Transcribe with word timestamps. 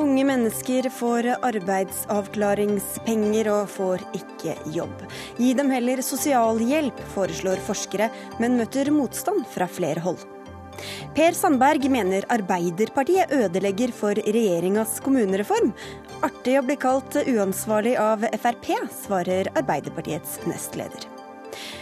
Unge 0.00 0.22
mennesker 0.24 0.86
får 0.94 1.26
arbeidsavklaringspenger 1.44 3.48
og 3.52 3.68
får 3.72 4.04
ikke 4.16 4.54
jobb. 4.74 5.02
Gi 5.36 5.52
dem 5.58 5.70
heller 5.74 6.00
sosialhjelp, 6.04 7.00
foreslår 7.14 7.60
forskere, 7.66 8.08
men 8.40 8.56
møter 8.60 8.90
motstand 8.94 9.44
fra 9.52 9.68
flere 9.70 10.00
hold. 10.04 10.20
Per 11.16 11.32
Sandberg 11.36 11.84
mener 11.92 12.24
Arbeiderpartiet 12.32 13.32
ødelegger 13.36 13.92
for 13.92 14.16
regjeringas 14.16 15.00
kommunereform. 15.04 15.74
Artig 16.24 16.58
å 16.60 16.64
bli 16.64 16.76
kalt 16.80 17.20
uansvarlig 17.26 17.96
av 18.00 18.24
Frp, 18.40 18.72
svarer 19.04 19.52
Arbeiderpartiets 19.52 20.40
nestleder. 20.48 21.19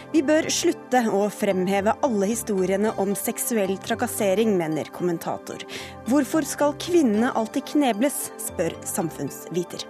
Vi 0.09 0.23
bør 0.25 0.47
slutte 0.49 1.03
å 1.13 1.27
fremheve 1.29 1.93
alle 2.07 2.31
historiene 2.31 2.95
om 3.03 3.13
seksuell 3.19 3.75
trakassering, 3.85 4.55
mener 4.57 4.89
kommentator. 4.95 5.61
Hvorfor 6.09 6.49
skal 6.49 6.73
kvinnene 6.81 7.35
alltid 7.37 7.67
knebles, 7.75 8.31
spør 8.41 8.73
samfunnsviter. 8.89 9.85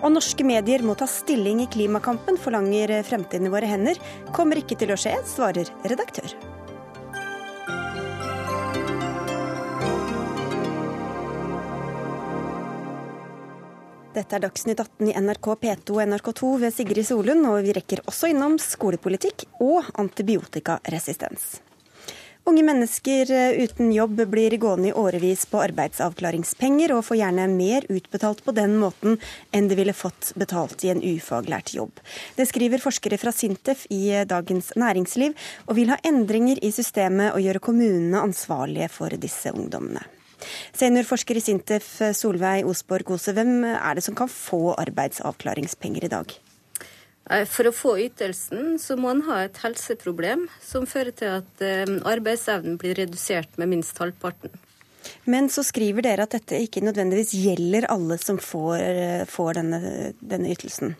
Og 0.00 0.14
norske 0.16 0.48
medier 0.48 0.84
må 0.84 0.96
ta 0.96 1.08
stilling 1.08 1.60
i 1.64 1.68
klimakampen, 1.76 2.40
forlanger 2.40 2.96
Fremtiden 3.04 3.48
i 3.48 3.52
våre 3.52 3.68
hender. 3.68 4.00
Kommer 4.32 4.60
ikke 4.60 4.80
til 4.80 4.96
å 4.96 5.00
skje, 5.00 5.18
svarer 5.28 5.68
redaktør. 5.84 6.32
Dette 14.14 14.36
er 14.36 14.44
Dagsnytt 14.44 14.78
18 14.78 15.08
i 15.10 15.14
NRK 15.18 15.46
P2 15.58 15.96
og 15.96 16.04
NRK2 16.06 16.50
ved 16.62 16.74
Sigrid 16.76 17.06
Solund, 17.08 17.48
og 17.50 17.64
vi 17.66 17.72
rekker 17.74 18.04
også 18.06 18.28
innom 18.30 18.60
skolepolitikk 18.62 19.42
og 19.58 19.88
antibiotikaresistens. 19.98 21.56
Unge 22.46 22.62
mennesker 22.62 23.32
uten 23.64 23.90
jobb 23.90 24.22
blir 24.30 24.54
gående 24.62 24.92
i 24.92 24.94
årevis 24.94 25.42
på 25.50 25.64
arbeidsavklaringspenger, 25.64 26.94
og 26.94 27.02
får 27.08 27.22
gjerne 27.24 27.50
mer 27.56 27.90
utbetalt 27.90 28.44
på 28.46 28.54
den 28.54 28.78
måten 28.78 29.18
enn 29.50 29.66
de 29.66 29.80
ville 29.82 29.96
fått 29.96 30.30
betalt 30.38 30.86
i 30.86 30.94
en 30.94 31.02
ufaglært 31.02 31.74
jobb. 31.74 31.98
Det 32.38 32.46
skriver 32.46 32.84
forskere 32.84 33.18
fra 33.18 33.34
Sintef 33.34 33.88
i 33.90 34.12
Dagens 34.30 34.76
Næringsliv, 34.78 35.34
og 35.66 35.80
vil 35.80 35.90
ha 35.90 35.98
endringer 36.06 36.62
i 36.62 36.70
systemet 36.76 37.32
og 37.32 37.42
gjøre 37.42 37.66
kommunene 37.66 38.22
ansvarlige 38.28 38.92
for 38.94 39.18
disse 39.18 39.50
ungdommene. 39.50 40.04
Seniorforsker 40.76 41.38
i 41.38 41.44
Sintef 41.44 41.90
Solveig 42.16 42.66
Osborg 42.68 43.14
Ose, 43.16 43.34
hvem 43.36 43.62
er 43.74 43.94
det 43.96 44.04
som 44.06 44.16
kan 44.18 44.30
få 44.30 44.74
arbeidsavklaringspenger 44.78 46.08
i 46.08 46.12
dag? 46.16 46.34
For 47.24 47.64
å 47.64 47.72
få 47.72 47.94
ytelsen 48.02 48.74
så 48.80 48.98
må 49.00 49.08
en 49.14 49.22
ha 49.30 49.38
et 49.46 49.56
helseproblem 49.62 50.44
som 50.60 50.84
fører 50.88 51.14
til 51.16 51.38
at 51.38 51.62
eh, 51.64 51.88
arbeidsevnen 52.04 52.76
blir 52.80 52.98
redusert 52.98 53.56
med 53.56 53.70
minst 53.70 53.96
halvparten. 54.02 54.52
Men 55.24 55.48
så 55.52 55.64
skriver 55.64 56.04
dere 56.04 56.26
at 56.26 56.36
dette 56.36 56.60
ikke 56.60 56.84
nødvendigvis 56.84 57.32
gjelder 57.38 57.88
alle 57.92 58.18
som 58.20 58.36
får, 58.40 58.76
eh, 58.76 59.24
får 59.28 59.56
denne, 59.60 59.80
denne, 60.20 60.52
ytelsen. 60.52 60.96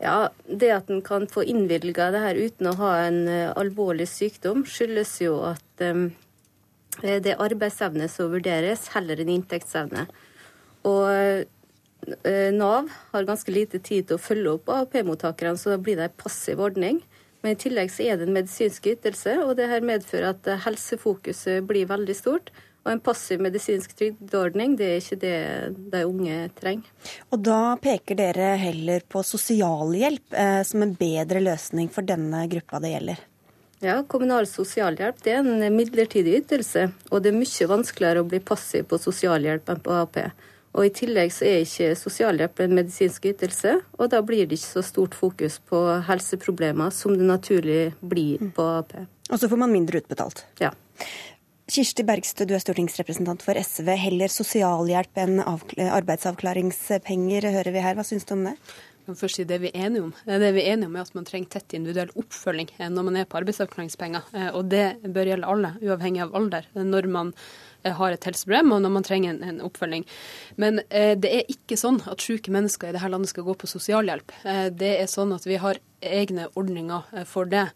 Ja, 0.00 0.30
Det 0.48 0.72
at 0.72 0.90
en 0.90 1.02
kan 1.04 1.28
få 1.28 1.44
innvilga 1.44 2.10
det 2.10 2.24
her 2.24 2.40
uten 2.40 2.72
å 2.72 2.76
ha 2.80 2.94
en 3.04 3.28
eh, 3.28 3.52
alvorlig 3.52 4.08
sykdom, 4.08 4.64
skyldes 4.64 5.20
jo 5.20 5.36
at 5.52 5.84
um, 5.84 6.08
Eh, 6.08 6.21
det 7.02 7.34
er 7.34 7.42
arbeidsevne 7.42 8.06
som 8.10 8.30
vurderes, 8.32 8.86
heller 8.94 9.20
enn 9.22 9.32
inntektsevne. 9.34 10.06
Og 10.88 11.08
eh, 11.10 12.50
Nav 12.54 12.90
har 13.12 13.28
ganske 13.28 13.54
lite 13.54 13.80
tid 13.82 14.08
til 14.08 14.18
å 14.18 14.22
følge 14.22 14.56
opp 14.56 14.70
AAP-mottakerne, 14.72 15.58
så 15.58 15.74
da 15.74 15.80
blir 15.82 15.98
det 15.98 16.10
en 16.10 16.20
passiv 16.24 16.62
ordning. 16.62 17.02
Men 17.42 17.56
i 17.56 17.58
tillegg 17.58 17.90
så 17.90 18.06
er 18.06 18.18
det 18.18 18.28
en 18.28 18.36
medisinsk 18.36 18.86
ytelse, 18.94 19.34
og 19.42 19.56
det 19.58 19.70
her 19.70 19.82
medfører 19.86 20.32
at 20.32 20.50
eh, 20.50 20.60
helsefokuset 20.66 21.66
blir 21.66 21.90
veldig 21.90 22.16
stort. 22.18 22.52
Og 22.82 22.90
en 22.90 23.02
passiv 23.02 23.42
medisinsk 23.42 23.92
trygdeordning, 23.94 24.74
det 24.78 24.86
er 24.88 24.96
ikke 24.98 25.18
det 25.22 25.36
de 25.92 26.00
unge 26.06 26.38
trenger. 26.58 26.88
Og 27.30 27.42
da 27.46 27.76
peker 27.82 28.18
dere 28.18 28.54
heller 28.58 29.04
på 29.06 29.22
sosialhjelp 29.26 30.34
eh, 30.34 30.62
som 30.66 30.82
en 30.82 30.96
bedre 30.98 31.42
løsning 31.44 31.90
for 31.94 32.06
denne 32.06 32.42
gruppa 32.50 32.82
det 32.82 32.96
gjelder? 32.96 33.22
Ja, 33.82 33.96
Kommunal 34.06 34.46
sosialhjelp 34.46 35.24
det 35.24 35.32
er 35.34 35.40
en 35.42 35.74
midlertidig 35.74 36.36
ytelse, 36.44 36.84
og 37.10 37.24
det 37.24 37.32
er 37.32 37.40
mye 37.40 37.66
vanskeligere 37.66 38.22
å 38.22 38.28
bli 38.30 38.38
passiv 38.38 38.86
på 38.86 38.98
sosialhjelp 39.02 39.72
enn 39.72 39.80
på 39.82 39.96
AP. 39.96 40.20
Og 40.72 40.86
I 40.86 40.92
tillegg 40.94 41.32
så 41.34 41.44
er 41.48 41.64
ikke 41.64 41.88
sosialhjelp 41.98 42.62
en 42.62 42.76
medisinsk 42.78 43.26
ytelse, 43.32 43.74
og 43.98 44.12
da 44.14 44.22
blir 44.24 44.46
det 44.46 44.60
ikke 44.60 44.78
så 44.78 44.84
stort 44.86 45.16
fokus 45.18 45.58
på 45.68 45.80
helseproblemer 46.06 46.94
som 46.94 47.16
det 47.18 47.26
naturlig 47.26 47.92
blir 48.00 48.38
på 48.54 48.68
AP. 48.78 48.94
Og 49.32 49.42
så 49.42 49.50
får 49.50 49.62
man 49.64 49.74
mindre 49.74 50.00
utbetalt? 50.00 50.46
Ja. 50.62 50.70
Kirsti 51.72 52.04
Bergstø, 52.06 52.46
du 52.46 52.54
er 52.54 52.62
stortingsrepresentant 52.62 53.42
for 53.42 53.58
SV. 53.58 53.90
Heller 53.98 54.30
sosialhjelp 54.30 55.18
enn 55.24 55.42
arbeidsavklaringspenger, 55.42 57.50
hører 57.54 57.74
vi 57.74 57.84
her. 57.84 57.98
Hva 57.98 58.06
syns 58.06 58.26
du 58.28 58.34
om 58.36 58.46
det? 58.46 58.54
Kan 59.06 59.18
først 59.18 59.38
si 59.38 59.44
det 59.48 59.58
vi 59.62 59.70
er 59.72 59.86
enige 59.86 60.06
om. 60.06 60.12
Det 60.26 60.52
vi 60.54 60.62
er 60.62 60.74
enige 60.74 60.90
om 60.90 60.96
er 60.96 61.06
at 61.06 61.16
man 61.16 61.26
trenger 61.28 61.52
tett 61.54 61.74
individuell 61.76 62.12
oppfølging 62.18 62.70
eh, 62.78 62.90
når 62.92 63.06
man 63.08 63.18
er 63.20 63.28
på 63.28 63.38
arbeidsavklaringspenger. 63.40 64.30
Eh, 64.38 64.48
og 64.56 64.70
det 64.72 64.86
bør 65.02 65.32
gjelde 65.32 65.50
alle, 65.54 65.74
uavhengig 65.82 66.24
av 66.24 66.36
alder, 66.38 66.68
når 66.78 67.08
man 67.12 67.32
eh, 67.82 67.92
har 67.98 68.14
et 68.14 68.28
helseproblem 68.28 68.76
og 68.76 68.84
når 68.84 68.94
man 68.96 69.08
trenger 69.08 69.42
en, 69.48 69.60
oppfølging. 69.66 70.06
Men 70.62 70.82
eh, 70.88 71.12
det 71.18 71.34
er 71.40 71.52
ikke 71.52 71.78
sånn 71.80 72.02
at 72.10 72.24
syke 72.24 72.54
mennesker 72.54 72.90
i 72.90 72.96
dette 72.96 73.12
landet 73.12 73.32
skal 73.32 73.46
gå 73.48 73.56
på 73.58 73.70
sosialhjelp. 73.70 74.34
Eh, 74.44 74.66
det 74.70 74.96
er 75.00 75.10
sånn 75.10 75.34
at 75.36 75.48
vi 75.48 75.60
har 75.62 75.82
egne 76.02 76.48
ordninger 76.58 77.26
for 77.30 77.46
det. 77.46 77.68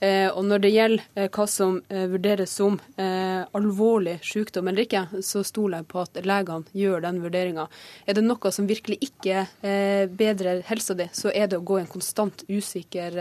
Eh, 0.00 0.28
og 0.28 0.44
når 0.44 0.62
det 0.64 0.70
gjelder 0.74 1.04
eh, 1.16 1.28
hva 1.32 1.46
som 1.48 1.78
eh, 1.88 2.04
vurderes 2.10 2.52
som 2.56 2.76
alvorlig 2.96 4.16
sykdom 4.24 4.68
eller 4.68 4.84
ikke, 4.84 5.02
så 5.24 5.42
stoler 5.46 5.80
jeg 5.80 5.88
på 5.90 6.00
at 6.02 6.18
legene 6.26 6.76
gjør 6.76 7.02
den 7.04 7.20
vurderinga. 7.22 7.66
Er 8.08 8.16
det 8.16 8.24
noe 8.24 8.52
som 8.52 8.68
virkelig 8.68 8.98
ikke 9.04 9.44
bedrer 10.16 10.62
helsa 10.68 10.96
di, 10.96 11.06
så 11.16 11.30
er 11.30 11.50
det 11.50 11.58
å 11.58 11.64
gå 11.66 11.78
i 11.78 11.82
en 11.82 11.90
konstant 11.90 12.44
usikker 12.48 13.16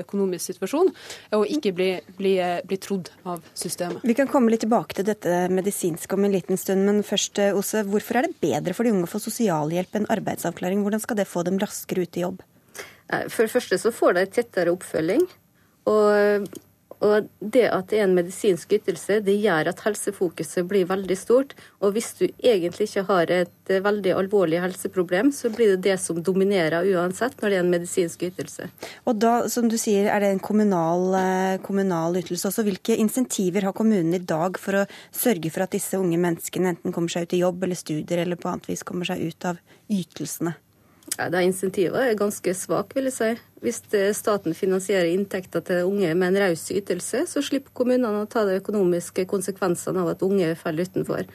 økonomisk 0.00 0.50
situasjon 0.50 0.90
og 1.36 1.44
ikke 1.52 1.72
bli, 1.76 1.88
bli, 2.18 2.34
bli 2.66 2.78
trodd 2.82 3.10
av 3.28 3.44
systemet. 3.52 4.04
Vi 4.06 4.16
kan 4.18 4.30
komme 4.30 4.52
litt 4.52 4.64
tilbake 4.64 4.96
til 4.98 5.08
dette 5.08 5.42
medisinske 5.52 6.16
om 6.16 6.26
en 6.26 6.34
liten 6.34 6.60
stund, 6.60 6.86
men 6.88 7.04
først, 7.06 7.42
Ose, 7.56 7.84
hvorfor 7.88 8.20
er 8.20 8.28
det 8.28 8.40
bedre 8.42 8.76
for 8.76 8.88
de 8.88 8.94
unge 8.94 9.08
å 9.08 9.12
få 9.12 9.22
sosialhjelp 9.22 10.00
enn 10.00 10.08
arbeidsavklaring? 10.16 10.84
Hvordan 10.86 11.04
skal 11.04 11.20
det 11.20 11.28
få 11.30 11.44
dem 11.48 11.60
raskere 11.62 12.06
ut 12.06 12.20
i 12.20 12.24
jobb? 12.24 12.42
For 13.28 13.44
det 13.44 13.52
første 13.52 13.80
så 13.82 13.94
får 13.94 14.18
de 14.18 14.26
tettere 14.38 14.72
oppfølging. 14.72 15.28
Og, 15.88 16.48
og, 17.00 17.28
det 17.40 17.62
at 17.72 17.88
det 17.88 18.00
er 18.00 18.04
en 18.04 18.16
medisinsk 18.16 18.74
ytelse, 18.76 19.20
det 19.24 19.38
gjør 19.40 19.70
at 19.72 19.80
helsefokuset 19.86 20.66
blir 20.68 20.88
veldig 20.90 21.16
stort. 21.16 21.54
Og 21.80 21.94
hvis 21.96 22.10
du 22.18 22.26
egentlig 22.26 22.90
ikke 22.90 23.06
har 23.08 23.32
et 23.32 23.72
veldig 23.86 24.12
alvorlig 24.18 24.60
helseproblem, 24.60 25.32
så 25.32 25.48
blir 25.54 25.74
det 25.74 25.88
det 25.88 25.96
som 26.02 26.20
dominerer 26.22 26.84
uansett 26.92 27.40
når 27.40 27.48
det 27.48 27.58
er 27.58 27.64
en 27.64 27.72
medisinsk 27.72 28.26
ytelse. 28.28 28.68
Og 29.08 29.20
da, 29.22 29.34
som 29.48 29.70
du 29.72 29.78
sier, 29.80 30.10
er 30.12 30.20
det 30.20 30.34
en 30.34 30.44
kommunal, 30.44 31.08
eh, 31.16 31.58
kommunal 31.64 32.20
ytelse 32.20 32.50
også. 32.50 32.66
Hvilke 32.68 32.98
insentiver 33.00 33.68
har 33.68 33.76
kommunen 33.76 34.14
i 34.16 34.24
dag 34.24 34.60
for 34.60 34.82
å 34.82 34.88
sørge 35.08 35.52
for 35.54 35.64
at 35.64 35.76
disse 35.76 35.96
unge 36.00 36.20
menneskene 36.20 36.74
enten 36.74 36.92
kommer 36.92 37.12
seg 37.12 37.28
ut 37.28 37.38
i 37.38 37.44
jobb 37.44 37.64
eller 37.64 37.80
studier 37.80 38.26
eller 38.26 38.40
på 38.40 38.52
annet 38.52 38.68
vis 38.68 38.84
kommer 38.84 39.08
seg 39.08 39.24
ut 39.24 39.48
av 39.48 39.62
ytelsene? 39.88 40.58
Ja, 41.18 41.28
det 41.28 41.42
Insentivet 41.44 42.00
er 42.00 42.18
ganske 42.18 42.54
svak, 42.56 42.94
vil 42.96 43.10
jeg 43.10 43.16
si. 43.16 43.30
Hvis 43.60 43.82
staten 44.16 44.56
finansierer 44.56 45.10
inntekter 45.10 45.64
til 45.66 45.88
unge 45.88 46.14
med 46.14 46.32
en 46.32 46.42
raus 46.46 46.64
ytelse, 46.72 47.26
så 47.28 47.42
slipper 47.44 47.74
kommunene 47.76 48.22
å 48.22 48.28
ta 48.30 48.46
de 48.48 48.56
økonomiske 48.60 49.26
konsekvensene 49.28 50.00
av 50.00 50.14
at 50.14 50.24
unge 50.24 50.54
faller 50.60 50.88
utenfor. 50.88 51.28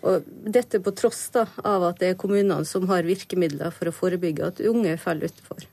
Og 0.00 0.24
dette 0.24 0.80
på 0.80 0.92
tross 0.96 1.26
da, 1.34 1.42
av 1.66 1.84
at 1.90 1.98
det 2.00 2.14
er 2.14 2.20
kommunene 2.20 2.64
som 2.64 2.86
har 2.88 3.04
virkemidler 3.04 3.74
for 3.74 3.90
å 3.90 3.92
forebygge 3.92 4.46
at 4.46 4.62
unge 4.64 4.94
faller 5.02 5.28
utenfor. 5.28 5.66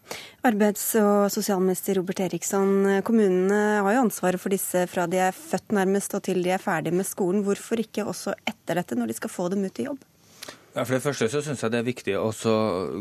Arbeids- 0.47 0.89
og 0.99 1.29
sosialminister 1.31 1.95
Robert 2.01 2.19
Eriksson, 2.25 2.99
kommunene 3.07 3.61
har 3.85 3.95
jo 3.95 4.03
ansvaret 4.03 4.43
for 4.43 4.51
disse 4.51 4.83
fra 4.91 5.07
de 5.07 5.21
er 5.29 5.37
født 5.37 5.71
nærmest 5.77 6.17
og 6.19 6.25
til 6.27 6.43
de 6.43 6.51
er 6.57 6.63
ferdig 6.63 6.91
med 6.97 7.07
skolen. 7.07 7.45
Hvorfor 7.47 7.79
ikke 7.79 8.03
også 8.09 8.35
etter 8.43 8.81
dette, 8.81 8.99
når 8.99 9.13
de 9.13 9.19
skal 9.21 9.31
få 9.31 9.47
dem 9.55 9.63
ut 9.63 9.79
i 9.79 9.87
jobb? 9.87 10.03
Ja, 10.77 10.83
for 10.85 10.93
det 10.93 11.01
første 11.01 11.25
så 11.33 11.39
synes 11.41 11.63
jeg 11.63 11.71
det 11.73 11.77
er 11.79 11.85
viktig 11.87 12.13
å 12.21 12.27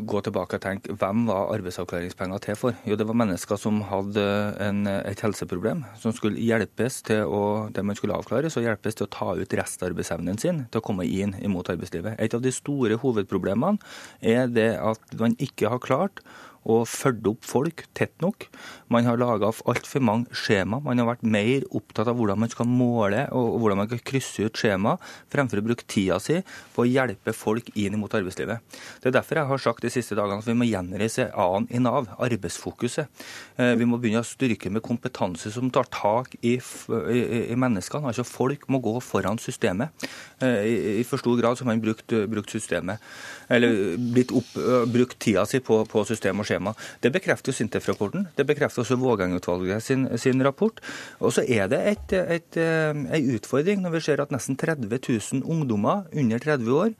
gå 0.08 0.20
tilbake 0.24 0.56
og 0.56 0.62
tenke 0.64 0.94
hvem 0.96 1.26
var 1.28 1.50
arbeidsavklaringspenger 1.58 2.40
til 2.46 2.56
for? 2.56 2.78
Jo, 2.88 2.96
det 2.96 3.04
var 3.04 3.18
mennesker 3.20 3.60
som 3.60 3.82
hadde 3.90 4.24
en, 4.64 4.86
et 4.88 5.20
helseproblem, 5.20 5.82
som 6.00 6.14
skulle 6.16 6.40
hjelpes 6.40 7.02
til 7.04 7.28
å 7.28 7.42
det 7.76 7.84
man 7.84 7.98
skulle 7.98 8.16
avklare, 8.16 8.48
så 8.48 8.64
hjelpes 8.64 8.96
til 8.96 9.04
å 9.04 9.12
ta 9.12 9.28
ut 9.36 9.58
restarbeidsevnen 9.60 10.40
sin 10.40 10.64
til 10.70 10.80
å 10.80 10.86
komme 10.88 11.04
inn 11.04 11.36
imot 11.44 11.68
arbeidslivet. 11.74 12.16
Et 12.16 12.32
av 12.32 12.40
de 12.40 12.54
store 12.56 12.96
hovedproblemene 13.04 13.76
er 14.24 14.48
det 14.48 14.70
at 14.80 15.20
man 15.20 15.36
ikke 15.36 15.68
har 15.74 15.84
klart 15.84 16.24
å 16.66 16.80
følge 16.88 17.34
opp 17.34 17.44
folk 17.46 17.84
tett 17.92 18.16
nok. 18.24 18.48
Man 18.92 19.06
har 19.08 19.18
laga 19.18 19.50
altfor 19.50 20.02
mange 20.04 20.36
skjema. 20.36 20.78
Man 20.82 21.00
har 21.00 21.08
vært 21.08 21.24
mer 21.26 21.64
opptatt 21.74 22.06
av 22.10 22.18
hvordan 22.18 22.38
man 22.38 22.50
skal 22.52 22.68
måle 22.70 23.24
og 23.34 23.56
hvordan 23.58 23.80
man 23.82 23.88
kan 23.90 24.02
krysse 24.06 24.46
ut 24.46 24.60
skjema, 24.60 24.94
fremfor 25.32 25.58
å 25.58 25.64
bruke 25.66 25.86
tida 25.90 26.18
si 26.22 26.38
på 26.74 26.84
å 26.84 26.86
hjelpe 26.86 27.34
folk 27.34 27.72
inn 27.74 27.96
mot 27.98 28.14
arbeidslivet. 28.14 28.62
Det 29.02 29.10
er 29.10 29.16
derfor 29.18 29.40
jeg 29.40 29.50
har 29.50 29.62
sagt 29.62 29.82
de 29.82 29.90
siste 29.90 30.14
dagene 30.18 30.38
at 30.42 30.46
vi 30.46 30.54
må 30.58 30.68
gjenreise 30.68 31.28
A-en 31.34 31.66
i 31.74 31.80
Nav, 31.82 32.12
arbeidsfokuset. 32.22 33.10
Eh, 33.58 33.74
vi 33.80 33.88
må 33.88 33.98
begynne 33.98 34.22
å 34.22 34.28
styrke 34.28 34.70
med 34.70 34.84
kompetanse 34.86 35.50
som 35.54 35.72
tar 35.74 35.90
tak 35.90 36.36
i, 36.42 36.56
i, 36.56 37.20
i 37.50 37.58
menneskene. 37.58 38.12
Altså 38.12 38.26
Folk 38.26 38.68
må 38.70 38.78
gå 38.84 38.94
foran 39.02 39.40
systemet. 39.42 40.06
Eh, 40.38 40.62
I, 40.62 40.76
i 41.00 41.06
for 41.08 41.22
stor 41.22 41.38
grad 41.40 41.58
så 41.58 41.66
har 41.66 41.72
man 41.72 41.82
brukt, 41.82 42.14
brukt 42.30 42.54
systemet, 42.54 43.02
eller 43.50 43.96
opp, 44.36 44.54
brukt 44.92 45.18
tida 45.22 45.46
si 45.48 45.58
på, 45.64 45.82
på 45.90 46.06
system 46.06 46.42
og 46.42 46.46
skjema. 46.48 46.74
Det 47.02 47.10
bekrefter 47.14 47.50
jo 47.50 47.58
Sintef-rapporten. 47.58 48.28
Det 48.36 48.46
bekrefter 48.46 48.75
også 48.82 48.98
Vågeng-utvalget 49.00 49.82
sin, 49.82 50.06
sin, 50.18 50.44
rapport. 50.44 50.80
Og 51.20 51.32
så 51.32 51.44
er 51.46 51.68
det 51.72 51.80
et, 51.92 52.16
et, 52.38 52.58
en 52.60 53.30
utfordring 53.34 53.82
når 53.84 53.96
vi 53.96 54.04
ser 54.04 54.22
at 54.22 54.34
nesten 54.34 54.58
30 54.58 54.88
000 54.90 55.42
ungdommer 55.44 56.06
under 56.14 56.38
30 56.42 56.72
år 56.72 56.90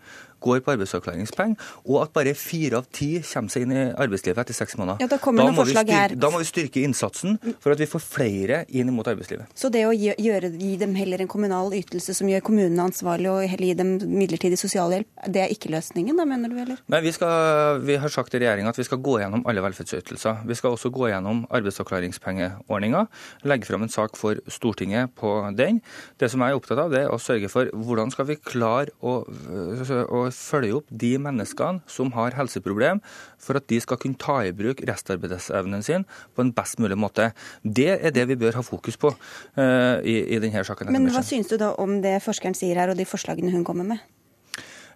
går 0.43 0.63
på 0.65 0.75
arbeidsavklaringspenger, 0.75 1.57
og 1.87 2.01
at 2.03 2.13
bare 2.17 2.35
fire 2.39 2.81
av 2.81 2.89
ti 2.95 3.17
kommer 3.25 3.53
seg 3.53 3.67
inn 3.67 3.75
i 3.75 3.85
arbeidslivet 3.91 4.43
etter 4.43 4.57
seks 4.57 4.77
måneder. 4.79 5.03
Ja, 5.05 5.11
da, 5.11 5.19
da, 5.19 5.47
må 5.55 5.67
styrke, 5.69 6.03
da, 6.17 6.31
må 6.33 6.41
vi 6.43 6.49
styrke 6.49 6.83
innsatsen 6.87 7.39
for 7.63 7.75
at 7.75 7.83
vi 7.83 7.89
får 7.91 8.03
flere 8.05 8.63
inn 8.69 8.93
mot 8.95 9.07
arbeidslivet. 9.09 9.51
Så 9.57 9.71
det 9.73 9.87
å 9.89 9.95
gjøre, 9.95 10.53
gi 10.57 10.75
dem 10.81 10.95
heller 10.99 11.23
en 11.23 11.31
kommunal 11.31 11.75
ytelse 11.77 12.15
som 12.17 12.31
gjør 12.31 12.45
kommunene 12.47 12.89
ansvarlig, 12.91 13.31
og 13.33 13.47
heller 13.51 13.71
gi 13.71 13.79
dem 13.79 13.95
midlertidig 14.17 14.59
sosialhjelp, 14.61 15.09
det 15.33 15.45
er 15.45 15.55
ikke 15.55 15.73
løsningen, 15.75 16.19
da 16.19 16.27
mener 16.29 16.53
du, 16.53 16.59
eller? 16.63 16.83
Nei, 16.93 17.03
vi, 17.07 17.15
skal, 17.17 17.81
vi 17.87 17.99
har 18.03 18.13
sagt 18.13 18.37
i 18.37 18.43
regjeringa 18.43 18.73
at 18.73 18.81
vi 18.81 18.87
skal 18.87 19.03
gå 19.05 19.19
gjennom 19.23 19.45
alle 19.49 19.65
velferdsytelser. 19.65 20.45
Vi 20.47 20.59
skal 20.59 20.77
også 20.77 20.93
gå 20.95 21.11
gjennom 21.13 21.45
arbeidsavklaringspengeordninga, 21.57 23.07
legge 23.49 23.69
fram 23.69 23.87
en 23.87 23.93
sak 23.93 24.19
for 24.19 24.41
Stortinget 24.53 25.15
på 25.19 25.33
den. 25.57 25.81
Det 26.21 26.31
som 26.33 26.43
jeg 26.43 26.55
er 26.55 26.61
opptatt 26.61 26.81
av, 26.83 26.93
det 26.93 27.05
er 27.05 27.13
å 27.13 27.21
sørge 27.23 27.51
for 27.53 27.71
hvordan 27.73 28.13
skal 28.15 28.29
vi 28.31 28.39
klare 28.41 28.95
å, 29.01 29.19
å 29.27 30.26
følge 30.35 30.81
opp 30.81 30.91
de 30.91 31.13
menneskene 31.23 31.83
som 31.91 32.13
har 32.17 32.37
helseproblem, 32.39 33.03
for 33.43 33.61
at 33.61 33.69
de 33.71 33.81
skal 33.83 34.01
kunne 34.03 34.19
ta 34.21 34.39
i 34.47 34.55
bruk 34.57 34.83
restarbeidsevnen 34.89 35.85
sin 35.87 36.07
på 36.35 36.45
en 36.45 36.53
best 36.57 36.81
mulig 36.83 36.99
måte. 37.01 37.31
Det 37.63 37.93
er 37.97 38.15
det 38.15 38.27
vi 38.33 38.39
bør 38.41 38.61
ha 38.61 38.65
fokus 38.67 38.99
på 39.01 39.13
uh, 39.13 39.97
i, 40.03 40.19
i, 40.37 40.41
denne 40.43 40.65
saken. 40.67 40.93
Men 40.95 41.11
hva 41.13 41.25
syns 41.27 41.51
du 41.53 41.59
da 41.61 41.73
om 41.83 42.01
det 42.05 42.19
forskeren 42.25 42.57
sier 42.57 42.79
her, 42.79 42.93
og 42.93 43.01
de 43.01 43.09
forslagene 43.09 43.55
hun 43.55 43.67
kommer 43.67 43.89
med? 43.89 44.05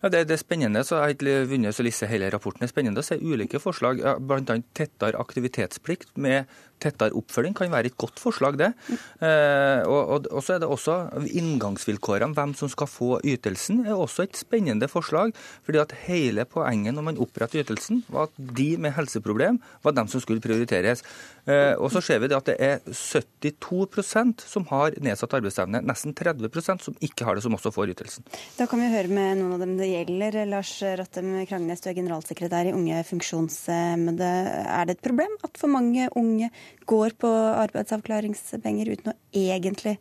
Ja, 0.00 0.09
det, 0.09 0.23
det, 0.31 0.38
er 0.38 0.41
spennende. 0.41 0.81
så 0.85 0.97
Jeg 0.97 1.03
har 1.03 1.12
ikke 1.12 1.49
vunnet 1.50 1.76
så 1.76 1.85
lisse 1.85 2.09
hele 2.09 2.31
rapporten. 2.33 2.62
Det 2.62 2.71
er 2.71 2.73
spennende 2.73 3.03
å 3.03 3.05
se 3.05 3.19
ulike 3.21 3.61
forslag, 3.61 4.00
bl.a. 4.25 4.56
tettere 4.73 5.21
aktivitetsplikt 5.21 6.15
med 6.17 6.49
tettere 6.82 7.17
oppfølging 7.19 7.56
kan 7.56 7.73
være 7.73 7.91
et 7.91 7.99
godt 8.00 8.21
forslag, 8.23 8.59
det. 8.61 8.73
Eh, 9.21 9.82
og, 9.87 10.27
og, 10.31 10.41
så 10.44 10.56
er 10.56 10.62
det 10.62 10.71
også 10.71 10.97
inngangsvilkårene, 11.29 12.35
hvem 12.37 12.55
som 12.59 12.71
skal 12.73 12.91
få 12.91 13.11
ytelsen, 13.25 13.85
er 13.87 13.99
også 13.99 14.27
et 14.27 14.38
spennende 14.38 14.88
forslag. 14.91 15.35
fordi 15.65 15.79
at 15.79 15.93
hele 16.06 16.44
poenget 16.44 16.94
når 16.94 17.03
man 17.03 17.21
oppretter 17.21 17.62
ytelsen, 17.62 18.05
var 18.09 18.29
at 18.29 18.56
de 18.56 18.77
med 18.79 18.94
helseproblem 18.97 19.61
var 19.82 19.93
dem 19.97 20.09
som 20.09 20.21
skulle 20.21 20.41
prioriteres. 20.41 21.03
Eh, 21.47 21.75
og 21.79 21.91
så 21.93 22.03
ser 22.05 22.21
vi 22.21 22.29
det 22.31 22.37
at 22.37 22.49
det 22.50 22.56
er 22.61 22.81
72% 22.91 24.44
som 24.47 24.67
har 24.71 24.97
nedsatt 25.03 25.35
arbeidsevne, 25.38 25.83
nesten 25.87 26.15
30% 26.17 26.85
som 26.85 26.97
ikke 27.05 27.26
har 27.26 27.37
det, 27.37 27.44
som 27.44 27.55
også 27.56 27.73
får 27.75 27.94
ytelsen. 27.94 28.26
Da 28.59 28.67
kan 28.71 28.83
vi 28.83 28.91
høre 28.93 29.12
med 29.12 29.41
noen 29.41 29.56
av 29.56 29.65
dem 29.65 29.76
det 29.81 29.91
gjelder. 29.91 30.41
Lars 30.50 30.73
Rattem 31.00 31.33
Krangnes, 31.49 31.83
du 31.83 31.91
er 31.91 31.99
generalsekretær 31.99 32.71
i 32.71 32.75
Unge 32.76 33.03
funksjonshemmede. 33.09 34.31
Er 34.67 34.88
det 34.88 34.99
et 34.99 35.05
problem 35.05 35.37
at 35.47 35.61
for 35.61 35.73
mange 35.73 36.09
unge 36.19 36.50
går 36.91 37.17
på 37.21 37.31
arbeidsavklaringspenger 37.31 38.93
uten 38.95 39.13
å 39.13 39.19
egentlig 39.37 39.99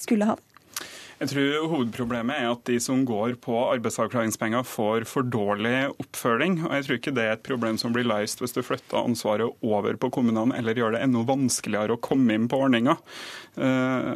skulle 0.00 0.28
ha 0.28 0.36
det? 0.36 0.55
Jeg 1.16 1.30
tror 1.30 1.70
hovedproblemet 1.72 2.36
er 2.42 2.50
at 2.50 2.66
de 2.68 2.74
som 2.82 3.00
går 3.08 3.38
på 3.40 3.54
arbeidsavklaringspenger, 3.70 4.66
får 4.68 5.06
for 5.08 5.24
dårlig 5.24 5.86
oppfølging. 5.96 6.58
Og 6.66 6.74
jeg 6.76 6.84
tror 6.84 6.98
ikke 6.98 7.14
det 7.16 7.24
er 7.24 7.32
et 7.38 7.46
problem 7.46 7.78
som 7.80 7.94
blir 7.94 8.04
løst 8.04 8.42
hvis 8.42 8.52
du 8.52 8.60
flytter 8.60 9.00
ansvaret 9.00 9.64
over 9.64 9.96
på 9.96 10.10
kommunene 10.12 10.58
eller 10.58 10.76
gjør 10.76 10.92
det 10.92 11.00
enda 11.06 11.22
vanskeligere 11.24 11.96
å 11.96 12.02
komme 12.04 12.36
inn 12.36 12.50
på 12.52 12.58
ordninga. 12.66 12.98
Eh, 13.56 14.10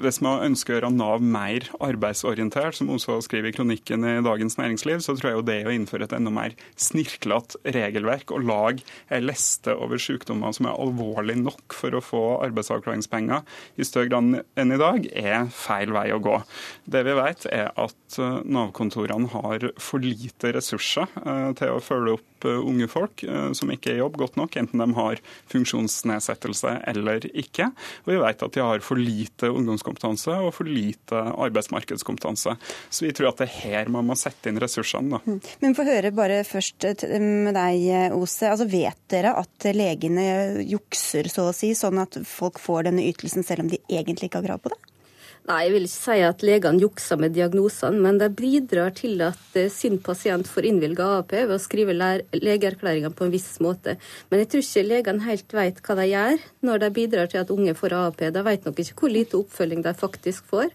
hvis 0.00 0.22
man 0.24 0.46
ønsker 0.46 0.72
å 0.72 0.78
gjøre 0.78 0.92
Nav 0.96 1.20
mer 1.20 1.68
arbeidsorientert, 1.84 2.78
som 2.78 2.88
også 2.94 3.18
skriver 3.26 3.52
i 3.52 3.56
kronikken 3.58 4.08
i 4.08 4.14
Dagens 4.24 4.56
Næringsliv, 4.56 5.04
så 5.04 5.12
tror 5.12 5.34
jeg 5.34 5.38
jo 5.42 5.46
det 5.50 5.58
å 5.68 5.76
innføre 5.76 6.08
et 6.08 6.16
enda 6.16 6.32
mer 6.32 6.56
snirklete 6.80 7.60
regelverk 7.76 8.32
og 8.32 8.48
lage 8.48 8.86
ei 9.12 9.20
liste 9.20 9.76
over 9.76 10.00
sykdommer 10.00 10.56
som 10.56 10.70
er 10.70 10.80
alvorlig 10.80 11.36
nok 11.42 11.76
for 11.76 11.92
å 11.92 12.04
få 12.04 12.24
arbeidsavklaringspenger 12.48 13.44
i 13.76 13.84
større 13.84 14.08
grad 14.08 14.40
enn 14.56 14.72
i 14.72 14.80
dag, 14.80 15.12
er 15.12 15.50
feil 15.52 15.92
vei 15.92 16.08
å 16.16 16.22
gå. 16.24 16.40
Det 16.86 17.02
vi 17.06 17.14
vet 17.18 17.46
er 17.50 17.70
at 17.74 18.18
eh, 18.22 18.38
Nav-kontorene 18.46 19.30
har 19.32 19.68
for 19.82 20.02
lite 20.02 20.52
ressurser 20.54 21.10
eh, 21.22 21.50
til 21.58 21.74
å 21.74 21.82
følge 21.82 22.16
opp 22.16 22.46
eh, 22.46 22.60
unge 22.60 22.88
folk 22.90 23.24
som 23.56 23.70
ikke 23.72 23.90
er 23.90 23.98
i 23.98 24.02
jobb 24.02 24.18
godt 24.20 24.36
nok, 24.38 24.56
enten 24.60 24.82
de 24.82 24.86
har 24.98 25.20
funksjonsnedsettelse 25.50 26.76
eller 26.92 27.26
ikke. 27.32 27.70
Og 28.04 28.12
vi 28.12 28.18
vet 28.22 28.44
at 28.46 28.54
de 28.54 28.62
har 28.62 28.84
for 28.84 29.00
lite 29.00 29.50
ungdomskompetanse 29.50 30.36
og 30.46 30.52
for 30.54 30.68
lite 30.68 31.22
arbeidsmarkedskompetanse. 31.34 32.56
Så 32.90 33.06
vi 33.06 33.12
tror 33.16 33.32
at 33.32 33.42
det 33.42 33.48
er 33.48 33.56
her 33.56 33.92
man 33.92 34.06
må 34.08 34.18
sette 34.18 34.50
inn 34.50 34.60
ressursene. 34.62 35.16
Da. 35.16 35.22
Mm. 35.26 35.40
Men 35.64 35.78
få 35.78 35.86
høre 35.88 36.12
bare 36.14 36.42
først 36.46 36.86
med 37.22 37.56
deg, 37.56 37.86
Ose. 38.16 38.50
Altså, 38.50 38.68
vet 38.70 39.00
dere 39.12 39.34
at 39.40 39.70
legene 39.74 40.26
jukser, 40.66 41.30
så 41.32 41.48
å 41.50 41.56
si, 41.56 41.72
sånn 41.78 42.02
at 42.02 42.20
folk 42.26 42.60
får 42.62 42.90
denne 42.90 43.06
ytelsen 43.08 43.46
selv 43.46 43.66
om 43.66 43.72
de 43.72 43.80
egentlig 43.88 44.30
ikke 44.30 44.42
har 44.42 44.52
krav 44.52 44.62
på 44.66 44.74
det? 44.74 44.95
Nei, 45.46 45.60
jeg 45.62 45.72
vil 45.76 45.84
ikke 45.86 45.94
si 45.94 46.22
at 46.26 46.40
legene 46.42 46.82
jukser 46.82 47.18
med 47.22 47.36
diagnosene, 47.36 48.00
men 48.02 48.16
de 48.18 48.26
bidrar 48.34 48.90
til 48.98 49.20
at 49.22 49.58
eh, 49.58 49.68
sin 49.70 50.00
pasient 50.02 50.48
får 50.50 50.66
innvilga 50.66 51.06
AAP 51.20 51.34
ved 51.36 51.54
å 51.54 51.60
skrive 51.62 51.94
legeerklæringene 51.94 53.14
på 53.14 53.28
en 53.28 53.34
viss 53.34 53.52
måte. 53.62 53.94
Men 54.26 54.42
jeg 54.42 54.50
tror 54.50 54.64
ikke 54.64 54.84
legene 54.88 55.26
helt 55.28 55.54
vet 55.54 55.78
hva 55.86 55.98
de 56.00 56.08
gjør 56.10 56.42
når 56.66 56.82
de 56.82 56.90
bidrar 56.98 57.30
til 57.30 57.44
at 57.44 57.52
unge 57.54 57.76
får 57.78 57.94
AAP. 58.00 58.26
De 58.34 58.44
vet 58.48 58.66
nok 58.66 58.82
ikke 58.82 58.98
hvor 58.98 59.14
lite 59.14 59.38
oppfølging 59.38 59.86
de 59.86 59.94
faktisk 60.02 60.50
får. 60.50 60.74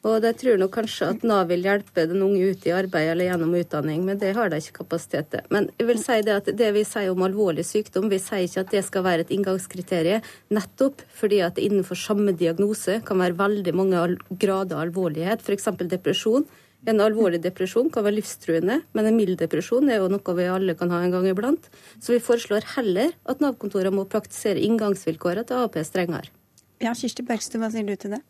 Og 0.00 0.22
de 0.24 0.30
tror 0.32 0.56
nok 0.56 0.72
kanskje 0.72 1.10
at 1.12 1.24
Nav 1.28 1.50
vil 1.50 1.66
hjelpe 1.66 2.06
den 2.08 2.22
unge 2.24 2.54
ut 2.54 2.62
i 2.64 2.72
arbeid 2.72 3.10
eller 3.12 3.26
gjennom 3.28 3.52
utdanning, 3.58 4.06
men 4.06 4.20
det 4.22 4.30
har 4.36 4.48
de 4.48 4.56
ikke 4.62 4.78
kapasitet 4.78 5.28
til. 5.34 5.42
Men 5.52 5.68
jeg 5.76 5.88
vil 5.90 6.00
si 6.00 6.16
det 6.24 6.36
at 6.38 6.48
det 6.56 6.70
vi 6.72 6.86
sier 6.88 7.12
om 7.12 7.26
alvorlig 7.26 7.66
sykdom, 7.68 8.08
vi 8.08 8.20
sier 8.22 8.46
ikke 8.46 8.64
at 8.64 8.72
det 8.72 8.82
skal 8.86 9.04
være 9.04 9.26
et 9.26 9.34
inngangskriterium, 9.36 10.24
nettopp 10.56 11.04
fordi 11.20 11.42
at 11.44 11.60
innenfor 11.60 12.00
samme 12.00 12.32
diagnose 12.32 13.02
kan 13.04 13.20
være 13.20 13.36
veldig 13.42 13.76
mange 13.76 14.06
grader 14.30 14.78
av 14.78 14.86
alvorlighet, 14.86 15.44
f.eks. 15.44 15.68
depresjon. 15.92 16.48
En 16.88 17.04
alvorlig 17.04 17.42
depresjon 17.44 17.92
kan 17.92 18.06
være 18.06 18.22
livstruende, 18.22 18.80
men 18.96 19.04
en 19.04 19.20
mild 19.20 19.36
depresjon 19.42 19.92
er 19.92 20.00
jo 20.00 20.08
noe 20.08 20.36
vi 20.38 20.48
alle 20.48 20.78
kan 20.80 20.88
ha 20.96 21.04
en 21.04 21.12
gang 21.12 21.28
iblant. 21.28 21.68
Så 22.00 22.16
vi 22.16 22.24
foreslår 22.24 22.72
heller 22.78 23.12
at 23.28 23.44
Nav-kontorene 23.44 23.92
må 24.00 24.08
praktisere 24.08 24.64
inngangsvilkårene 24.64 25.44
til 25.44 25.60
AP 25.60 25.76
strengere. 25.84 26.32
Ja, 26.80 26.96
Kirsti 26.96 27.20
Bergstø, 27.20 27.60
hva 27.60 27.68
sier 27.68 27.84
du 27.84 27.98
til 28.00 28.16
det? 28.16 28.24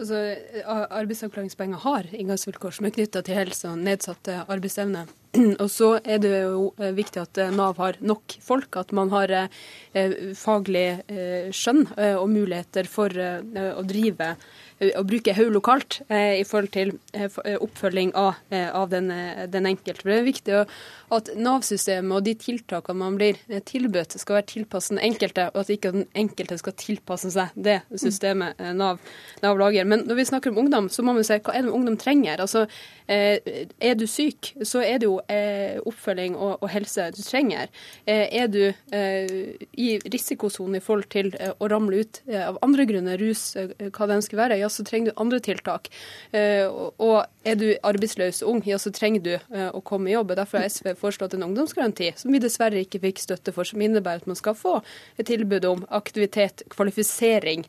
Altså, 0.00 0.18
Arbeidsavklaringspenger 0.66 1.82
har 1.84 2.06
inngangsvilkår 2.16 2.78
som 2.78 2.86
er 2.88 2.94
knytta 2.96 3.20
til 3.22 3.36
helse 3.36 3.68
og 3.70 3.82
nedsatt 3.84 4.30
arbeidsevne. 4.46 5.04
Og 5.62 5.68
så 5.72 5.94
er 6.04 6.18
det 6.20 6.32
jo 6.42 6.66
eh, 6.76 6.92
viktig 6.96 7.22
at 7.22 7.40
eh, 7.40 7.52
Nav 7.54 7.78
har 7.80 7.96
nok 8.04 8.34
folk, 8.44 8.76
at 8.76 8.92
man 8.96 9.12
har 9.12 9.32
eh, 9.32 10.16
faglig 10.36 10.86
skjønn 11.56 11.86
og 12.18 12.26
muligheter 12.32 12.88
for 12.88 13.12
å 13.12 13.84
drive 13.86 14.32
å 14.98 15.04
bruke 15.06 15.34
hodet 15.36 15.54
lokalt 15.54 16.00
eh, 16.08 16.40
i 16.40 16.46
forhold 16.48 16.72
til 16.74 16.94
eh, 17.14 17.56
oppfølging 17.58 18.14
av, 18.18 18.40
av 18.50 18.90
den, 18.92 19.10
den, 19.52 19.68
enkelte. 19.70 20.06
Det 20.08 20.18
er 20.18 20.26
viktig 20.26 20.58
at 21.12 21.30
Nav-systemet 21.36 22.16
og 22.16 22.26
de 22.26 22.34
tiltakene 22.40 22.98
man 23.02 23.18
blir 23.20 23.38
tilbudt, 23.68 24.16
skal 24.20 24.40
være 24.40 24.48
tilpasset 24.54 24.96
den 24.96 25.02
enkelte, 25.10 25.48
og 25.52 25.62
at 25.64 25.72
ikke 25.74 25.92
den 25.94 26.06
enkelte 26.18 26.58
skal 26.60 26.76
tilpasse 26.80 27.32
seg 27.34 27.52
det 27.54 27.80
systemet 28.00 28.58
Nav, 28.76 29.00
Nav, 29.44 29.60
lager. 29.60 29.86
Men 29.88 30.06
når 30.08 30.20
vi 30.20 30.28
snakker 30.30 30.52
om 30.52 30.62
ungdom, 30.64 30.88
så 30.92 31.04
må 31.04 31.14
vi 31.18 31.26
se 31.28 31.38
hva 31.42 31.56
er 31.56 31.66
det 31.66 31.74
ungdom 31.74 31.98
trenger. 32.00 32.40
Altså, 32.42 32.66
er 33.12 33.96
du 33.98 34.06
syk, 34.08 34.52
så 34.64 34.80
er 34.84 35.00
det 35.02 35.08
jo 35.08 35.18
eh, 35.30 35.78
oppfølging 35.86 36.36
og, 36.36 36.62
og, 36.62 36.68
helse 36.72 37.08
du 37.14 37.20
trenger. 37.24 37.70
Eh, 38.06 38.24
er 38.42 38.48
du 38.52 38.60
eh, 38.68 39.56
i 39.72 39.88
risikosonen 40.12 40.78
i 40.78 40.82
forhold 40.84 41.08
til 41.12 41.32
eh, 41.38 41.52
å 41.52 41.68
ramle 41.70 42.02
ut 42.02 42.22
eh, 42.30 42.42
av 42.46 42.60
andre 42.64 42.86
grunner, 42.88 43.20
rus, 43.20 43.44
eh, 43.60 43.72
hva 43.90 44.08
det 44.08 44.18
ønsker 44.20 44.40
være, 44.40 44.60
ja, 44.62 44.70
så 44.72 44.84
trenger 44.88 45.12
du 45.12 45.20
andre 45.22 45.40
tiltak. 45.44 45.88
og 46.32 47.26
er 47.44 47.56
du 47.58 47.66
arbeidsløs 47.82 48.42
ung, 48.46 48.62
ja, 48.64 48.78
så 48.78 48.92
trenger 48.94 49.22
du 49.24 49.32
å 49.72 49.80
komme 49.84 50.10
i 50.10 50.14
jobb. 50.14 50.34
Derfor 50.38 50.62
har 50.62 50.70
SV 50.70 50.94
foreslått 51.00 51.34
en 51.34 51.46
ungdomsgaranti, 51.48 52.12
som 52.16 52.32
vi 52.32 52.40
dessverre 52.42 52.82
ikke 52.84 53.02
fikk 53.02 53.22
støtte 53.22 53.54
for, 53.54 53.66
som 53.68 53.82
innebærer 53.82 54.22
at 54.22 54.30
man 54.30 54.38
skal 54.38 54.54
få 54.58 54.78
et 55.18 55.26
tilbud 55.26 55.66
om 55.68 55.84
aktivitet, 55.90 56.64
kvalifisering 56.72 57.66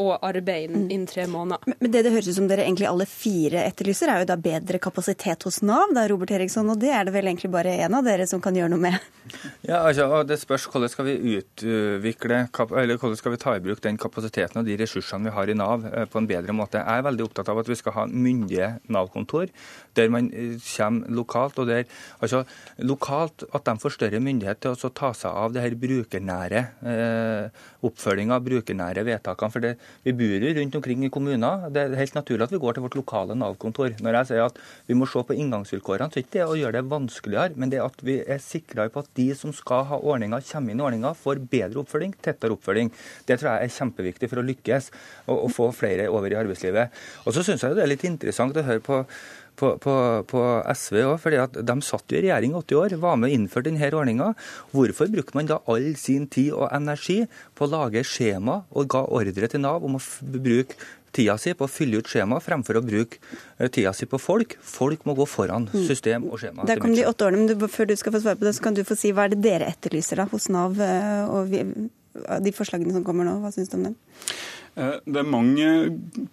og 0.00 0.24
arbeid 0.24 0.72
innen, 0.72 1.06
tre 1.06 1.26
måneder. 1.30 1.76
Men 1.78 1.92
det 1.92 2.04
det 2.06 2.14
høres 2.14 2.30
ut 2.30 2.38
som 2.38 2.48
dere 2.48 2.64
egentlig 2.64 2.88
alle 2.88 3.06
fire 3.08 3.64
etterlyser, 3.68 4.10
er 4.10 4.22
jo 4.22 4.30
da 4.32 4.38
bedre 4.40 4.80
kapasitet 4.82 5.44
hos 5.46 5.60
Nav, 5.64 5.92
da, 5.94 6.06
Robert 6.10 6.32
Eriksson. 6.34 6.70
og 6.70 6.80
det 6.80 6.90
er 6.92 7.04
det 7.06 7.14
vel 7.14 7.28
egentlig 7.28 7.52
bare 7.52 7.76
en 7.84 7.98
av 7.98 8.06
dere 8.06 8.26
som 8.26 8.40
kan 8.44 8.56
gjøre 8.56 8.72
noe 8.72 8.82
med? 8.82 8.98
Ja, 9.64 9.82
altså, 9.88 10.08
og 10.08 10.26
Det 10.28 10.38
spørs 10.40 10.66
hvordan 10.68 10.90
skal 10.92 11.06
vi 11.08 11.38
utvikle, 11.38 12.40
eller 12.50 12.98
hvordan 13.00 13.16
skal 13.20 13.34
vi 13.34 13.40
ta 13.40 13.56
i 13.56 13.62
bruk 13.64 13.80
den 13.84 13.98
kapasiteten 14.00 14.60
og 14.60 14.68
de 14.68 14.76
ressursene 14.80 15.28
vi 15.28 15.34
har 15.36 15.50
i 15.50 15.56
Nav 15.56 15.86
eh, 15.88 16.06
på 16.14 16.22
en 16.22 16.30
bedre 16.30 16.54
måte. 16.56 16.80
Jeg 16.80 17.02
er 17.02 17.06
veldig 17.08 17.26
opptatt 17.26 17.50
av 17.50 17.60
at 17.60 17.70
vi 17.70 17.78
skal 17.78 17.96
ha 17.98 18.06
myndige 18.08 18.70
Nav-kontor, 18.94 19.50
der 19.98 20.12
man 20.14 20.30
eh, 20.30 20.54
kommer 20.62 21.10
lokalt. 21.20 21.58
og 21.58 21.68
der, 21.70 21.84
altså 22.20 22.44
lokalt 22.78 23.44
At 23.54 23.66
de 23.66 23.76
får 23.80 23.96
større 23.98 24.20
myndighet 24.22 24.62
til 24.62 24.74
å 24.74 24.92
ta 24.94 25.12
seg 25.16 25.30
av 25.30 25.54
det 25.54 25.62
her 25.64 25.78
brukernære 25.78 26.64
eh, 26.82 27.64
oppfølginga 27.88 28.38
av 28.38 28.44
brukernære 28.46 29.04
vedtakene. 29.06 29.52
For 29.52 29.64
det, 29.64 29.74
Vi 30.04 30.12
bor 30.12 30.42
jo 30.44 30.54
rundt 30.58 30.74
omkring 30.74 31.04
i 31.04 31.10
kommuner. 31.10 31.68
Det 31.70 31.82
er 31.82 31.96
helt 31.96 32.14
naturlig 32.14 32.44
at 32.44 32.52
vi 32.52 32.60
går 32.62 32.74
til 32.74 32.84
vårt 32.84 32.96
lokale 32.96 33.34
Nav-kontor. 33.34 33.94
Når 34.00 34.18
jeg 34.18 34.26
sier 34.30 34.44
at 34.44 34.58
vi 34.86 34.94
må 34.94 35.06
se 35.06 35.22
på 35.22 35.36
inngangsvilkårene, 35.36 36.10
så 36.10 36.18
er 36.18 36.24
ikke 36.24 36.38
det 36.38 36.46
å 36.46 36.58
gjøre 36.58 36.78
det 36.78 36.90
vanskeligere, 36.90 37.56
men 37.56 37.70
det 37.70 37.82
at 37.84 38.02
vi 38.02 38.18
er 38.20 38.42
sikrere 38.42 38.92
på 38.92 39.04
at 39.04 39.12
de 39.14 39.28
som 39.34 39.52
skal 39.52 39.86
ha 39.90 40.00
ordninga, 40.00 40.40
kommer 40.50 40.74
inn 40.74 40.80
i 40.80 40.86
ordninga, 40.88 41.14
får 41.14 41.42
bedre 41.50 41.84
oppfølging, 41.84 42.16
tettere 42.22 42.56
oppfølging. 42.56 42.92
Det 43.26 43.38
tror 43.38 43.52
jeg 43.52 43.68
er 43.68 43.76
kjempeviktig 43.78 44.30
for 44.30 44.42
å 44.42 44.46
lykkes 44.48 44.90
og, 45.28 45.36
og 45.38 45.50
få 45.54 45.70
flere 45.76 46.10
over 46.10 46.32
i 46.32 46.38
arbeidslivet. 46.40 46.92
Og 47.24 47.36
så 47.36 47.44
syns 47.46 47.64
jeg 47.64 47.76
det 47.76 47.84
er 47.84 47.92
litt 47.94 48.06
interessant 48.08 48.56
å 48.56 48.66
høre 48.66 48.84
på 48.84 49.04
på, 49.58 49.74
på, 49.82 49.94
på, 50.30 50.42
SV 50.74 50.98
òg, 51.04 51.14
fordi 51.22 51.40
at 51.42 51.60
de 51.66 51.76
satt 51.86 52.10
jo 52.10 52.18
i 52.18 52.24
regjering 52.26 52.54
i 52.54 52.58
80 52.60 52.80
år, 52.80 52.96
var 53.02 53.20
med 53.20 53.30
og 53.30 53.36
innførte 53.38 53.70
denne 53.70 53.92
ordninga. 53.94 54.32
Hvorfor 54.74 55.12
brukte 55.12 55.38
man 55.38 55.50
da 55.50 55.60
all 55.70 55.92
sin 56.00 56.26
tid 56.26 56.52
og 56.56 56.68
energi 56.74 57.22
på 57.54 57.66
å 57.66 57.72
lage 57.76 58.04
skjema 58.06 58.62
og 58.74 58.90
ga 58.94 59.04
ordre 59.06 59.50
til 59.50 59.64
Nav 59.64 59.86
om 59.86 59.98
å 59.98 60.04
bruke 60.34 60.78
tida 61.14 61.36
si 61.38 61.54
på 61.54 61.66
å 61.66 61.70
fylle 61.70 62.00
ut 62.02 62.10
skjema 62.10 62.40
fremfor 62.42 62.80
å 62.80 62.84
bruke 62.84 63.20
eh, 63.58 63.70
tida 63.70 63.92
si 63.94 64.08
på 64.10 64.18
folk. 64.20 64.56
Folk 64.66 65.04
må 65.08 65.16
gå 65.18 65.26
foran 65.30 65.68
mm. 65.70 65.84
system 65.88 66.26
og 66.30 66.40
skjema. 66.42 66.66
Der 66.68 66.82
kom 66.82 66.96
de 66.96 67.06
åtte 67.06 67.28
årene, 67.28 67.44
men 67.44 67.52
du, 67.60 67.68
Før 67.70 67.88
du 67.90 67.94
skal 67.98 68.16
få 68.16 68.24
svare 68.24 68.40
på 68.40 68.48
det, 68.48 68.56
så 68.56 68.66
kan 68.66 68.76
du 68.76 68.82
få 68.86 68.98
si 68.98 69.12
hva 69.14 69.28
er 69.28 69.34
det 69.34 69.42
dere 69.44 69.70
etterlyser 69.70 70.22
da 70.22 70.28
hos 70.32 70.50
Nav 70.52 70.80
eh, 70.82 71.22
og 71.28 71.52
vi, 71.52 71.62
de 72.14 72.54
forslagene 72.54 72.94
som 72.94 73.06
kommer 73.06 73.28
nå. 73.28 73.38
Hva 73.44 73.54
syns 73.54 73.70
du 73.72 73.78
om 73.78 73.88
dem? 73.90 73.96
Eh, 74.74 74.96
det 75.06 75.20
er 75.20 75.28
mange 75.28 75.66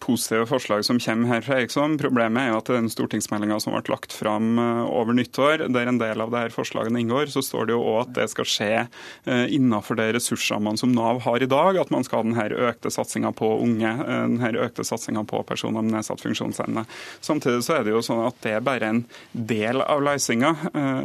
positive 0.01 0.47
forslag 0.49 0.83
som 0.85 0.99
kommer 1.01 1.29
her 1.29 1.43
fra 1.45 1.59
Eriksson. 1.59 1.97
Problemet 2.01 2.41
er 2.41 2.51
jo 2.51 2.59
at 2.61 2.71
den 2.73 2.89
stortingsmeldinga 2.91 3.59
som 3.61 3.75
ble 3.75 3.93
lagt 3.93 4.15
fram 4.17 4.57
eh, 4.61 4.81
over 4.89 5.15
nyttår, 5.17 5.67
der 5.69 5.91
en 5.91 5.99
del 6.01 6.23
av 6.23 6.33
her 6.33 6.53
forslagene 6.53 7.03
inngår, 7.03 7.29
så 7.33 7.43
står 7.45 7.69
det 7.69 7.75
jo 7.75 7.83
òg 7.93 7.99
at 8.05 8.15
det 8.17 8.27
skal 8.33 8.49
skje 8.49 8.71
eh, 8.81 9.45
innenfor 9.53 9.99
de 9.99 10.09
ressursrammene 10.17 10.81
som 10.81 10.93
Nav 10.95 11.21
har 11.27 11.43
i 11.43 11.49
dag. 11.49 11.77
At 11.83 11.93
man 11.93 12.07
skal 12.07 12.23
ha 12.23 12.29
denne 12.29 12.71
økte 12.71 12.93
satsinga 12.93 13.33
på 13.37 13.51
unge, 13.61 13.93
denne 14.01 14.51
økte 14.65 14.85
satsinga 14.87 15.23
på 15.29 15.43
personer 15.47 15.85
med 15.85 15.99
nedsatt 15.99 16.23
funksjonsevne. 16.23 16.85
Samtidig 17.21 17.61
så 17.65 17.77
er 17.77 17.85
det 17.85 17.93
jo 17.93 18.03
sånn 18.05 18.23
at 18.25 18.41
det 18.43 18.55
er 18.57 18.65
bare 18.65 18.89
en 18.89 19.03
del 19.31 19.83
av 19.85 20.01
løsninga. 20.03 20.53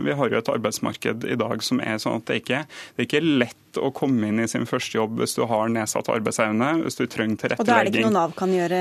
Vi 0.04 0.16
har 0.16 0.32
jo 0.32 0.40
et 0.40 0.50
arbeidsmarked 0.52 1.26
i 1.28 1.38
dag 1.38 1.62
som 1.64 1.80
er 1.84 2.00
sånn 2.02 2.20
at 2.20 2.28
det 2.30 2.40
ikke 2.42 2.64
det 2.66 3.02
er 3.02 3.08
ikke 3.08 3.24
lett 3.26 3.80
å 3.80 3.90
komme 3.94 4.30
inn 4.30 4.40
i 4.40 4.48
sin 4.48 4.66
første 4.68 4.96
jobb 4.96 5.20
hvis 5.20 5.36
du 5.36 5.42
har 5.50 5.68
nedsatt 5.72 6.08
arbeidsevne, 6.12 6.70
hvis 6.84 6.96
du 6.96 7.04
trenger 7.04 7.25
tilrettelegging. 7.34 7.64
Og 7.64 7.68
da 7.68 7.78
er 7.80 7.88
det 7.88 7.92
ikke 7.92 8.06
noe 8.06 8.14
Nav 8.16 8.34
kan 8.38 8.52
gjøre 8.54 8.80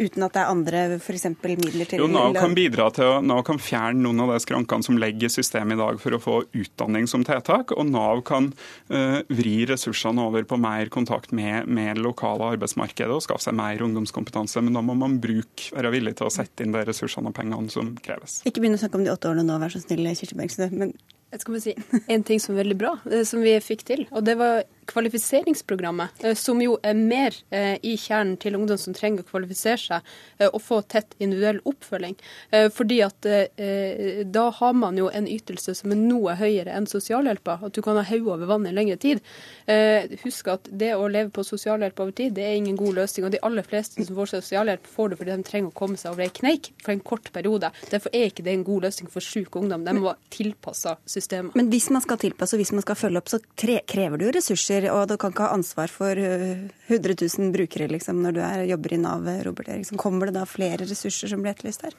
uten 0.00 0.26
at 0.26 0.34
det 0.34 0.40
er 0.40 0.50
andre 0.50 0.82
f.eks. 0.96 1.26
midler 1.44 1.90
til 1.90 2.00
Jo, 2.00 2.08
Nav 2.10 2.32
kan 2.38 2.56
bidra 2.56 2.88
til 2.94 3.10
å 3.10 3.20
Nav 3.24 3.42
kan 3.46 3.60
fjerne 3.60 4.00
noen 4.06 4.24
av 4.24 4.32
de 4.32 4.40
skrankene 4.44 4.86
som 4.86 4.98
legger 5.00 5.32
systemet 5.32 5.76
i 5.76 5.82
dag 5.82 6.00
for 6.02 6.16
å 6.16 6.22
få 6.22 6.38
utdanning 6.56 7.08
som 7.10 7.26
tiltak, 7.26 7.74
og 7.76 7.88
Nav 7.90 8.24
kan 8.26 8.50
uh, 8.92 9.20
vri 9.28 9.56
ressursene 9.68 10.24
over 10.24 10.46
på 10.48 10.58
mer 10.60 10.88
kontakt 10.94 11.34
med, 11.36 11.68
med 11.68 12.00
lokale 12.00 12.54
arbeidsmarkedet 12.54 13.12
og 13.12 13.24
skaffe 13.26 13.46
seg 13.46 13.58
mer 13.58 13.84
ungdomskompetanse. 13.84 14.62
Men 14.64 14.78
da 14.78 14.84
må 14.84 14.96
man 14.98 15.18
bruke, 15.22 15.70
være 15.74 15.92
villig 15.94 16.16
til 16.18 16.30
å 16.30 16.34
sette 16.34 16.64
inn 16.64 16.74
de 16.74 16.84
ressursene 16.88 17.30
og 17.30 17.36
pengene 17.36 17.72
som 17.72 17.92
kreves. 18.04 18.40
Ikke 18.48 18.64
begynn 18.64 18.78
å 18.78 18.82
snakke 18.82 19.00
om 19.00 19.06
de 19.06 19.12
åtte 19.12 19.30
årene 19.30 19.46
nå, 19.46 19.58
vær 19.62 19.74
så 19.74 19.82
snill, 19.82 20.06
Kirsti 20.14 20.38
Bergstø. 20.38 20.70
Men 20.72 20.94
skal 21.40 21.54
bare 21.54 21.64
si, 21.64 21.74
En 22.08 22.22
ting 22.22 22.40
som 22.40 22.54
er 22.54 22.62
veldig 22.62 22.76
bra, 22.78 22.94
eh, 23.10 23.24
som 23.24 23.42
vi 23.44 23.54
fikk 23.62 23.84
til, 23.88 24.06
og 24.10 24.24
det 24.26 24.36
var 24.40 24.64
kvalifiseringsprogrammet, 24.84 26.24
eh, 26.24 26.34
som 26.36 26.60
jo 26.60 26.76
er 26.84 26.94
mer 26.94 27.34
eh, 27.50 27.78
i 27.82 27.94
kjernen 27.96 28.36
til 28.40 28.58
ungdom 28.58 28.78
som 28.80 28.94
trenger 28.96 29.24
å 29.24 29.28
kvalifisere 29.30 29.80
seg 29.80 30.10
og 30.50 30.60
få 30.62 30.80
tett 30.90 31.14
individuell 31.22 31.60
oppfølging. 31.66 32.14
Fordi 32.74 32.96
at 33.04 33.26
da 34.34 34.44
har 34.58 34.74
man 34.76 34.98
jo 34.98 35.06
en 35.08 35.26
ytelse 35.30 35.74
som 35.78 35.92
er 35.94 35.98
noe 35.98 36.34
høyere 36.38 36.74
enn 36.74 36.86
sosialhjelpa, 36.90 37.56
at 37.64 37.76
du 37.76 37.80
kan 37.84 37.96
ha 37.96 38.04
hodet 38.06 38.34
over 38.34 38.50
vann 38.50 38.66
i 38.68 38.72
lengre 38.74 38.96
tid. 39.00 39.22
Husk 40.24 40.50
at 40.52 40.68
det 40.70 40.92
å 40.96 41.06
leve 41.10 41.32
på 41.34 41.44
sosialhjelp 41.46 42.02
over 42.04 42.14
tid, 42.16 42.34
det 42.36 42.44
er 42.44 42.58
ingen 42.58 42.76
god 42.78 42.98
løsning. 43.00 43.26
Og 43.26 43.34
de 43.34 43.40
aller 43.46 43.66
fleste 43.66 44.04
som 44.04 44.18
får 44.18 44.34
sosialhjelp, 44.34 44.90
får 44.96 45.12
det 45.12 45.20
fordi 45.22 45.34
de 45.34 45.48
trenger 45.48 45.72
å 45.72 45.78
komme 45.80 46.00
seg 46.00 46.12
over 46.12 46.26
ei 46.26 46.34
kneik 46.34 46.72
for 46.82 46.94
en 46.94 47.04
kort 47.12 47.30
periode. 47.34 47.72
Derfor 47.92 48.14
er 48.14 48.28
ikke 48.30 48.44
det 48.46 48.56
en 48.58 48.66
god 48.68 48.88
løsning 48.88 49.10
for 49.14 49.24
syk 49.24 49.56
ungdom. 49.60 49.86
De 49.86 49.96
må 49.96 50.10
være 50.10 50.34
tilpassa 50.34 50.98
systemet 51.06 51.23
systemet. 51.24 51.56
Men 51.58 51.70
hvis 51.72 51.90
man 51.94 52.04
skal 52.04 52.20
tilpasse 52.22 52.56
og 52.56 52.62
hvis 52.62 52.74
man 52.76 52.84
skal 52.84 52.98
følge 53.00 53.20
opp, 53.20 53.32
så 53.32 53.40
krever 53.58 54.22
jo 54.28 54.32
ressurser. 54.36 54.88
Og 54.92 55.08
du 55.10 55.16
kan 55.18 55.34
ikke 55.34 55.48
ha 55.48 55.56
ansvar 55.56 55.92
for 55.92 56.20
100 56.20 56.70
øh, 56.88 57.28
000 57.40 57.52
brukere 57.56 57.90
liksom, 57.90 58.22
når 58.24 58.36
du 58.36 58.42
er, 58.44 58.66
jobber 58.70 58.94
i 58.94 59.00
Nav, 59.02 59.30
Robert 59.46 59.72
Eriksson. 59.74 60.00
Kommer 60.00 60.30
det 60.30 60.38
da 60.38 60.44
flere 60.48 60.84
ressurser 60.84 61.32
som 61.32 61.42
blir 61.42 61.56
etterlyst 61.56 61.88
her? 61.88 61.96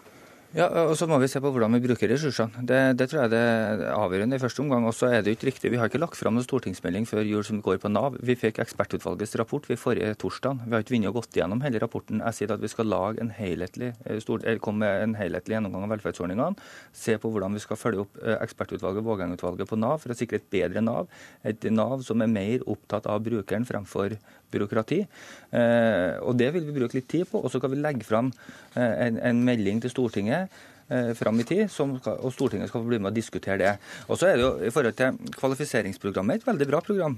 Ja, 0.55 0.69
og 0.87 0.93
Så 0.95 1.03
må 1.03 1.17
vi 1.19 1.27
se 1.27 1.41
på 1.43 1.49
hvordan 1.51 1.73
vi 1.75 1.81
bruker 1.83 2.07
ressursene. 2.07 2.61
Det, 2.63 2.77
det 2.95 3.09
tror 3.11 3.25
jeg 3.25 3.31
det 3.33 3.39
er 3.43 3.81
avgjørende 3.91 4.37
i 4.37 4.39
første 4.39 4.61
omgang. 4.63 4.85
Og 4.87 4.93
så 4.95 5.09
er 5.11 5.25
det 5.25 5.33
ikke 5.35 5.49
riktig. 5.49 5.71
Vi 5.73 5.79
har 5.81 5.89
ikke 5.89 5.99
lagt 5.99 6.15
fram 6.15 6.37
noen 6.37 6.45
stortingsmelding 6.45 7.03
før 7.09 7.27
jul 7.27 7.43
som 7.43 7.59
går 7.63 7.81
på 7.83 7.91
Nav. 7.91 8.15
Vi 8.23 8.37
fikk 8.39 8.61
ekspertutvalgets 8.63 9.35
rapport 9.41 9.67
ved 9.67 9.81
forrige 9.81 10.13
torsdag. 10.21 10.61
Vi 10.63 10.71
har 10.71 10.85
ikke 10.85 10.95
vunnet 10.95 11.11
og 11.11 11.17
gått 11.19 11.35
gjennom 11.35 11.59
hele 11.65 11.81
rapporten. 11.83 12.23
Jeg 12.23 12.37
sier 12.37 12.53
at 12.55 12.63
vi 12.63 12.71
skal 12.71 12.87
lage 12.87 13.19
en 13.19 13.33
helhetlig, 13.35 13.91
eh, 14.07 14.61
komme 14.63 14.85
med 14.85 15.03
en 15.09 15.17
helhetlig 15.19 15.57
gjennomgang 15.57 15.89
av 15.89 15.93
velferdsordningene. 15.97 16.63
Se 16.95 17.17
på 17.19 17.33
hvordan 17.35 17.59
vi 17.59 17.65
skal 17.65 17.81
følge 17.81 18.05
opp 18.05 18.23
eh, 18.23 18.39
ekspertutvalget, 18.39 19.03
Vågeng-utvalget 19.03 19.67
på 19.67 19.81
Nav, 19.83 19.99
for 20.05 20.15
å 20.15 20.19
sikre 20.21 20.39
et 20.39 20.47
bedre 20.55 20.79
Nav. 20.79 21.11
Et 21.43 21.67
Nav 21.67 21.99
som 22.07 22.23
er 22.23 22.31
mer 22.31 22.63
opptatt 22.63 23.11
av 23.11 23.19
brukeren 23.27 23.67
fremfor 23.67 24.15
byråkrati. 24.55 25.01
Eh, 25.51 26.15
og 26.23 26.37
Det 26.37 26.51
vil 26.53 26.65
vi 26.67 26.79
bruke 26.79 26.95
litt 26.97 27.09
tid 27.11 27.27
på. 27.29 27.43
Og 27.43 27.51
så 27.51 27.59
kan 27.59 27.73
vi 27.73 27.81
legge 27.81 28.07
fram 28.07 28.31
eh, 28.75 29.07
en, 29.07 29.19
en 29.19 29.43
melding 29.43 29.81
til 29.83 29.91
Stortinget 29.91 30.44
eh, 30.45 31.11
fram 31.17 31.39
i 31.41 31.45
tid, 31.47 31.65
som, 31.71 31.95
og 31.97 32.33
Stortinget 32.33 32.69
skal 32.69 32.83
få 32.83 32.89
bli 32.89 32.99
med 33.01 33.11
og 33.11 33.17
diskutere 33.17 33.57
det. 33.61 33.73
Og 34.07 34.19
så 34.19 34.29
er 34.29 34.37
det 34.37 34.45
jo 34.45 34.51
i 34.67 34.71
forhold 34.73 34.97
til 34.97 35.35
Kvalifiseringsprogrammet 35.35 36.41
et 36.41 36.47
veldig 36.47 36.67
bra 36.69 36.81
program, 36.85 37.17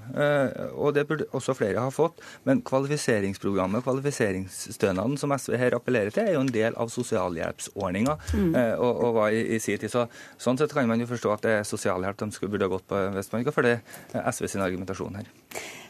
og 0.75 0.93
det 0.96 1.05
burde 1.10 1.27
også 1.38 1.55
flere 1.57 1.84
ha 1.84 1.93
fått. 1.93 2.22
Men 2.48 2.62
kvalifiseringsprogrammet, 2.67 3.84
kvalifiseringsstønaden 3.86 5.17
som 5.19 5.36
SV 5.36 5.57
her 5.60 5.77
appellerer 5.77 6.13
til, 6.15 6.27
er 6.27 6.38
jo 6.38 6.46
en 6.46 6.53
del 6.53 6.77
av 6.79 6.91
sosialhjelpsordninga 6.93 8.17
mm. 8.34 8.53
og, 8.77 8.91
og, 8.91 9.10
var 9.19 9.36
i, 9.36 9.43
i 9.55 9.60
sin 9.63 9.81
tid. 9.81 9.91
Så, 9.93 10.07
sånn 10.41 10.60
sett 10.60 10.75
kan 10.75 10.88
man 10.89 11.03
jo 11.03 11.10
forstå 11.10 11.34
at 11.36 11.48
det 11.48 11.57
er 11.57 11.67
sosialhjelp 11.67 12.24
de 12.24 12.31
skulle 12.36 12.55
burde 12.55 12.69
ha 12.69 12.75
gått 12.77 12.88
på 12.88 13.03
hvis 13.17 13.34
man 13.34 13.43
ikke 13.43 13.57
følger 13.60 13.84
SV 14.31 14.48
sin 14.51 14.65
argumentasjon 14.65 15.19
her. 15.19 15.36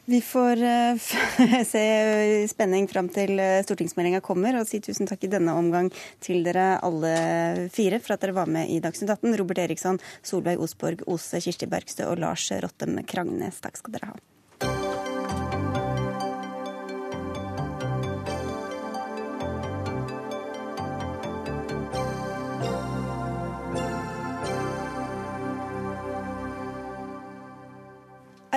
Vi 0.09 0.21
får 0.21 0.61
uh, 0.63 0.97
se 1.67 1.81
spenning 2.47 2.85
fram 2.87 3.09
til 3.11 3.33
uh, 3.41 3.59
stortingsmeldinga 3.65 4.21
kommer, 4.23 4.55
og 4.55 4.69
si 4.69 4.79
tusen 4.79 5.09
takk 5.09 5.25
i 5.27 5.31
denne 5.33 5.51
omgang 5.51 5.89
til 6.23 6.47
dere 6.47 6.77
alle 6.79 7.11
fire 7.75 7.99
for 7.99 8.15
at 8.15 8.23
dere 8.23 8.37
var 8.37 8.47
med 8.47 8.71
i 8.71 8.79
Dagsnytt 8.79 9.11
18. 9.17 9.35
Robert 9.41 9.59
Eriksson, 9.65 9.99
Solveig 10.23 10.63
Osborg 10.63 11.03
Ose, 11.11 11.43
Kirsti 11.43 11.67
Bergstø 11.67 12.07
og 12.07 12.23
Lars 12.23 12.47
Rottem 12.63 13.01
Krangnes. 13.03 13.59
Takk 13.59 13.83
skal 13.83 13.97
dere 13.97 14.13
ha. 14.13 14.36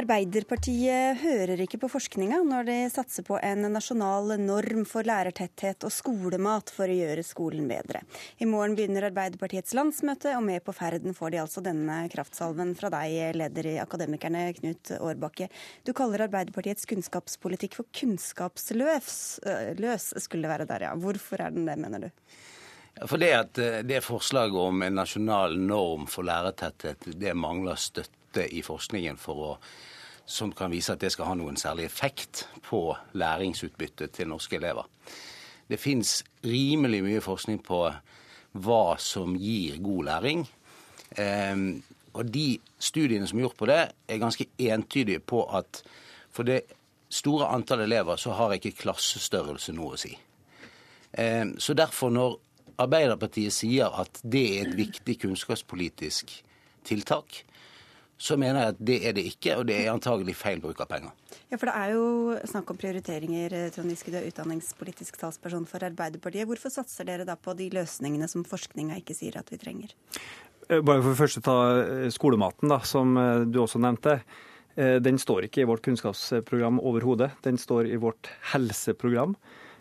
Arbeiderpartiet 0.01 1.19
hører 1.21 1.61
ikke 1.61 1.79
på 1.83 1.89
forskninga 1.93 2.39
når 2.47 2.65
de 2.71 2.77
satser 2.89 3.25
på 3.27 3.37
en 3.45 3.67
nasjonal 3.69 4.33
norm 4.41 4.87
for 4.89 5.05
lærertetthet 5.05 5.85
og 5.85 5.93
skolemat 5.93 6.71
for 6.73 6.89
å 6.89 6.95
gjøre 6.97 7.25
skolen 7.27 7.67
bedre. 7.69 8.01
I 8.41 8.49
morgen 8.49 8.79
begynner 8.79 9.11
Arbeiderpartiets 9.11 9.75
landsmøte, 9.77 10.33
og 10.39 10.47
med 10.47 10.65
på 10.65 10.73
ferden 10.77 11.13
får 11.17 11.35
de 11.35 11.43
altså 11.43 11.61
denne 11.67 11.99
kraftsalven 12.15 12.73
fra 12.79 12.89
deg, 12.95 13.19
leder 13.37 13.69
i 13.75 13.77
Akademikerne, 13.83 14.47
Knut 14.57 14.95
Årbakke. 14.97 15.51
Du 15.85 15.93
kaller 15.97 16.25
Arbeiderpartiets 16.31 16.89
kunnskapspolitikk 16.89 17.77
for 17.83 17.91
kunnskapsløs, 18.01 19.13
løs, 19.83 20.09
skulle 20.17 20.49
det 20.49 20.55
være 20.55 20.71
der, 20.71 20.89
ja. 20.89 20.95
Hvorfor 20.97 21.45
er 21.45 21.53
den 21.53 21.69
det, 21.69 21.77
mener 21.83 22.09
du? 22.09 22.11
For 23.05 23.21
det 23.21 23.35
at 23.37 23.61
eh, 23.61 23.83
det 23.85 24.01
forslaget 24.07 24.65
om 24.65 24.83
en 24.83 24.99
nasjonal 25.03 25.61
norm 25.61 26.09
for 26.11 26.25
lærertetthet, 26.25 27.13
det 27.21 27.37
mangler 27.37 27.77
støtte 27.77 28.49
i 28.49 28.65
forskningen 28.65 29.21
for 29.21 29.45
å 29.45 29.55
som 30.31 30.53
kan 30.55 30.71
vise 30.71 30.95
at 30.95 31.03
det 31.03 31.11
skal 31.11 31.27
ha 31.27 31.35
noen 31.39 31.59
særlig 31.59 31.89
effekt 31.89 32.45
på 32.63 32.85
læringsutbyttet 33.19 34.15
til 34.15 34.31
norske 34.31 34.61
elever. 34.61 34.87
Det 35.71 35.79
fins 35.81 36.21
rimelig 36.47 37.03
mye 37.07 37.23
forskning 37.23 37.61
på 37.67 37.81
hva 38.63 38.85
som 38.99 39.35
gir 39.39 39.79
god 39.83 40.07
læring. 40.07 40.45
Ehm, 41.19 41.83
og 42.15 42.31
de 42.31 42.59
studiene 42.79 43.27
som 43.27 43.39
er 43.39 43.47
gjort 43.47 43.59
på 43.59 43.71
det, 43.71 43.81
er 44.09 44.23
ganske 44.23 44.47
entydige 44.59 45.23
på 45.23 45.45
at 45.59 45.83
for 46.31 46.47
det 46.47 46.63
store 47.11 47.51
antallet 47.51 47.91
elever 47.91 48.19
så 48.19 48.35
har 48.39 48.55
ikke 48.55 48.75
klassestørrelse 48.85 49.75
noe 49.75 49.95
å 49.95 50.01
si. 50.01 50.15
Ehm, 51.19 51.57
så 51.59 51.75
derfor, 51.75 52.11
når 52.15 52.39
Arbeiderpartiet 52.81 53.53
sier 53.53 53.93
at 54.01 54.23
det 54.23 54.47
er 54.47 54.69
et 54.69 54.77
viktig 54.79 55.19
kunnskapspolitisk 55.27 56.33
tiltak, 56.87 57.43
så 58.21 58.37
mener 58.37 58.61
jeg 58.61 58.75
at 58.75 58.81
det 58.91 58.99
er 59.09 59.15
det 59.17 59.25
ikke, 59.31 59.55
og 59.57 59.65
det 59.71 59.79
er 59.81 59.95
antagelig 59.95 60.35
feil 60.37 60.61
bruk 60.61 60.83
av 60.85 60.91
penger. 60.91 61.15
Ja, 61.49 61.57
for 61.57 61.71
Det 61.71 61.75
er 61.75 61.95
jo 61.95 62.37
snakk 62.47 62.71
om 62.71 62.79
prioriteringer. 62.79 63.55
Trond 63.75 63.91
Giske, 63.91 64.13
du 64.13 64.19
er 64.21 64.29
utdanningspolitisk 64.29 65.17
talsperson 65.19 65.65
for 65.67 65.83
Arbeiderpartiet. 65.87 66.47
Hvorfor 66.51 66.73
satser 66.75 67.09
dere 67.09 67.25
da 67.25 67.39
på 67.41 67.57
de 67.57 67.71
løsningene 67.73 68.29
som 68.29 68.45
forskninga 68.45 69.01
ikke 69.01 69.17
sier 69.17 69.41
at 69.41 69.49
vi 69.51 69.59
trenger? 69.63 69.97
Eh, 70.69 70.83
bare 70.85 71.03
for 71.03 71.19
først 71.19 71.41
å 71.41 71.45
ta 71.49 71.57
eh, 71.81 72.07
skolematen, 72.13 72.71
da, 72.71 72.79
som 72.87 73.17
eh, 73.17 73.49
du 73.49 73.61
også 73.65 73.83
nevnte. 73.83 74.21
Den 74.81 75.19
står 75.19 75.45
ikke 75.45 75.65
i 75.65 75.67
vårt 75.67 75.83
kunnskapsprogram 75.83 76.79
overhodet. 76.87 77.33
Den 77.45 77.59
står 77.61 77.89
i 77.91 77.99
vårt 78.01 78.31
helseprogram. 78.53 79.35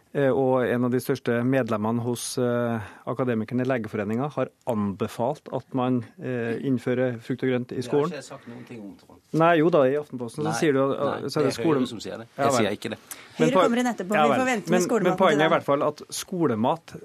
Eh, 0.09 0.31
og 0.33 0.65
en 0.65 0.87
av 0.87 0.89
de 0.89 0.97
største 1.03 1.35
medlemmene 1.45 2.01
hos 2.01 2.31
eh, 2.41 2.87
Akademikerne 3.11 3.61
i 3.61 3.69
Legeforeninga 3.69 4.31
har 4.33 4.49
anbefalt 4.71 5.51
at 5.53 5.75
man 5.77 5.99
eh, 6.17 6.55
innfører 6.65 7.19
frukt 7.21 7.45
og 7.45 7.51
grønt 7.51 7.73
i 7.75 7.83
skolen. 7.85 8.09
Det 8.09 8.17
har 8.17 8.23
ikke 8.23 8.23
jeg 8.23 8.29
sagt 8.31 8.47
noen 8.49 8.63
ting 8.65 8.79
om, 8.81 8.95
Trond. 8.97 9.19
Nei, 9.37 9.51
jo 9.61 9.69
da, 9.73 9.83
i 9.85 9.99
Aftenposten 9.99 10.47
nei, 10.47 10.55
så 10.55 10.63
sier 10.63 10.73
du 10.73 10.81
at 10.81 10.95
nei, 10.95 11.29
så 11.29 11.43
er 11.43 11.45
det, 11.45 11.53
det 11.53 11.61
er. 11.61 11.67
Høyre 11.69 11.91
som 11.91 12.01
sier 12.01 12.23
det. 12.23 12.27
Jeg 12.33 12.49
ja, 12.49 12.55
sier 12.57 12.79
ikke 12.79 12.93
det. 12.95 12.99
Høyre 13.37 13.51
kommer 13.53 13.83
inn 13.83 13.91
etterpå, 13.91 14.17
ja, 14.17 14.25
vi 14.25 14.41
får 14.41 14.49
vente 14.49 14.75
med 14.75 14.85
skolematen. 14.87 15.11
Men 15.11 15.21
poenget 15.21 15.45
er 15.45 15.51
i 15.51 15.55
hvert 15.55 15.69
fall 15.69 15.85
at 15.91 16.03
skolemat 16.23 16.95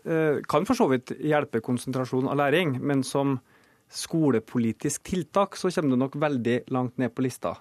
kan 0.54 0.70
for 0.72 0.80
så 0.80 0.88
vidt 0.94 1.14
hjelpe 1.20 1.60
konsentrasjon 1.68 2.32
av 2.32 2.40
læring, 2.40 2.78
men 2.80 3.04
som 3.04 3.36
skolepolitisk 3.92 5.04
tiltak 5.12 5.60
så 5.60 5.68
kommer 5.76 5.92
du 5.92 6.00
nok 6.06 6.16
veldig 6.24 6.58
langt 6.72 6.96
ned 6.96 7.12
på 7.12 7.28
lista. 7.28 7.58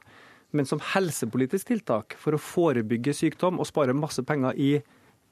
Men 0.55 0.69
som 0.69 0.79
helsepolitisk 0.93 1.67
tiltak 1.67 2.15
for 2.21 2.37
å 2.37 2.41
forebygge 2.41 3.11
sykdom 3.17 3.59
og 3.59 3.67
spare 3.67 3.95
masse 3.97 4.23
penger 4.23 4.55
i 4.55 4.75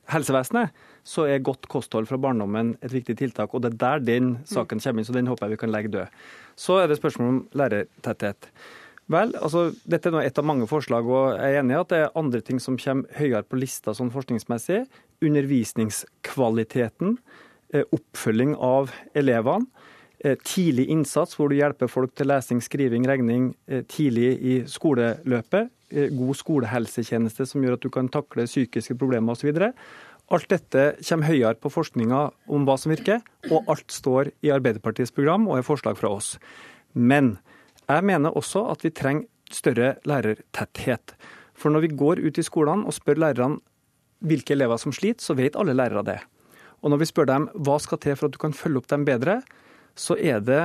helsevesenet, 0.09 0.71
så 1.03 1.25
er 1.29 1.43
godt 1.43 1.67
kosthold 1.71 2.07
fra 2.09 2.19
barndommen 2.21 2.75
et 2.81 2.93
viktig 2.93 3.17
tiltak. 3.19 3.53
Og 3.53 3.63
det 3.63 3.73
er 3.73 3.81
der 3.83 4.05
den 4.05 4.31
saken 4.49 4.81
kommer 4.83 5.01
inn, 5.01 5.07
så 5.07 5.15
den 5.15 5.29
håper 5.29 5.47
jeg 5.47 5.55
vi 5.55 5.61
kan 5.63 5.73
legge 5.73 5.93
død. 5.93 6.21
Så 6.59 6.77
er 6.81 6.89
det 6.89 6.99
spørsmål 6.99 7.29
om 7.29 7.41
lærertetthet. 7.57 8.49
Vel, 9.11 9.33
altså, 9.41 9.71
Dette 9.89 10.11
er 10.13 10.23
et 10.23 10.39
av 10.39 10.45
mange 10.47 10.67
forslag, 10.69 11.07
og 11.09 11.35
jeg 11.35 11.55
er 11.55 11.63
enig 11.63 11.75
i 11.75 11.79
at 11.81 11.91
det 11.91 12.01
er 12.03 12.19
andre 12.19 12.41
ting 12.45 12.61
som 12.63 12.77
kommer 12.79 13.09
høyere 13.17 13.43
på 13.43 13.59
lista 13.59 13.95
sånn 13.97 14.11
forskningsmessig. 14.13 14.85
Undervisningskvaliteten, 15.25 17.17
eh, 17.73 17.83
oppfølging 17.91 18.55
av 18.55 18.93
elevene. 19.17 19.67
Eh, 20.21 20.37
tidlig 20.45 20.85
innsats, 20.93 21.33
hvor 21.33 21.49
du 21.49 21.55
hjelper 21.57 21.89
folk 21.89 22.11
til 22.13 22.29
lesing, 22.29 22.59
skriving, 22.61 23.07
regning 23.09 23.51
eh, 23.65 23.81
tidlig 23.89 24.35
i 24.37 24.55
skoleløpet. 24.69 25.71
Eh, 25.89 26.11
god 26.13 26.37
skolehelsetjeneste 26.37 27.47
som 27.49 27.63
gjør 27.65 27.79
at 27.79 27.85
du 27.87 27.89
kan 27.89 28.09
takle 28.11 28.45
psykiske 28.45 28.93
problemer 29.01 29.33
osv. 29.33 29.49
Alt 30.31 30.51
dette 30.53 30.83
kommer 31.01 31.25
høyere 31.25 31.57
på 31.57 31.71
forskninga 31.73 32.19
om 32.53 32.67
hva 32.67 32.75
som 32.77 32.93
virker, 32.93 33.23
og 33.49 33.71
alt 33.71 33.89
står 33.91 34.29
i 34.45 34.51
Arbeiderpartiets 34.53 35.13
program 35.15 35.47
og 35.49 35.57
er 35.57 35.65
forslag 35.65 35.97
fra 35.97 36.11
oss. 36.13 36.35
Men 36.93 37.39
jeg 37.87 38.05
mener 38.05 38.37
også 38.37 38.67
at 38.69 38.85
vi 38.85 38.93
trenger 38.93 39.25
større 39.51 39.95
lærertetthet. 40.07 41.15
For 41.57 41.73
når 41.73 41.87
vi 41.87 41.95
går 41.97 42.21
ut 42.21 42.37
i 42.37 42.45
skolene 42.45 42.85
og 42.85 42.93
spør 42.93 43.19
lærerne 43.25 43.57
hvilke 44.21 44.53
elever 44.53 44.77
som 44.77 44.93
sliter, 44.93 45.25
så 45.25 45.33
vet 45.33 45.57
alle 45.57 45.73
lærere 45.73 46.05
det. 46.05 46.19
Og 46.85 46.93
når 46.93 47.01
vi 47.01 47.09
spør 47.09 47.27
dem 47.33 47.49
hva 47.57 47.81
skal 47.81 47.99
til 48.05 48.15
for 48.15 48.29
at 48.29 48.37
du 48.37 48.39
kan 48.41 48.53
følge 48.55 48.83
opp 48.83 48.89
dem 48.93 49.03
bedre, 49.09 49.39
så 49.97 50.17
er 50.17 50.41
det 50.43 50.63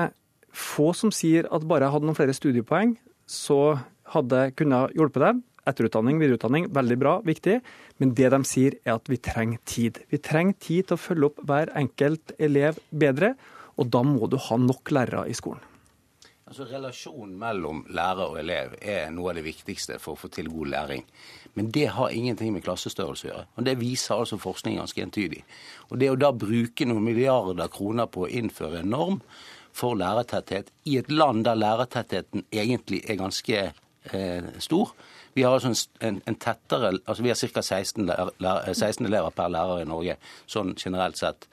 få 0.57 0.93
som 0.97 1.13
sier 1.13 1.49
at 1.53 1.67
bare 1.69 1.87
jeg 1.87 1.95
hadde 1.95 2.09
noen 2.09 2.19
flere 2.19 2.37
studiepoeng, 2.37 2.97
så 3.29 3.77
hadde 4.15 4.51
kunnet 4.57 4.95
hjelpe 4.97 5.23
dem. 5.23 5.43
Etterutdanning, 5.67 6.21
videreutdanning, 6.23 6.69
veldig 6.71 6.97
bra, 7.01 7.15
viktig. 7.27 7.59
Men 7.99 8.13
det 8.15 8.31
de 8.33 8.39
sier 8.47 8.77
er 8.87 8.95
at 8.95 9.11
vi 9.11 9.19
trenger 9.19 9.63
tid. 9.67 9.99
Vi 10.13 10.21
trenger 10.23 10.55
tid 10.63 10.87
til 10.87 10.95
å 10.95 11.03
følge 11.03 11.31
opp 11.33 11.41
hver 11.49 11.73
enkelt 11.79 12.37
elev 12.39 12.79
bedre, 12.95 13.35
og 13.77 13.91
da 13.93 14.05
må 14.07 14.31
du 14.31 14.39
ha 14.41 14.61
nok 14.63 14.95
lærere 14.95 15.27
i 15.29 15.35
skolen. 15.37 15.65
Altså 16.47 16.63
Relasjonen 16.71 17.33
mellom 17.41 17.81
lærer 17.91 18.29
og 18.31 18.37
elev 18.39 18.77
er 18.79 19.09
noe 19.11 19.33
av 19.33 19.39
det 19.41 19.43
viktigste 19.49 19.97
for 19.99 20.15
å 20.15 20.21
få 20.21 20.29
til 20.31 20.47
god 20.47 20.69
læring. 20.71 21.03
Men 21.59 21.73
det 21.75 21.89
har 21.97 22.15
ingenting 22.15 22.53
med 22.55 22.63
klassestørrelse 22.63 23.27
å 23.27 23.31
gjøre. 23.33 23.47
Og 23.57 23.67
Det 23.67 23.75
viser 23.81 24.15
altså 24.15 24.39
forskning 24.39 24.79
ganske 24.79 25.03
entydig. 25.03 25.43
Og 25.91 25.99
Det 25.99 26.11
å 26.13 26.19
da 26.21 26.31
bruke 26.31 26.87
noen 26.87 27.03
milliarder 27.03 27.67
kroner 27.67 28.07
på 28.07 28.27
å 28.27 28.31
innføre 28.31 28.85
en 28.85 28.95
norm 28.95 29.19
for 29.75 29.99
lærertetthet 29.99 30.71
i 30.85 30.99
et 31.01 31.11
land 31.11 31.45
der 31.45 31.59
lærertettheten 31.59 32.47
egentlig 32.53 33.03
er 33.11 33.19
ganske 33.19 33.73
eh, 34.13 34.47
stor. 34.59 34.95
Vi 35.35 35.43
har 35.43 35.53
altså 35.53 35.75
en, 36.01 36.23
en 36.27 36.39
tettere, 36.39 36.95
altså 37.07 37.23
vi 37.23 37.29
har 37.29 37.37
ca. 37.37 37.63
16, 37.63 38.07
16 38.73 39.07
elever 39.07 39.35
per 39.35 39.51
lærer 39.51 39.83
i 39.83 39.89
Norge 39.91 40.17
sånn 40.47 40.77
generelt 40.79 41.19
sett. 41.19 41.49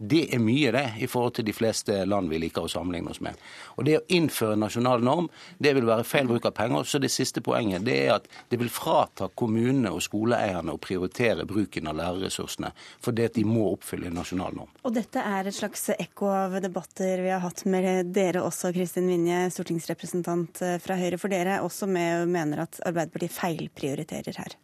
Det 0.00 0.28
er 0.30 0.38
mye, 0.38 0.70
det, 0.70 0.84
i 1.02 1.06
forhold 1.10 1.32
til 1.34 1.46
de 1.48 1.52
fleste 1.52 1.94
land 2.06 2.30
vi 2.30 2.38
liker 2.38 2.62
å 2.62 2.70
sammenligne 2.70 3.10
oss 3.10 3.18
med. 3.24 3.34
Og 3.74 3.84
Det 3.88 3.96
å 3.98 4.04
innføre 4.14 4.54
en 4.54 4.62
nasjonal 4.62 5.02
norm 5.02 5.26
det 5.58 5.72
vil 5.74 5.88
være 5.88 6.04
feil 6.06 6.28
bruk 6.30 6.46
av 6.46 6.54
penger. 6.54 6.84
Så 6.86 7.00
Det 7.02 7.10
siste 7.10 7.42
poenget 7.42 7.82
det 7.84 7.96
er 8.04 8.12
at 8.14 8.28
det 8.48 8.60
vil 8.60 8.70
frata 8.70 9.26
kommunene 9.34 9.90
og 9.90 10.04
skoleeierne 10.06 10.76
å 10.76 10.78
prioritere 10.78 11.48
bruken 11.50 11.90
av 11.90 11.98
lærerressursene, 11.98 12.70
fordi 13.02 13.26
de 13.34 13.44
må 13.44 13.72
oppfylle 13.72 14.06
en 14.06 14.20
nasjonal 14.20 14.54
norm. 14.54 14.70
Og 14.86 14.94
Dette 14.94 15.18
er 15.18 15.50
et 15.50 15.58
slags 15.58 15.88
ekko 15.98 16.30
av 16.30 16.60
debatter 16.62 17.24
vi 17.24 17.34
har 17.34 17.42
hatt 17.42 17.64
med 17.66 18.14
dere 18.14 18.46
også, 18.46 18.70
Kristin 18.76 19.10
Vinje, 19.10 19.48
stortingsrepresentant 19.50 20.62
fra 20.78 20.94
Høyre. 20.94 21.18
For 21.18 21.34
dere 21.34 21.58
er 21.58 21.66
også 21.66 21.90
med 21.90 22.30
mener 22.30 22.68
at 22.68 22.78
Arbeiderpartiet 22.86 23.34
feilprioriterer 23.34 24.44
her. 24.44 24.58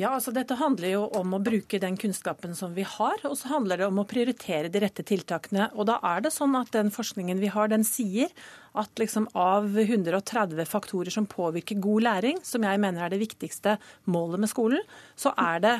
Ja, 0.00 0.14
altså 0.16 0.32
Dette 0.32 0.56
handler 0.56 0.94
jo 0.94 1.00
om 1.18 1.34
å 1.36 1.42
bruke 1.44 1.76
den 1.82 1.98
kunnskapen 2.00 2.54
som 2.56 2.72
vi 2.72 2.86
har, 2.88 3.20
og 3.28 3.34
så 3.36 3.50
handler 3.50 3.82
det 3.82 3.88
om 3.90 3.98
å 4.00 4.06
prioritere 4.08 4.70
de 4.72 4.80
rette 4.80 5.04
tiltakene. 5.04 5.66
Og 5.76 5.90
da 5.90 5.98
er 6.14 6.22
det 6.24 6.32
sånn 6.32 6.56
at 6.56 6.70
Den 6.72 6.92
forskningen 6.94 7.40
vi 7.42 7.50
har, 7.52 7.68
den 7.68 7.84
sier 7.84 8.32
at 8.80 9.02
liksom 9.02 9.26
av 9.36 9.66
130 9.76 10.64
faktorer 10.70 11.12
som 11.12 11.28
påvirker 11.28 11.82
god 11.84 12.06
læring, 12.06 12.40
som 12.46 12.64
jeg 12.64 12.80
mener 12.80 13.04
er 13.04 13.12
det 13.12 13.20
viktigste 13.20 13.76
målet 14.08 14.40
med 14.40 14.52
skolen, 14.52 14.86
så 15.20 15.34
er 15.36 15.60
det 15.66 15.76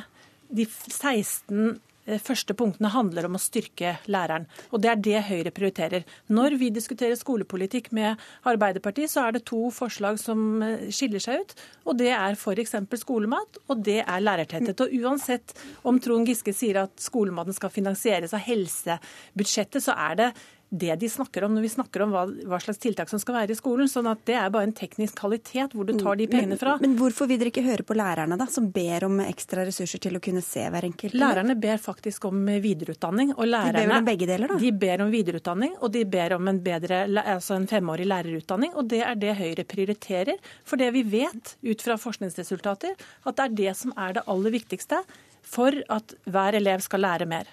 de 0.50 0.66
16 0.66 1.78
Eh, 1.80 1.89
første 2.18 2.56
punktene 2.58 2.90
handler 2.90 3.28
om 3.28 3.36
å 3.38 3.42
styrke 3.42 3.94
læreren. 4.10 4.46
Og 4.74 4.82
det 4.82 4.90
er 4.90 5.02
det 5.04 5.22
Høyre 5.28 5.52
prioriterer. 5.54 6.06
Når 6.32 6.56
vi 6.60 6.70
diskuterer 6.74 7.18
skolepolitikk 7.18 7.90
med 7.96 8.20
Arbeiderpartiet, 8.48 9.12
så 9.12 9.26
er 9.26 9.36
det 9.36 9.44
to 9.50 9.68
forslag 9.74 10.18
som 10.22 10.62
eh, 10.64 10.88
skiller 10.94 11.22
seg 11.22 11.44
ut. 11.44 11.54
Og 11.86 11.98
det 12.00 12.10
er 12.16 12.38
f.eks. 12.38 12.76
skolemat, 13.02 13.60
og 13.68 13.84
det 13.86 14.00
er 14.02 14.24
lærertetthet. 14.24 14.84
Og 14.84 14.96
uansett 15.02 15.54
om 15.86 16.00
Trond 16.02 16.28
Giske 16.28 16.54
sier 16.56 16.82
at 16.84 16.96
skolematen 17.02 17.56
skal 17.56 17.72
finansieres 17.74 18.34
av 18.36 18.44
helsebudsjettet, 18.46 19.84
så 19.84 19.96
er 20.08 20.18
det 20.20 20.32
det 20.70 20.94
de 20.96 21.08
snakker 21.10 21.44
om 21.44 21.54
når 21.54 21.64
vi 21.64 21.68
snakker 21.72 22.04
om 22.04 22.12
hva, 22.14 22.22
hva, 22.46 22.58
slags 22.62 22.78
tiltak 22.78 23.10
som 23.10 23.18
skal 23.18 23.34
være 23.40 23.54
i 23.54 23.58
skolen. 23.58 23.88
sånn 23.90 24.06
at 24.06 24.20
det 24.28 24.36
er 24.38 24.52
bare 24.54 24.68
en 24.68 24.74
teknisk 24.76 25.18
kvalitet 25.18 25.74
hvor 25.74 25.88
du 25.88 25.96
tar 25.98 26.18
de 26.20 26.28
pengene 26.30 26.58
fra. 26.60 26.76
Men, 26.78 26.92
men 26.92 27.00
hvorfor 27.00 27.26
vil 27.26 27.40
dere 27.40 27.50
ikke 27.50 27.64
høre 27.66 27.86
på 27.86 27.96
lærerne, 27.98 28.38
da, 28.38 28.46
som 28.46 28.68
ber 28.70 29.06
om 29.08 29.18
ekstra 29.24 29.64
ressurser 29.66 30.02
til 30.04 30.18
å 30.18 30.22
kunne 30.22 30.42
se 30.46 30.62
hver 30.70 30.86
enkelt? 30.86 31.16
Lærerne 31.18 31.56
ber 31.58 31.80
faktisk 31.82 32.28
om 32.30 32.44
videreutdanning. 32.62 33.32
Og 33.34 33.50
lærerne, 33.50 33.82
de 33.82 33.90
ber 33.90 33.96
om 33.98 34.06
begge 34.10 34.28
deler, 34.30 34.52
da? 34.54 34.58
De 34.62 34.70
ber 34.84 35.02
om 35.02 35.10
videreutdanning, 35.14 35.74
og 35.80 35.94
de 35.96 36.04
ber 36.12 36.36
om 36.36 36.52
en, 36.52 36.60
bedre, 36.62 37.00
altså 37.24 37.58
en 37.58 37.66
femårig 37.70 38.06
lærerutdanning. 38.06 38.76
Og 38.78 38.86
det 38.92 39.02
er 39.06 39.18
det 39.18 39.34
Høyre 39.40 39.64
prioriterer. 39.66 40.38
For 40.62 40.78
det 40.78 40.92
vi 40.94 41.02
vet 41.16 41.56
ut 41.66 41.82
fra 41.82 41.98
forskningsresultater, 41.98 42.94
at 43.26 43.40
det 43.40 43.48
er 43.48 43.58
det 43.64 43.74
som 43.80 43.96
er 43.98 44.20
det 44.20 44.26
aller 44.30 44.54
viktigste 44.54 45.02
for 45.50 45.74
at 45.90 46.14
hver 46.30 46.60
elev 46.60 46.84
skal 46.84 47.02
lære 47.08 47.26
mer. 47.26 47.50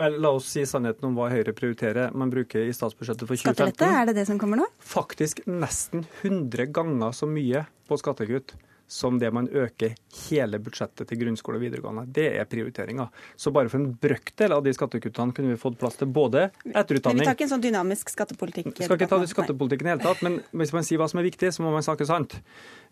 Vel, 0.00 0.16
La 0.22 0.32
oss 0.32 0.48
si 0.48 0.64
sannheten 0.68 1.10
om 1.10 1.18
hva 1.18 1.28
Høyre 1.32 1.52
prioriterer. 1.56 2.14
Man 2.16 2.32
bruker 2.32 2.64
i 2.64 2.72
statsbudsjettet 2.72 3.28
for 3.28 3.36
2015 3.36 3.52
Skattelette, 3.52 3.92
er 4.00 4.08
det 4.08 4.16
det 4.22 4.26
som 4.30 4.40
kommer 4.40 4.62
nå? 4.62 4.66
Faktisk 4.80 5.44
nesten 5.50 6.06
100 6.22 6.70
ganger 6.72 7.12
så 7.16 7.28
mye 7.28 7.66
på 7.90 8.00
skattekutt 8.00 8.56
som 8.90 9.18
det 9.18 9.28
man 9.30 9.46
øker 9.46 9.92
hele 10.26 10.58
budsjettet 10.58 11.06
til 11.06 11.20
grunnskole 11.20 11.60
og 11.60 11.62
videregående. 11.62 12.08
Det 12.10 12.26
er 12.40 12.48
prioriteringa. 12.50 13.06
Så 13.38 13.52
bare 13.54 13.70
for 13.70 13.78
en 13.78 13.92
brøkdel 14.02 14.54
av 14.56 14.64
de 14.66 14.72
skattekuttene 14.74 15.36
kunne 15.36 15.52
vi 15.52 15.60
fått 15.62 15.78
plass 15.78 16.00
til 16.00 16.10
både 16.10 16.48
etterutdanning 16.64 17.20
Men 17.20 17.22
vi 17.22 17.28
tar 17.28 17.38
ikke 17.38 17.46
en 17.46 17.52
sånn 17.52 17.62
dynamisk 17.68 18.10
skattepolitikk? 18.10 18.72
Skal 18.80 18.98
ikke 18.98 19.10
ta 19.12 19.20
skattepolitikken 19.30 19.86
i 19.86 19.94
hele 19.94 20.02
tatt, 20.02 20.24
men 20.26 20.40
hvis 20.50 20.74
man 20.74 20.86
sier 20.86 20.98
hva 20.98 21.06
som 21.12 21.22
er 21.22 21.28
viktig, 21.28 21.52
så 21.54 21.62
må 21.62 21.70
man 21.76 21.86
snakke 21.86 22.08
sant. 22.08 22.34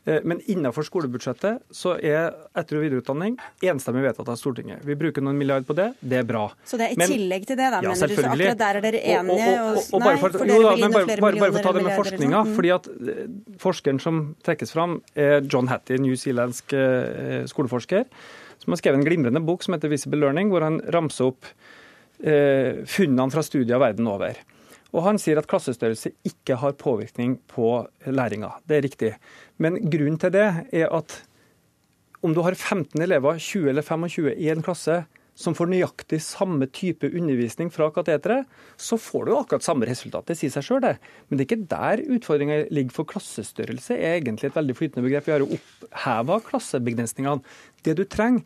Eh, 0.07 0.21
men 0.25 0.41
innenfor 0.47 0.87
skolebudsjettet 0.87 1.65
så 1.75 1.95
er 1.99 2.31
etter- 2.57 2.79
og 2.79 2.85
videreutdanning 2.87 3.37
enstemmig 3.67 4.05
vedtatt 4.07 4.31
av 4.31 4.39
Stortinget. 4.41 4.85
Vi 4.87 4.97
bruker 4.99 5.25
noen 5.25 5.39
milliarder 5.41 5.67
på 5.69 5.77
det, 5.77 5.89
det 6.01 6.21
er 6.23 6.27
bra. 6.29 6.47
Så 6.65 6.79
det 6.81 6.89
er 6.89 6.97
i 6.97 7.01
men, 7.01 7.13
tillegg 7.13 7.47
til 7.49 7.59
det, 7.59 7.69
da, 7.69 7.83
ja, 7.83 7.93
mener 7.93 8.13
du? 8.13 8.15
Så 8.15 8.25
akkurat 8.25 8.63
der 8.63 8.81
er 8.81 8.87
dere 8.87 9.03
enige? 9.03 9.49
Og, 9.53 9.69
og, 9.69 9.81
og, 9.83 9.95
og 9.99 10.05
bare, 10.07 10.21
for, 10.23 10.39
jo, 10.49 10.59
da, 10.65 10.75
men 10.81 10.97
bare, 10.97 11.19
bare, 11.21 11.41
bare 11.43 11.53
for 11.53 11.61
å 11.61 11.65
ta 11.67 11.75
det 11.77 11.87
med 11.87 11.97
forskninga. 12.03 12.43
Mm. 12.43 12.53
fordi 12.59 12.75
at 12.77 12.91
eh, 12.95 13.25
Forskeren 13.59 13.99
som 14.03 14.21
trekkes 14.47 14.73
fram, 14.75 15.01
er 15.19 15.41
John 15.51 15.69
Hattie, 15.71 15.99
newzealandsk 16.03 16.77
eh, 16.79 17.41
skoleforsker, 17.51 18.07
som 18.63 18.75
har 18.75 18.81
skrevet 18.81 19.01
en 19.01 19.07
glimrende 19.07 19.43
bok 19.45 19.65
som 19.67 19.75
heter 19.75 19.91
'Visible 19.91 20.21
Learning', 20.23 20.53
hvor 20.53 20.65
han 20.65 20.81
ramser 20.95 21.33
opp 21.33 21.49
eh, 22.23 22.85
funnene 22.87 23.31
fra 23.35 23.45
studier 23.45 23.83
verden 23.83 24.09
over. 24.11 24.39
Og 24.97 25.05
Han 25.05 25.21
sier 25.21 25.41
at 25.41 25.49
klassestørrelse 25.51 26.15
ikke 26.27 26.57
har 26.63 26.79
påvirkning 26.81 27.37
på 27.51 27.87
læringa. 28.07 28.55
Det 28.65 28.77
er 28.77 28.87
riktig. 28.87 29.13
Men 29.59 29.77
grunnen 29.85 30.19
til 30.21 30.33
det 30.33 30.49
er 30.73 30.89
at 30.89 31.23
om 32.25 32.35
du 32.35 32.41
har 32.43 32.57
15 32.57 33.01
elever, 33.03 33.39
20 33.39 33.69
eller 33.71 33.85
25 33.85 34.33
i 34.35 34.49
en 34.51 34.65
klasse, 34.65 35.05
som 35.39 35.55
får 35.55 35.69
nøyaktig 35.71 36.19
samme 36.25 36.67
type 36.75 37.07
undervisning 37.07 37.69
fra 37.71 37.93
kateteret, 37.95 38.49
så 38.75 38.99
får 38.99 39.29
du 39.29 39.35
akkurat 39.37 39.63
samme 39.63 39.87
resultat. 39.87 40.27
Det 40.27 40.35
sier 40.41 40.51
seg 40.51 40.67
sjøl, 40.67 40.81
det. 40.83 40.97
Men 41.29 41.39
det 41.39 41.45
er 41.45 41.49
ikke 41.49 41.69
der 41.71 42.03
utfordringa 42.17 42.57
ligger. 42.75 42.97
For 42.97 43.07
klassestørrelse 43.13 43.95
er 43.95 44.17
egentlig 44.17 44.51
et 44.51 44.59
veldig 44.59 44.75
flytende 44.81 45.05
begrep. 45.07 45.29
Vi 45.29 45.37
har 45.37 45.45
jo 45.45 45.53
oppheva 45.55 46.41
klassebegrensningene. 46.49 47.45
Det 47.87 47.95
du 48.01 48.03
trenger, 48.11 48.43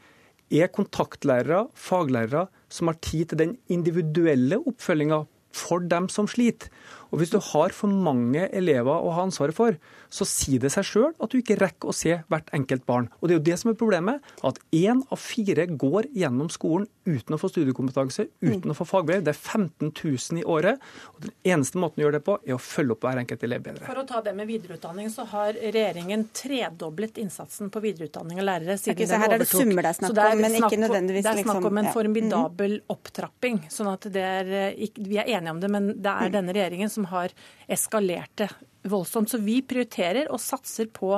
er 0.53 0.69
kontaktlærere, 0.69 1.63
faglærere, 1.73 2.45
som 2.69 2.91
har 2.91 2.99
tid 3.01 3.31
til 3.31 3.41
den 3.41 3.55
individuelle 3.73 4.59
oppfølginga 4.61 5.23
for 5.57 5.79
dem 5.79 6.09
som 6.09 6.29
sliter. 6.29 6.69
Og 7.13 7.21
Hvis 7.21 7.33
du 7.33 7.39
har 7.39 7.75
for 7.77 7.93
mange 7.93 8.47
elever 8.57 8.93
å 8.93 9.13
ha 9.13 9.27
ansvaret 9.27 9.55
for, 9.55 9.77
så 10.13 10.27
sier 10.29 10.63
det 10.63 10.73
seg 10.73 10.87
sjøl 10.89 11.11
at 11.13 11.33
du 11.33 11.39
ikke 11.39 11.59
rekker 11.61 11.91
å 11.93 11.97
se 11.97 12.19
hvert 12.33 12.49
enkelt 12.57 12.87
barn. 12.89 13.11
Og 13.21 13.29
Det 13.29 13.35
er 13.35 13.39
jo 13.39 13.47
det 13.51 13.59
som 13.61 13.71
er 13.73 13.79
problemet, 13.79 14.25
at 14.43 14.59
én 14.73 15.03
av 15.13 15.21
fire 15.21 15.67
går 15.69 16.09
gjennom 16.17 16.49
skolen 16.53 16.89
uten 17.05 17.37
å 17.37 17.41
få 17.41 17.51
studiekompetanse, 17.51 18.29
uten 18.41 18.73
å 18.73 18.77
få 18.77 18.87
fagbrev. 18.89 19.25
Det 19.27 19.35
er 19.35 19.39
15 19.39 19.91
000 19.93 20.41
i 20.41 20.45
året. 20.45 20.81
og 21.15 21.27
Den 21.27 21.35
eneste 21.55 21.81
måten 21.83 22.01
å 22.01 22.07
gjøre 22.07 22.19
det 22.19 22.25
på, 22.27 22.39
er 22.47 22.57
å 22.57 22.61
følge 22.63 22.97
opp 22.97 23.05
hver 23.07 23.21
enkelt 23.23 23.45
elev 23.45 23.65
bedre. 23.67 23.87
For 23.89 24.03
å 24.03 24.07
ta 24.09 24.23
det 24.25 24.35
med 24.39 24.49
videreutdanning, 24.49 25.11
så 25.13 25.27
har 25.33 25.53
regjeringen 25.59 26.27
tredoblet 26.37 27.21
innsatsen 27.23 27.71
på 27.73 27.83
videreutdanning 27.85 28.41
av 28.41 28.49
lærere 28.49 28.79
siden 28.81 28.97
okay, 28.97 29.11
den 29.11 29.19
overtok. 29.19 29.33
Her 29.33 29.37
er 29.37 29.45
det 29.45 29.51
summer 29.53 29.83
det 29.83 29.93
er 29.93 29.99
snakk 30.01 30.23
om, 30.23 30.43
men 30.45 30.59
ikke 30.61 30.81
nødvendigvis 30.85 31.27
Det 31.27 31.33
er 31.33 31.43
snakk 31.43 31.65
om 31.65 31.79
en 31.79 31.85
liksom- 31.85 31.99
formidabel 31.99 32.81
opptrapping. 32.89 33.61
sånn 33.69 33.93
at 33.93 34.01
det 34.13 34.23
er, 34.23 34.47
eh, 34.73 34.89
Vi 35.03 35.19
er 35.19 35.25
enige 35.27 35.51
om 35.51 35.61
det, 35.61 35.71
men 35.71 35.87
det 36.01 36.07
er 36.07 36.31
denne 36.31 36.53
regjeringen 36.53 36.91
som 36.91 37.02
har 37.11 37.35
eskalert 37.69 38.35
det 38.41 38.51
voldsomt. 38.91 39.31
Så 39.31 39.41
vi 39.43 39.61
prioriterer 39.63 40.31
og 40.33 40.43
satser 40.43 40.91
på 40.93 41.17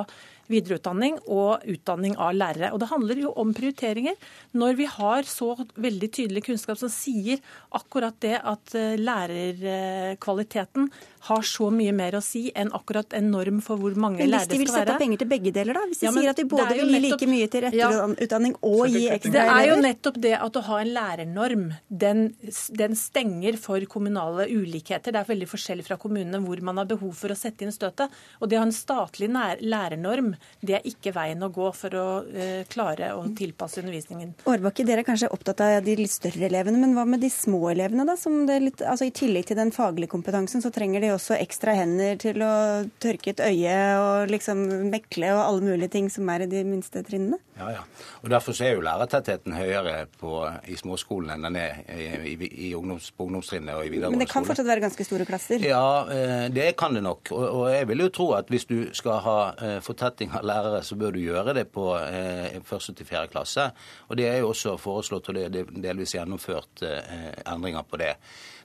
videreutdanning 0.51 1.17
og 1.31 1.63
utdanning 1.69 2.15
av 2.21 2.35
lærere. 2.37 2.71
Og 2.73 2.79
Det 2.79 2.89
handler 2.91 3.21
jo 3.23 3.33
om 3.41 3.53
prioriteringer. 3.53 4.15
Når 4.53 4.77
vi 4.77 4.85
har 4.85 5.23
så 5.29 5.55
veldig 5.75 6.11
tydelig 6.11 6.45
kunnskap 6.45 6.77
som 6.77 6.91
sier 6.93 7.41
akkurat 7.73 8.17
det 8.21 8.37
at 8.37 8.75
eh, 8.77 8.97
lærerkvaliteten 9.01 10.91
har 11.25 11.45
så 11.47 11.69
mye 11.73 11.93
mer 11.95 12.17
å 12.19 12.21
si 12.23 12.43
enn 12.55 12.71
akkurat 12.75 13.13
en 13.17 13.31
norm 13.33 13.61
for 13.65 13.81
hvor 13.81 13.95
mange 13.97 14.21
lærere 14.21 14.45
skal 14.45 14.45
være. 14.45 14.45
Hvis 14.45 14.51
de 14.51 14.61
vil 14.61 14.73
sette 14.73 14.93
av 14.95 15.01
penger 15.01 15.21
til 15.21 15.29
begge 15.31 15.53
deler, 15.55 15.77
da? 15.77 15.83
Hvis 15.89 16.01
de 16.01 16.07
ja, 16.07 16.13
sier 16.15 16.31
at 16.31 16.39
de 16.41 16.45
både 16.51 16.77
vil 16.77 16.93
gi 16.93 17.01
like 17.05 17.29
mye 17.29 17.47
til 17.51 17.67
etterutdanning 17.69 18.55
ja, 18.55 18.61
og 18.69 18.93
gi 18.93 19.03
ekstra 19.15 19.31
elever? 19.31 19.49
Det 19.49 19.55
er 19.55 19.69
jo 19.71 19.77
nettopp 19.85 20.19
det 20.25 20.33
at 20.39 20.59
å 20.59 20.63
ha 20.69 20.79
en 20.81 20.91
lærernorm, 20.99 21.65
den, 22.05 22.23
den, 22.81 22.97
stenger 22.99 23.59
for 23.61 23.87
kommunale 23.91 24.47
ulikheter. 24.51 25.15
Det 25.15 25.21
er 25.23 25.31
veldig 25.31 25.49
forskjellig 25.49 25.87
fra 25.87 25.99
kommunene 26.01 26.41
hvor 26.45 26.61
man 26.65 26.81
har 26.81 26.89
behov 26.89 27.15
for 27.17 27.33
å 27.33 27.39
sette 27.39 27.65
inn 27.65 27.73
støtet. 27.75 28.13
Og 28.39 28.51
det 28.51 28.59
å 28.59 28.63
ha 28.63 28.69
en 28.69 28.75
statlig 28.75 29.31
lærernorm 29.31 30.33
det 30.65 30.77
er 30.79 30.87
ikke 30.87 31.13
veien 31.15 31.41
å 31.43 31.51
gå 31.53 31.71
for 31.75 31.97
å 31.97 32.07
uh, 32.25 32.61
klare 32.71 33.11
å 33.17 33.25
tilpasse 33.37 33.81
undervisningen. 33.81 34.35
Årbakke, 34.49 34.85
dere 34.87 35.03
er 35.03 35.07
kanskje 35.07 35.31
opptatt 35.33 35.63
av 35.65 35.79
de 35.85 35.97
litt 35.99 36.13
større 36.13 36.47
elevene, 36.47 36.79
men 36.81 36.95
hva 36.97 37.05
med 37.09 37.23
de 37.23 37.31
små 37.33 37.63
elevene? 37.73 38.05
da? 38.07 38.15
Litt, 38.61 38.83
altså 38.85 39.07
I 39.09 39.13
tillegg 39.15 39.49
til 39.49 39.59
den 39.59 39.73
faglige 39.75 40.13
kompetansen, 40.13 40.63
så 40.63 40.71
trenger 40.73 41.03
de 41.03 41.14
også 41.15 41.37
ekstra 41.39 41.73
hender 41.77 42.19
til 42.21 42.41
å 42.43 42.53
tørke 43.01 43.33
et 43.33 43.41
øye 43.43 43.75
og 43.99 44.31
liksom 44.31 44.61
mekle 44.91 45.31
og 45.35 45.41
alle 45.43 45.65
mulige 45.71 45.93
ting 45.95 46.09
som 46.13 46.29
er 46.31 46.45
i 46.45 46.49
de 46.51 46.63
minste 46.67 47.03
trinnene? 47.07 47.39
Ja, 47.55 47.69
ja. 47.71 47.83
Og 48.21 48.29
Derfor 48.33 48.57
er 48.63 48.73
jo 48.75 48.83
lærertettheten 48.83 49.55
høyere 49.55 50.05
på, 50.19 50.37
i 50.67 50.75
småskolen 50.79 51.31
enn 51.35 51.47
den 51.47 51.59
er 51.59 51.77
i, 51.87 52.33
i, 52.33 52.49
i 52.67 52.71
ungdoms, 52.75 53.11
på 53.15 53.27
ungdomstrinnet 53.29 53.77
og 53.77 53.85
i 53.85 53.91
videregående 53.93 54.01
skole. 54.01 54.17
Men 54.17 54.23
det 54.25 54.31
kan 54.31 54.47
fortsatt 54.47 54.67
være 54.67 54.83
ganske 54.83 55.07
store 55.07 55.27
klasser? 55.29 55.63
Ja, 55.63 55.85
eh, 56.11 56.47
det 56.53 56.71
kan 56.79 56.97
det 56.97 57.05
nok. 57.05 57.31
Og, 57.35 57.45
og 57.45 57.67
jeg 57.71 57.87
vil 57.91 58.05
jo 58.05 58.09
tro 58.17 58.27
at 58.37 58.51
hvis 58.51 58.67
du 58.69 58.77
skal 58.97 59.21
ha 59.25 59.37
eh, 59.55 59.77
fortetting 59.85 60.35
av 60.35 60.47
lærere, 60.47 60.81
så 60.83 60.99
bør 60.99 61.15
du 61.15 61.21
gjøre 61.23 61.55
det 61.55 61.67
på 61.75 61.87
eh, 62.01 62.59
første 62.67 62.95
til 62.97 63.07
fjerde 63.07 63.31
klasse. 63.31 63.69
Og 64.09 64.19
det 64.19 64.27
er 64.31 64.41
jo 64.41 64.51
også 64.51 64.75
foreslått, 64.81 65.31
og 65.31 65.39
det 65.39 65.47
er 65.47 65.71
delvis 65.87 66.17
gjennomført 66.17 66.83
endringer 67.45 67.87
på 67.87 67.99
det. 68.01 68.15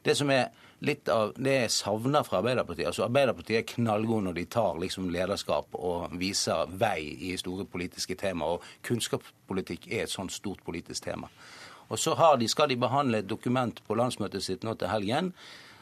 Det 0.04 0.16
som 0.16 0.30
er 0.34 0.48
litt 0.86 1.08
av 1.12 1.34
det 1.36 1.56
jeg 1.56 1.72
savner 1.74 2.24
fra 2.26 2.40
Arbeiderpartiet. 2.40 2.88
Altså 2.88 3.04
Arbeiderpartiet 3.06 3.58
er 3.60 3.68
knallgode 3.74 4.28
når 4.28 4.38
de 4.38 4.44
tar 4.52 4.78
liksom 4.80 5.10
lederskap 5.12 5.74
og 5.76 6.14
viser 6.20 6.70
vei 6.80 7.00
i 7.30 7.34
store 7.40 7.66
politiske 7.68 8.16
tema. 8.20 8.48
Og 8.54 8.64
kunnskapspolitikk 8.86 9.90
er 9.90 10.06
et 10.06 10.12
sånt 10.12 10.32
stort 10.32 10.64
politisk 10.66 11.04
tema. 11.08 11.28
Og 11.90 11.98
så 11.98 12.14
de, 12.38 12.48
skal 12.48 12.70
de 12.70 12.78
behandle 12.78 13.18
et 13.18 13.28
dokument 13.28 13.82
på 13.86 13.98
landsmøtet 13.98 14.44
sitt 14.46 14.64
nå 14.64 14.76
til 14.78 14.92
helgen 14.92 15.34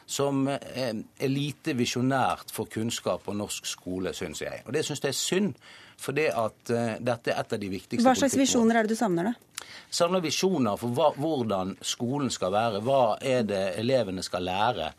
som 0.09 0.47
er 0.49 1.29
lite 1.29 1.75
visjonært 1.77 2.49
for 2.49 2.65
kunnskap 2.65 3.27
og 3.29 3.35
norsk 3.37 3.67
skole, 3.69 4.13
syns 4.17 4.41
jeg. 4.41 4.63
Og 4.65 4.73
det 4.73 4.81
syns 4.87 5.03
jeg 5.05 5.13
er 5.13 5.19
synd, 5.19 5.51
for 5.99 6.15
det 6.15 6.29
at 6.31 6.71
uh, 6.71 6.95
dette 7.03 7.33
er 7.33 7.39
et 7.41 7.55
av 7.55 7.61
de 7.61 7.69
viktigste 7.71 8.05
Hva 8.07 8.15
slags 8.17 8.37
visjoner 8.39 8.79
er 8.79 8.87
det 8.87 8.95
du 8.95 8.99
savner, 8.99 9.31
da? 9.31 9.65
Savner 9.91 10.23
visjoner 10.23 10.77
for 10.79 10.95
hva, 10.95 11.09
hvordan 11.17 11.75
skolen 11.85 12.29
skal 12.33 12.53
være. 12.53 12.81
Hva 12.85 13.17
er 13.25 13.43
det 13.49 13.63
elevene 13.81 14.23
skal 14.25 14.45
lære? 14.47 14.91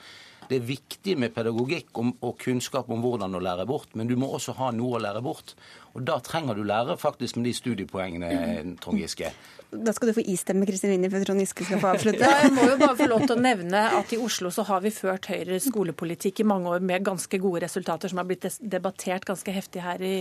Det 0.51 0.59
er 0.59 0.67
viktig 0.67 1.15
med 1.23 1.31
pedagogikk 1.31 2.01
og 2.03 2.33
kunnskap 2.43 2.89
om 2.91 3.05
hvordan 3.05 3.39
å 3.39 3.43
lære 3.45 3.69
bort, 3.71 3.93
men 3.95 4.11
du 4.11 4.17
må 4.19 4.33
også 4.35 4.57
ha 4.59 4.73
noe 4.75 4.99
å 4.99 5.03
lære 5.05 5.23
bort. 5.23 5.55
Og 5.95 6.05
da 6.07 6.21
trenger 6.23 6.55
du 6.55 6.63
lære 6.67 6.97
faktisk 6.99 7.39
med 7.39 7.49
de 7.49 7.55
studiepoengene, 7.57 8.31
Trond 8.83 9.01
Giske. 9.01 9.33
Da 9.71 9.93
skal 9.95 10.11
du 10.11 10.17
få 10.17 10.23
istemme 10.27 10.67
Kristin 10.67 10.91
Linje 10.91 11.11
for 11.13 11.23
Trond 11.27 11.43
Giske 11.43 11.67
skal 11.67 11.79
få 11.83 11.93
avslutte. 11.93 12.27
Ja, 12.27 12.45
jeg 12.45 12.55
må 12.57 12.65
jo 12.67 12.77
bare 12.81 12.97
få 12.99 13.07
lov 13.11 13.23
til 13.23 13.37
å 13.37 13.43
nevne 13.43 13.83
at 13.99 14.15
i 14.15 14.19
Oslo 14.19 14.51
så 14.55 14.65
har 14.67 14.83
vi 14.83 14.91
ført 14.95 15.29
Høyres 15.31 15.69
skolepolitikk 15.71 16.43
i 16.43 16.47
mange 16.51 16.71
år 16.75 16.83
med 16.83 17.05
ganske 17.07 17.39
gode 17.43 17.63
resultater, 17.63 18.11
som 18.11 18.19
har 18.19 18.27
blitt 18.27 18.49
debattert 18.59 19.27
ganske 19.29 19.55
heftig 19.55 19.85
her 19.85 20.03
i 20.03 20.15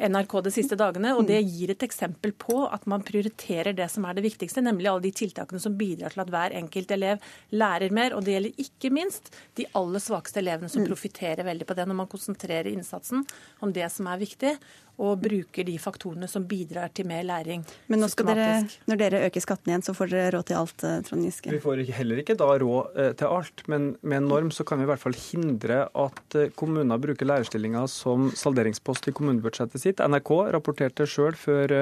NRK 0.00 0.38
de 0.46 0.52
siste 0.54 0.78
dagene. 0.80 1.12
Og 1.16 1.28
det 1.28 1.42
gir 1.44 1.74
et 1.74 1.84
eksempel 1.84 2.32
på 2.32 2.62
at 2.64 2.88
man 2.88 3.04
prioriterer 3.04 3.76
det 3.76 3.90
som 3.92 4.08
er 4.08 4.16
det 4.16 4.24
viktigste, 4.30 4.64
nemlig 4.64 4.88
alle 4.92 5.04
de 5.04 5.12
tiltakene 5.16 5.60
som 5.60 5.76
bidrar 5.76 6.16
til 6.16 6.24
at 6.24 6.32
hver 6.32 6.56
enkelt 6.56 6.96
elev 6.96 7.28
lærer 7.52 7.92
mer. 7.92 8.16
Og 8.16 8.24
det 8.24 8.36
gjelder 8.36 8.64
ikke 8.64 8.92
minst 8.96 9.32
de 9.60 9.65
aller 9.76 10.02
svakeste 10.02 10.42
elevene, 10.42 10.70
som 10.72 10.84
profitterer 10.86 11.46
veldig 11.46 11.66
på 11.68 11.76
det 11.78 11.86
når 11.88 12.00
man 12.02 12.10
konsentrerer 12.10 12.70
innsatsen 12.70 13.24
om 13.64 13.72
det 13.74 13.88
som 13.92 14.08
er 14.10 14.20
viktig 14.22 14.56
og 14.96 15.18
bruker 15.20 15.66
de 15.68 15.74
faktorene 15.80 16.28
som 16.30 16.44
bidrar 16.48 16.92
til 16.96 17.08
mer 17.08 17.24
læring. 17.28 17.64
Men 17.92 18.00
nå 18.00 18.08
skal 18.08 18.30
dere, 18.30 18.46
når 18.88 19.00
dere 19.02 19.22
øker 19.28 19.44
skatten 19.44 19.72
igjen, 19.72 19.84
så 19.84 19.92
får 19.96 20.12
dere 20.12 20.30
råd 20.36 20.46
til 20.48 20.56
alt, 20.56 20.84
eh, 20.88 21.02
Trond 21.04 21.26
Giske? 21.26 21.52
Vi 21.52 21.60
får 21.60 21.82
heller 21.98 22.22
ikke 22.22 22.38
da 22.40 22.48
råd 22.62 22.96
eh, 22.96 23.10
til 23.20 23.28
alt, 23.28 23.64
men 23.68 23.90
med 24.00 24.22
en 24.22 24.30
norm 24.32 24.52
så 24.54 24.64
kan 24.64 24.80
vi 24.80 24.86
i 24.86 24.90
hvert 24.90 25.02
fall 25.02 25.18
hindre 25.18 25.82
at 25.92 26.38
eh, 26.38 26.48
kommuner 26.56 27.02
bruker 27.02 27.28
lærerstillinger 27.28 27.90
som 27.92 28.30
salderingspost 28.32 29.10
i 29.10 29.16
kommunebudsjettet 29.16 29.84
sitt. 29.84 30.00
NRK 30.00 30.32
rapporterte 30.56 31.08
sjøl 31.08 31.36
før 31.36 31.76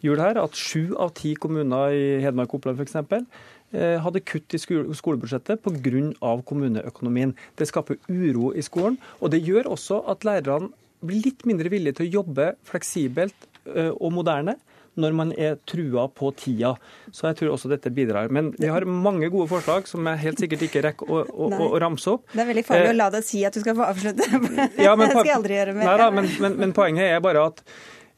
jul 0.00 0.20
her 0.20 0.40
at 0.40 0.56
sju 0.56 0.94
av 0.96 1.12
ti 1.18 1.34
kommuner 1.36 1.92
i 1.92 2.04
Hedmark 2.24 2.54
og 2.54 2.62
Oppland 2.62 2.80
f.eks 2.80 2.96
hadde 3.70 4.22
kutt 4.26 4.54
i 4.56 4.58
skolebudsjettet 4.58 5.60
pga. 5.62 6.32
kommuneøkonomien. 6.44 7.36
Det 7.56 7.68
skaper 7.70 8.00
uro 8.08 8.50
i 8.50 8.64
skolen, 8.66 8.96
og 9.20 9.30
det 9.30 9.44
gjør 9.46 9.70
også 9.70 10.00
at 10.10 10.26
lærerne 10.26 10.72
blir 11.00 11.22
litt 11.24 11.46
mindre 11.46 11.70
villige 11.70 12.00
til 12.00 12.08
å 12.08 12.14
jobbe 12.20 12.48
fleksibelt 12.66 13.46
og 13.70 14.10
moderne 14.12 14.56
når 14.98 15.16
man 15.16 15.32
er 15.38 15.58
trua 15.68 16.06
på 16.12 16.30
tida. 16.38 16.74
Så 17.14 17.28
jeg 17.28 17.38
tror 17.40 17.54
også 17.54 17.70
dette 17.70 17.92
bidrar. 17.94 18.30
Men 18.32 18.52
vi 18.58 18.70
har 18.70 18.86
mange 18.88 19.30
gode 19.32 19.48
forslag 19.50 19.88
som 19.90 20.06
jeg 20.10 20.22
helt 20.24 20.42
sikkert 20.42 20.66
ikke 20.66 20.84
rekker 20.88 21.10
å, 21.10 21.22
å, 21.24 21.50
å, 21.50 21.70
å 21.70 21.80
ramse 21.82 22.16
opp. 22.16 22.26
Det 22.34 22.44
er 22.44 22.50
veldig 22.50 22.66
farlig 22.66 22.88
eh, 22.88 22.94
å 22.94 22.98
la 22.98 23.08
deg 23.14 23.26
si 23.26 23.42
at 23.46 23.56
du 23.56 23.62
skal 23.62 23.78
få 23.78 23.88
avslutte. 23.88 24.28
Ja, 24.80 24.94
men, 24.96 25.08
det 25.08 25.14
skal 25.14 25.28
jeg 25.28 25.36
aldri 25.36 25.56
gjøre 25.56 25.74
mer. 25.76 25.86
Nei, 25.86 25.96
da, 26.00 26.08
men, 26.14 26.28
men, 26.42 26.56
men, 26.60 26.72
poenget 26.76 27.14
er 27.14 27.22
bare 27.24 27.46
at 27.50 27.62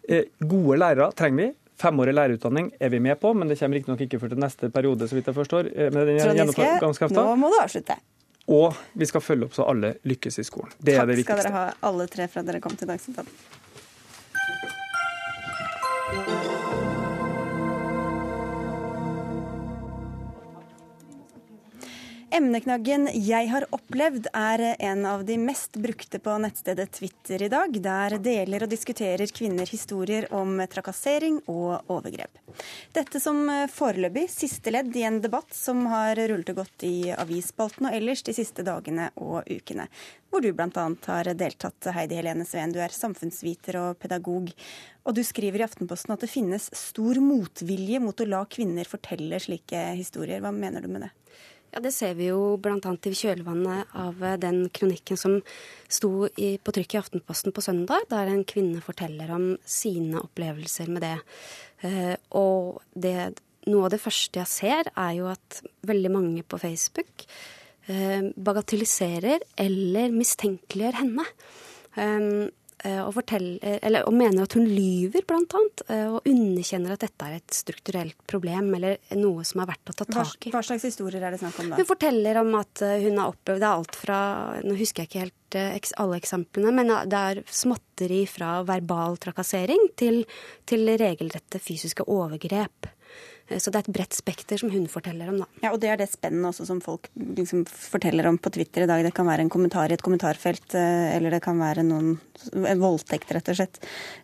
eh, 0.08 0.28
gode 0.38 0.78
lærere 0.80 1.10
trenger 1.18 1.42
vi. 1.42 1.50
Femårig 1.82 2.14
lærerutdanning 2.14 2.70
er 2.78 2.88
vi 2.92 2.98
med 3.02 3.18
på, 3.20 3.32
men 3.34 3.48
det 3.50 3.58
kommer 3.58 3.76
riktignok 3.80 4.00
ikke 4.06 4.18
før 4.22 4.28
til 4.34 4.40
neste 4.42 4.70
periode, 4.70 5.08
så 5.10 5.14
vidt 5.18 5.26
jeg 5.30 5.34
forstår. 5.34 5.62
Trondiske, 5.90 6.68
Trond 6.78 7.16
nå 7.18 7.24
må 7.40 7.46
du 7.50 7.56
avslutte. 7.58 7.96
Og 8.52 8.74
vi 8.98 9.06
skal 9.06 9.20
følge 9.22 9.44
opp 9.48 9.54
så 9.56 9.62
alle 9.70 9.94
lykkes 10.06 10.38
i 10.42 10.44
skolen. 10.46 10.70
Det 10.78 10.94
Takk 10.94 11.02
er 11.02 11.06
det 11.10 11.16
viktigste. 11.22 11.34
Takk 11.34 11.42
skal 11.42 11.52
dere 11.52 11.58
ha, 11.58 11.64
alle 11.90 12.04
tre, 12.10 12.24
for 12.30 12.38
at 12.42 12.46
dere 12.50 12.60
kom 12.62 12.74
til 12.78 12.88
Dagsnytt 12.90 13.18
18. 13.22 13.28
Emneknaggen 22.32 23.10
'Jeg 23.12 23.48
har 23.52 23.66
opplevd' 23.76 24.26
er 24.32 24.60
en 24.78 25.02
av 25.06 25.24
de 25.28 25.34
mest 25.36 25.74
brukte 25.76 26.16
på 26.18 26.32
nettstedet 26.40 26.94
Twitter 26.96 27.42
i 27.44 27.48
dag. 27.52 27.74
Der 27.84 28.16
deler 28.24 28.64
og 28.64 28.70
diskuterer 28.72 29.28
kvinner 29.28 29.68
historier 29.68 30.24
om 30.32 30.56
trakassering 30.64 31.42
og 31.52 31.92
overgrep. 31.92 32.40
Dette 32.96 33.20
som 33.20 33.44
foreløpig 33.68 34.24
siste 34.32 34.72
ledd 34.72 34.96
i 34.96 35.04
en 35.04 35.20
debatt 35.20 35.52
som 35.52 35.84
har 35.92 36.16
rullet 36.16 36.54
og 36.54 36.62
gått 36.62 36.88
i 36.88 37.12
avisspalten 37.12 37.90
og 37.90 38.00
ellers 38.00 38.24
de 38.24 38.32
siste 38.40 38.64
dagene 38.64 39.10
og 39.20 39.44
ukene. 39.52 39.90
Hvor 40.32 40.40
du 40.40 40.54
bl.a. 40.56 40.88
har 41.12 41.34
deltatt, 41.36 41.92
Heidi 41.92 42.16
Helene 42.16 42.48
Sveen. 42.48 42.72
Du 42.72 42.80
er 42.80 42.96
samfunnsviter 42.96 43.76
og 43.76 43.98
pedagog. 44.00 44.54
Og 45.04 45.12
du 45.12 45.20
skriver 45.20 45.60
i 45.60 45.68
Aftenposten 45.68 46.16
at 46.16 46.24
det 46.24 46.32
finnes 46.32 46.72
stor 46.72 47.20
motvilje 47.20 48.00
mot 48.00 48.16
å 48.16 48.24
la 48.24 48.46
kvinner 48.48 48.88
fortelle 48.88 49.36
slike 49.36 49.90
historier. 50.00 50.40
Hva 50.40 50.48
mener 50.48 50.80
du 50.80 50.88
med 50.88 51.04
det? 51.04 51.18
Ja, 51.72 51.80
Det 51.80 51.92
ser 51.96 52.14
vi 52.18 52.26
jo 52.28 52.58
bl.a. 52.60 52.76
i 52.76 53.14
kjølvannet 53.16 53.94
av 53.96 54.18
eh, 54.20 54.36
den 54.36 54.66
kronikken 54.76 55.16
som 55.16 55.38
sto 55.88 56.28
i, 56.36 56.58
på 56.60 56.74
trykk 56.76 56.94
i 56.94 57.00
Aftenposten 57.00 57.54
på 57.56 57.64
søndag, 57.64 58.04
der 58.10 58.28
en 58.28 58.44
kvinne 58.44 58.82
forteller 58.84 59.32
om 59.32 59.46
sine 59.64 60.20
opplevelser 60.20 60.92
med 60.92 61.06
det. 61.06 61.16
Eh, 61.88 62.12
og 62.36 62.82
det 62.92 63.32
noe 63.70 63.86
av 63.86 63.94
det 63.94 64.02
første 64.02 64.42
jeg 64.42 64.50
ser, 64.50 64.92
er 64.92 65.12
jo 65.16 65.30
at 65.32 65.62
veldig 65.88 66.12
mange 66.12 66.44
på 66.44 66.60
Facebook 66.60 67.24
eh, 67.88 68.28
bagatelliserer 68.36 69.46
eller 69.64 70.12
mistenkeliggjør 70.12 71.00
henne. 71.00 71.28
Um, 72.82 73.08
og, 73.08 73.18
eller, 73.32 74.06
og, 74.08 74.14
mener 74.16 74.42
at 74.44 74.56
hun 74.58 74.66
lyver, 74.66 75.24
blant 75.28 75.54
annet. 75.58 75.84
Og 76.12 76.28
underkjenner 76.28 76.94
at 76.94 77.04
dette 77.04 77.28
er 77.28 77.36
et 77.38 77.54
strukturelt 77.54 78.18
problem, 78.30 78.72
eller 78.78 78.98
noe 79.18 79.44
som 79.46 79.62
er 79.62 79.70
verdt 79.70 79.92
å 79.92 79.96
ta 80.00 80.08
tak 80.08 80.48
i. 80.48 80.54
Hva 80.54 80.64
slags 80.66 80.86
historier 80.88 81.22
er 81.22 81.34
det 81.34 81.42
snakk 81.42 81.60
om 81.62 81.72
da? 81.72 81.78
Hun 81.78 81.88
forteller 81.88 82.40
om 82.42 82.50
at 82.58 82.82
hun 82.82 83.20
har 83.20 83.34
opplevd 83.34 83.62
det 83.62 83.68
er 83.68 83.76
alt 83.76 83.98
fra 83.98 84.18
Nå 84.64 84.74
husker 84.78 85.04
jeg 85.04 85.10
ikke 85.10 85.22
helt 85.26 85.38
alle 86.00 86.16
eksemplene, 86.16 86.72
men 86.72 86.90
det 87.12 87.18
er 87.18 87.42
småtteri 87.52 88.22
fra 88.30 88.62
verbal 88.66 89.18
trakassering 89.20 89.90
til, 90.00 90.22
til 90.68 90.88
regelrette 90.96 91.60
fysiske 91.62 92.06
overgrep. 92.08 92.88
Eh, 93.48 93.58
så 93.58 93.70
det 93.70 93.80
er 93.80 93.86
et 93.86 93.96
bredt 93.96 94.16
spekter 94.16 94.60
som 94.60 94.70
hun 94.72 94.86
forteller 94.90 95.30
om, 95.32 95.40
da. 95.42 95.48
Ja, 95.64 95.72
Og 95.72 95.80
det 95.82 95.90
er 95.92 96.00
det 96.00 96.10
spennet 96.12 96.48
også 96.50 96.66
som 96.68 96.80
folk 96.84 97.08
liksom 97.16 97.64
forteller 97.66 98.28
om 98.30 98.38
på 98.38 98.52
Twitter 98.54 98.84
i 98.84 98.90
dag. 98.90 99.04
Det 99.04 99.14
kan 99.16 99.28
være 99.28 99.46
en 99.46 99.52
kommentar 99.52 99.90
i 99.90 99.96
et 99.96 100.04
kommentarfelt, 100.04 100.74
eh, 100.74 101.16
eller 101.16 101.36
det 101.36 101.42
kan 101.44 101.58
være 101.58 101.86
noen 101.86 102.18
en 102.52 102.82
voldtekt, 102.82 103.30
rett 103.32 103.48
og 103.52 103.56
slett. 103.56 103.78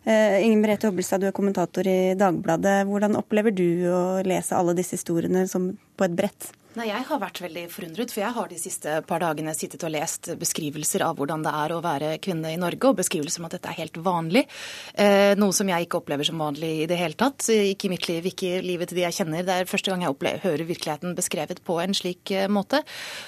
Ingen 0.05 0.49
Inger 0.49 0.61
Merete 0.61 0.89
Hobbelstad, 0.89 1.21
du 1.21 1.27
er 1.29 1.35
kommentator 1.35 1.87
i 1.87 2.15
Dagbladet. 2.19 2.83
Hvordan 2.89 3.15
opplever 3.15 3.53
du 3.55 3.87
å 3.87 4.01
lese 4.25 4.57
alle 4.57 4.75
disse 4.75 4.97
historiene 4.97 5.47
som 5.47 5.71
på 5.95 6.07
et 6.07 6.17
brett? 6.17 6.49
Nei, 6.79 6.93
Jeg 6.93 7.09
har 7.09 7.19
vært 7.19 7.41
veldig 7.43 7.65
forundret, 7.73 8.11
for 8.13 8.21
jeg 8.21 8.35
har 8.37 8.47
de 8.47 8.57
siste 8.59 8.91
par 9.03 9.19
dagene 9.19 9.51
sittet 9.57 9.81
og 9.83 9.91
lest 9.91 10.29
beskrivelser 10.39 11.03
av 11.03 11.17
hvordan 11.19 11.41
det 11.43 11.51
er 11.51 11.73
å 11.75 11.81
være 11.83 12.11
kvinne 12.23 12.53
i 12.53 12.59
Norge, 12.61 12.87
og 12.87 13.01
beskrivelser 13.01 13.41
om 13.41 13.47
at 13.49 13.57
dette 13.57 13.67
er 13.67 13.79
helt 13.81 13.97
vanlig. 13.99 14.45
Eh, 14.93 15.33
noe 15.35 15.51
som 15.55 15.67
jeg 15.67 15.83
ikke 15.83 15.99
opplever 15.99 16.29
som 16.29 16.39
vanlig 16.39 16.69
i 16.85 16.85
det 16.87 16.95
hele 17.01 17.17
tatt. 17.19 17.43
Ikke 17.51 17.89
i 17.89 17.91
mitt 17.91 18.07
liv, 18.07 18.29
ikke 18.31 18.51
i 18.53 18.61
livet 18.63 18.87
til 18.87 18.99
de 19.01 19.03
jeg 19.03 19.17
kjenner. 19.17 19.43
Det 19.43 19.57
er 19.59 19.67
første 19.67 19.91
gang 19.91 20.05
jeg 20.05 20.13
opplever, 20.13 20.43
hører 20.45 20.69
virkeligheten 20.69 21.17
beskrevet 21.17 21.59
på 21.67 21.75
en 21.83 21.97
slik 21.99 22.31
eh, 22.31 22.47
måte. 22.47 22.79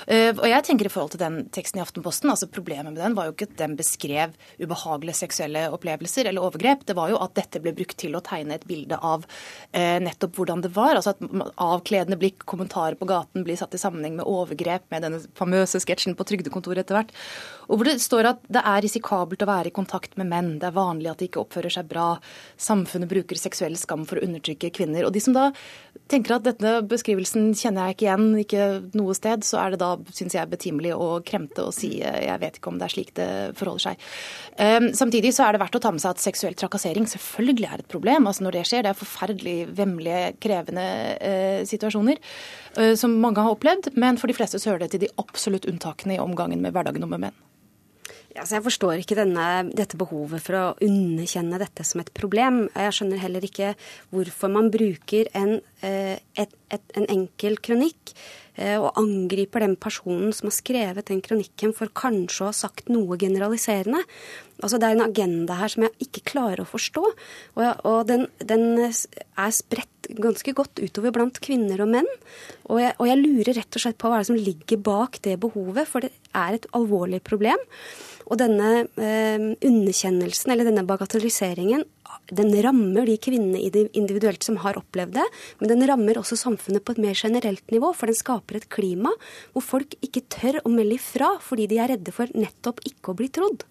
Eh, 0.07 0.31
og 0.31 0.47
jeg 0.47 0.67
tenker 0.69 0.87
i 0.87 0.93
forhold 0.95 1.17
til 1.17 1.23
den 1.25 1.41
teksten 1.51 1.81
i 1.81 1.83
Aftenposten, 1.83 2.31
altså 2.31 2.47
problemet 2.47 2.93
med 2.93 3.03
den 3.03 3.19
var 3.19 3.27
jo 3.27 3.35
ikke 3.35 3.49
at 3.49 3.59
den 3.65 3.75
beskrev 3.81 4.39
ubehagelige 4.63 5.19
seksuelle 5.25 5.65
opplevelser 5.75 6.31
eller 6.31 6.47
overgrep. 6.47 6.87
Det 6.87 6.95
var 6.95 7.11
jo 7.11 7.19
at 7.19 7.35
dette 7.41 7.59
ble 7.59 7.75
brukt 7.75 7.99
til 7.99 8.15
å 8.15 8.23
tegne 8.23 8.55
et 8.61 8.69
bilde 8.71 8.95
av 8.95 9.27
eh, 9.75 9.99
nettopp 10.07 10.39
hvordan 10.39 10.63
det 10.63 10.71
var. 10.79 10.95
Altså 10.95 11.17
at 11.17 11.53
avkledende 11.59 12.21
blikk, 12.21 12.47
kommentarer 12.47 12.95
på 12.95 13.11
gaten 13.11 13.40
debatten 13.41 13.43
blir 13.43 13.57
satt 13.57 13.73
i 13.73 13.81
sammenheng 13.81 14.15
med 14.15 14.27
overgrep, 14.27 14.89
med 14.91 15.03
denne 15.03 15.19
famøse 15.35 15.79
sketsjen 15.81 16.15
på 16.15 16.25
trygdekontoret 16.25 16.83
etter 16.83 16.97
hvert. 16.97 17.11
Og 17.69 17.79
hvor 17.79 17.87
det 17.87 18.01
står 18.01 18.27
at 18.27 18.41
det 18.49 18.61
er 18.61 18.81
risikabelt 18.83 19.41
å 19.41 19.49
være 19.49 19.69
i 19.69 19.75
kontakt 19.75 20.17
med 20.17 20.27
menn, 20.29 20.59
det 20.59 20.69
er 20.69 20.75
vanlig 20.75 21.11
at 21.11 21.19
de 21.19 21.29
ikke 21.29 21.41
oppfører 21.41 21.71
seg 21.71 21.87
bra, 21.89 22.19
samfunnet 22.57 23.09
bruker 23.09 23.37
seksuell 23.37 23.77
skam 23.77 24.05
for 24.05 24.19
å 24.19 24.25
undertrykke 24.25 24.71
kvinner. 24.71 25.05
Og 25.05 25.13
de 25.13 25.21
som 25.21 25.33
da 25.33 25.51
tenker 26.11 26.35
at 26.35 26.45
denne 26.45 26.81
beskrivelsen 26.87 27.53
kjenner 27.55 27.89
jeg 27.89 27.97
ikke 27.97 28.07
igjen, 28.07 28.27
ikke 28.41 28.67
noe 28.99 29.15
sted, 29.15 29.45
så 29.47 29.61
er 29.63 29.73
det 29.73 29.81
da, 29.81 29.93
syns 30.11 30.35
jeg, 30.35 30.51
betimelig 30.51 30.93
å 30.95 31.21
kremte 31.25 31.67
og 31.67 31.75
si 31.75 31.93
jeg 32.01 32.39
vet 32.41 32.57
ikke 32.57 32.71
om 32.71 32.79
det 32.79 32.87
er 32.87 32.93
slik 32.93 33.13
det 33.17 33.29
forholder 33.59 33.91
seg. 33.91 34.09
Um, 34.57 34.89
samtidig 34.97 35.33
så 35.35 35.45
er 35.45 35.55
det 35.55 35.63
verdt 35.63 35.77
å 35.79 35.83
ta 35.83 35.93
med 35.93 36.03
seg 36.03 36.15
at 36.15 36.23
seksuell 36.23 36.57
trakassering 36.57 37.07
selvfølgelig 37.09 37.69
er 37.69 37.83
et 37.83 37.91
problem. 37.91 38.27
Altså 38.29 38.45
når 38.45 38.57
det 38.57 38.65
skjer, 38.69 38.85
det 38.85 38.91
er 38.91 38.99
forferdelig 38.99 39.55
vemmelige, 39.77 40.35
krevende 40.43 40.87
uh, 41.21 41.61
situasjoner 41.69 42.19
som 42.95 43.17
mange 43.19 43.43
har 43.43 43.51
opplevd, 43.51 43.89
men 43.99 44.15
for 44.21 44.31
de 44.31 44.35
fleste 44.37 44.59
så 44.61 44.71
hører 44.71 44.85
det 44.85 44.93
til 44.93 45.01
de 45.03 45.13
absolutt 45.19 45.65
unntakene 45.67 46.15
i 46.15 46.21
omgangen 46.23 46.61
med 46.63 46.71
hverdagen 46.71 47.03
med 47.09 47.25
menn. 47.27 47.39
Ja, 48.31 48.45
jeg 48.47 48.63
forstår 48.63 49.01
ikke 49.01 49.17
denne, 49.19 49.45
dette 49.75 49.97
behovet 49.99 50.43
for 50.43 50.55
å 50.55 50.67
underkjenne 50.85 51.59
dette 51.59 51.83
som 51.87 51.99
et 51.99 52.11
problem. 52.15 52.63
Jeg 52.71 52.95
skjønner 52.95 53.19
heller 53.19 53.43
ikke 53.43 53.73
hvorfor 54.13 54.53
man 54.53 54.69
bruker 54.71 55.27
en, 55.35 55.57
eh, 55.83 56.15
et, 56.39 56.53
et, 56.71 56.85
en 56.95 57.09
enkel 57.11 57.59
kronikk 57.59 58.13
eh, 58.13 58.50
og 58.77 58.97
angriper 58.99 59.63
den 59.65 59.77
personen 59.79 60.33
som 60.35 60.49
har 60.49 60.55
skrevet 60.55 61.09
den 61.09 61.21
kronikken 61.25 61.73
for 61.77 61.91
kanskje 61.97 62.45
å 62.45 62.49
ha 62.49 62.55
sagt 62.55 62.91
noe 62.91 63.17
generaliserende. 63.19 64.03
Altså, 64.61 64.77
det 64.77 64.87
er 64.87 64.97
en 64.97 65.07
agenda 65.07 65.57
her 65.57 65.71
som 65.73 65.85
jeg 65.87 66.07
ikke 66.07 66.25
klarer 66.33 66.61
å 66.61 66.69
forstå. 66.69 67.03
Og, 67.57 67.63
og 67.89 67.99
den, 68.09 68.27
den, 68.45 68.67
er 68.77 69.55
spredt 69.55 70.11
ganske 70.21 70.53
godt 70.57 70.81
utover 70.81 71.13
blant 71.15 71.39
kvinner 71.43 71.81
og 71.81 71.91
menn. 71.95 72.09
Og 72.69 72.81
jeg, 72.83 72.93
og 72.99 73.09
jeg 73.09 73.21
lurer 73.21 73.57
rett 73.57 73.79
og 73.79 73.85
slett 73.85 73.99
på 74.01 74.11
hva 74.11 74.19
er 74.19 74.25
det 74.25 74.31
som 74.31 74.39
ligger 74.39 74.83
bak 74.85 75.21
det 75.25 75.39
behovet, 75.41 75.89
for 75.89 76.05
det 76.05 76.13
er 76.37 76.57
et 76.57 76.69
alvorlig 76.77 77.21
problem. 77.25 77.61
Og 78.31 78.37
denne 78.39 78.85
eh, 79.01 79.49
underkjennelsen, 79.65 80.53
eller 80.53 80.69
denne 80.69 80.85
bagatelliseringen, 80.87 81.83
den 82.31 82.51
rammer 82.63 83.07
de 83.09 83.17
kvinnene 83.21 83.87
individuelt 83.97 84.43
som 84.45 84.59
har 84.63 84.79
opplevd 84.79 85.15
det, 85.19 85.27
men 85.59 85.73
den 85.73 85.85
rammer 85.89 86.19
også 86.21 86.39
samfunnet 86.39 86.85
på 86.85 86.95
et 86.95 87.03
mer 87.03 87.17
generelt 87.17 87.73
nivå, 87.73 87.93
for 87.97 88.11
den 88.11 88.17
skaper 88.17 88.59
et 88.59 88.69
klima 88.71 89.13
hvor 89.53 89.65
folk 89.65 89.95
ikke 90.01 90.25
tør 90.31 90.61
å 90.63 90.73
melde 90.73 90.97
ifra 90.99 91.33
fordi 91.43 91.69
de 91.71 91.81
er 91.81 91.95
redde 91.95 92.13
for 92.15 92.31
nettopp 92.37 92.83
ikke 92.87 93.13
å 93.13 93.17
bli 93.19 93.31
trodd. 93.33 93.65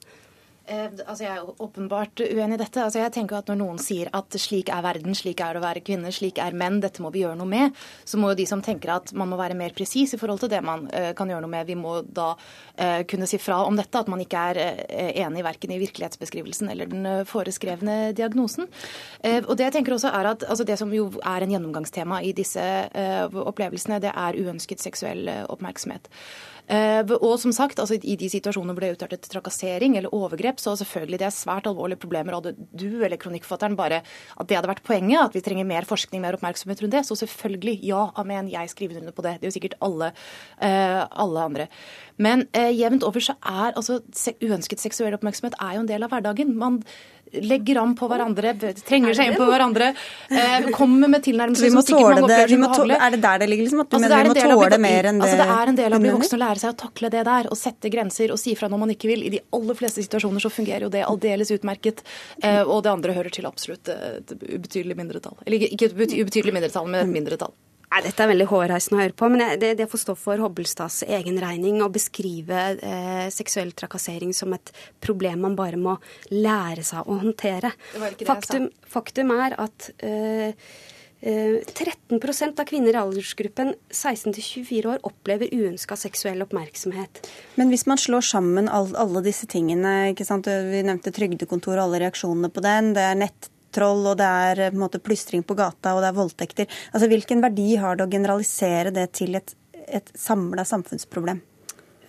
Eh, 0.71 0.87
altså 1.05 1.25
jeg 1.25 1.35
er 1.35 1.63
åpenbart 1.65 2.21
uenig 2.23 2.55
i 2.55 2.61
dette. 2.61 2.83
Altså 2.85 3.01
jeg 3.01 3.13
tenker 3.17 3.41
at 3.41 3.49
Når 3.51 3.59
noen 3.59 3.81
sier 3.83 4.11
at 4.15 4.37
slik 4.39 4.71
er 4.71 4.85
verden, 4.85 5.17
slik 5.19 5.41
er 5.43 5.57
det 5.57 5.63
å 5.63 5.65
være 5.65 5.83
kvinne, 5.83 6.13
slik 6.15 6.39
er 6.39 6.55
menn, 6.55 6.79
dette 6.83 7.03
må 7.03 7.11
vi 7.11 7.25
gjøre 7.25 7.39
noe 7.41 7.51
med, 7.51 7.75
så 8.07 8.21
må 8.21 8.31
jo 8.31 8.39
de 8.39 8.47
som 8.47 8.63
tenker 8.63 8.93
at 8.95 9.11
man 9.17 9.31
må 9.33 9.39
være 9.41 9.57
mer 9.59 9.75
presis 9.75 10.15
i 10.15 10.21
forhold 10.21 10.43
til 10.45 10.53
det 10.53 10.61
man 10.65 10.87
uh, 10.93 11.11
kan 11.17 11.31
gjøre 11.31 11.43
noe 11.43 11.51
med, 11.51 11.67
vi 11.67 11.77
må 11.79 11.97
da 12.07 12.29
uh, 12.37 13.01
kunne 13.11 13.27
si 13.27 13.41
fra 13.43 13.63
om 13.67 13.79
dette. 13.79 13.99
At 14.01 14.11
man 14.13 14.23
ikke 14.23 14.45
er 14.53 14.61
enig 15.25 15.43
verken 15.45 15.75
i 15.75 15.81
virkelighetsbeskrivelsen 15.81 16.71
eller 16.73 16.91
den 16.91 17.09
foreskrevne 17.29 18.13
diagnosen. 18.17 18.69
og 19.43 19.53
Det 19.59 19.67
jeg 19.67 19.75
tenker 19.75 19.97
også 19.97 20.13
er 20.15 20.31
at 20.31 20.45
altså 20.47 20.65
det 20.69 20.79
som 20.79 20.93
jo 20.95 21.09
er 21.19 21.45
en 21.45 21.53
gjennomgangstema 21.53 22.21
i 22.25 22.33
disse 22.37 22.63
opplevelsene, 22.95 24.01
det 24.03 24.15
er 24.15 24.39
uønsket 24.41 24.83
seksuell 24.83 25.29
oppmerksomhet. 25.51 26.09
Eh, 26.71 27.03
og 27.19 27.35
som 27.43 27.53
sagt, 27.55 27.81
altså 27.83 27.97
i 27.99 28.15
de 28.19 28.29
situasjonene 28.31 28.77
hvor 28.77 28.85
det 28.85 28.91
er 28.93 28.99
utartet 28.99 29.27
trakassering 29.33 29.97
eller 29.99 30.15
overgrep, 30.15 30.61
så 30.63 30.77
selvfølgelig 30.79 31.19
det 31.19 31.27
er 31.27 31.35
svært 31.35 31.67
alvorlige 31.67 31.99
problemer. 32.03 32.37
Hadde 32.39 32.55
du 32.55 33.03
eller 33.03 33.19
kronikkforfatteren 33.21 33.79
bare 33.79 34.03
at 34.05 34.49
det 34.49 34.59
hadde 34.59 34.71
vært 34.71 34.85
poenget, 34.87 35.19
at 35.25 35.35
vi 35.35 35.43
trenger 35.45 35.67
mer 35.67 35.89
forskning, 35.89 36.23
mer 36.23 36.39
oppmerksomhet 36.39 36.85
rundt 36.85 36.95
det, 36.95 37.05
så 37.09 37.19
selvfølgelig, 37.19 37.79
ja, 37.91 38.07
amen, 38.21 38.53
jeg 38.53 38.71
skriver 38.71 39.01
under 39.01 39.17
på 39.17 39.27
det. 39.27 39.37
Det 39.41 39.49
er 39.49 39.51
jo 39.51 39.57
sikkert 39.59 39.79
alle, 39.83 40.13
uh, 40.63 41.03
alle 41.25 41.47
andre. 41.51 41.67
Men 42.23 42.47
uh, 42.55 42.71
jevnt 42.71 43.07
over 43.07 43.25
så 43.25 43.35
er 43.41 43.75
altså 43.75 44.01
uønsket 44.45 44.83
seksuell 44.83 45.17
oppmerksomhet 45.17 45.59
er 45.59 45.77
jo 45.77 45.85
en 45.85 45.91
del 45.91 46.07
av 46.07 46.15
hverdagen. 46.15 46.55
Man 46.59 46.83
legger 47.33 47.81
an 47.83 47.95
på 47.99 48.09
hverandre, 48.11 48.55
trenger 48.87 49.15
seg 49.17 49.31
inn 49.31 49.39
på 49.39 49.47
hverandre, 49.49 49.93
eh, 50.31 50.69
kommer 50.75 51.11
med 51.13 51.25
tilnærmelser 51.25 51.71
som 51.71 51.85
sikkert 51.85 52.19
mange 52.19 52.25
opplever 52.27 52.53
som 52.53 52.65
ubehagelige. 52.65 52.99
Er 53.07 53.15
det 53.15 53.21
der 53.23 53.39
det 53.39 53.49
ligger, 53.51 53.69
liksom? 53.69 53.81
At 53.85 53.91
du 53.91 53.97
altså, 53.97 54.09
mener 54.09 54.35
vi 54.35 54.43
må 54.43 54.59
tåle 54.59 54.81
mer 54.83 55.11
enn 55.11 55.23
det? 55.23 55.29
Altså, 55.29 55.41
det 55.41 55.59
er 55.61 55.73
en 55.73 55.81
del 55.81 55.93
av 55.93 56.01
å 56.01 56.05
bli 56.05 56.15
voksen 56.17 56.37
og 56.39 56.43
lære 56.45 56.65
seg 56.65 56.75
å 56.75 56.79
takle 56.85 57.13
det 57.15 57.25
der, 57.31 57.51
og 57.51 57.61
sette 57.61 57.95
grenser 57.95 58.35
og 58.35 58.43
si 58.43 58.55
fra 58.59 58.71
når 58.73 58.85
man 58.85 58.95
ikke 58.97 59.13
vil. 59.13 59.25
I 59.27 59.35
de 59.37 59.43
aller 59.57 59.79
fleste 59.79 60.05
situasjoner 60.05 60.45
så 60.45 60.53
fungerer 60.53 60.89
jo 60.89 60.93
det 60.93 61.07
aldeles 61.07 61.55
utmerket, 61.55 62.05
eh, 62.43 62.63
og 62.63 62.85
det 62.87 62.95
andre 62.95 63.17
hører 63.17 63.35
til 63.35 63.49
absolutt 63.51 63.89
et 63.91 64.37
ubetydelig 64.37 64.99
mindretall. 64.99 65.39
Eller 65.47 65.71
ikke 65.71 65.91
et 65.91 65.99
ubetydelig 65.99 66.57
mindretall, 66.57 66.89
men 66.91 67.05
et 67.05 67.15
mindretall. 67.15 67.55
Nei, 67.91 68.05
Dette 68.07 68.23
er 68.23 68.31
veldig 68.31 68.47
hårreisende 68.47 68.99
å 68.99 69.03
høre 69.03 69.17
på, 69.19 69.29
men 69.33 69.59
det, 69.59 69.73
det 69.81 69.89
får 69.91 70.05
stå 70.05 70.15
for 70.19 70.39
Hobbelstads 70.39 71.01
egen 71.11 71.41
regning 71.43 71.81
å 71.83 71.91
beskrive 71.91 72.61
eh, 72.87 73.27
seksuell 73.35 73.73
trakassering 73.75 74.31
som 74.37 74.55
et 74.55 74.71
problem 75.03 75.43
man 75.49 75.59
bare 75.59 75.81
må 75.81 75.97
lære 76.31 76.87
seg 76.87 77.11
å 77.11 77.19
håndtere. 77.25 77.73
Faktum, 78.23 78.71
faktum, 78.87 79.35
er 79.35 79.59
at 79.59 79.91
eh, 80.07 80.71
13 81.21 82.17
eh, 82.17 82.49
av 82.55 82.65
kvinner 82.71 82.95
i 82.95 83.01
aldersgruppen 83.03 83.75
16-24 83.91 84.87
år 84.95 85.03
opplever 85.11 85.51
uønska 85.51 85.99
seksuell 85.99 86.47
oppmerksomhet. 86.47 87.27
Men 87.59 87.75
hvis 87.75 87.89
man 87.91 87.99
slår 87.99 88.23
sammen 88.25 88.71
alle 88.71 89.27
disse 89.27 89.51
tingene, 89.51 90.15
vi 90.15 90.85
nevnte 90.87 91.13
trygdekontor 91.13 91.75
og 91.75 91.89
alle 91.89 92.07
reaksjonene 92.07 92.55
på 92.55 92.63
den, 92.65 92.95
det 92.95 93.11
er 93.11 93.19
nett 93.27 93.51
troll, 93.75 94.05
og 94.13 94.19
det 94.21 94.31
er 94.47 94.65
eh, 94.67 94.73
på 94.75 94.81
måte 94.83 95.03
plystring 95.03 95.45
på 95.47 95.57
gata, 95.59 95.95
og 95.95 96.05
det 96.05 96.11
er 96.11 96.19
voldtekter. 96.19 96.81
Altså, 96.93 97.11
Hvilken 97.11 97.45
verdi 97.45 97.75
har 97.81 97.99
det 97.99 98.07
å 98.07 98.13
generalisere 98.13 98.95
det 98.95 99.11
til 99.19 99.39
et, 99.41 99.55
et 99.87 100.13
samla 100.19 100.67
samfunnsproblem? 100.69 101.43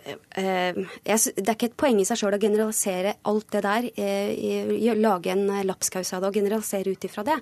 Eh, 0.06 0.78
det 1.06 1.14
er 1.14 1.56
ikke 1.56 1.70
et 1.70 1.78
poeng 1.80 2.00
i 2.02 2.06
seg 2.08 2.20
sjøl 2.20 2.38
å 2.38 2.42
generalisere 2.42 3.16
alt 3.30 3.50
det 3.54 3.62
der. 3.66 3.88
Eh, 3.96 4.94
lage 4.98 5.34
en 5.34 5.46
lapskaus 5.68 6.14
av 6.16 6.24
det 6.24 6.32
og 6.32 6.40
generalisere 6.40 6.94
ut 6.94 7.08
ifra 7.08 7.26
det. 7.28 7.38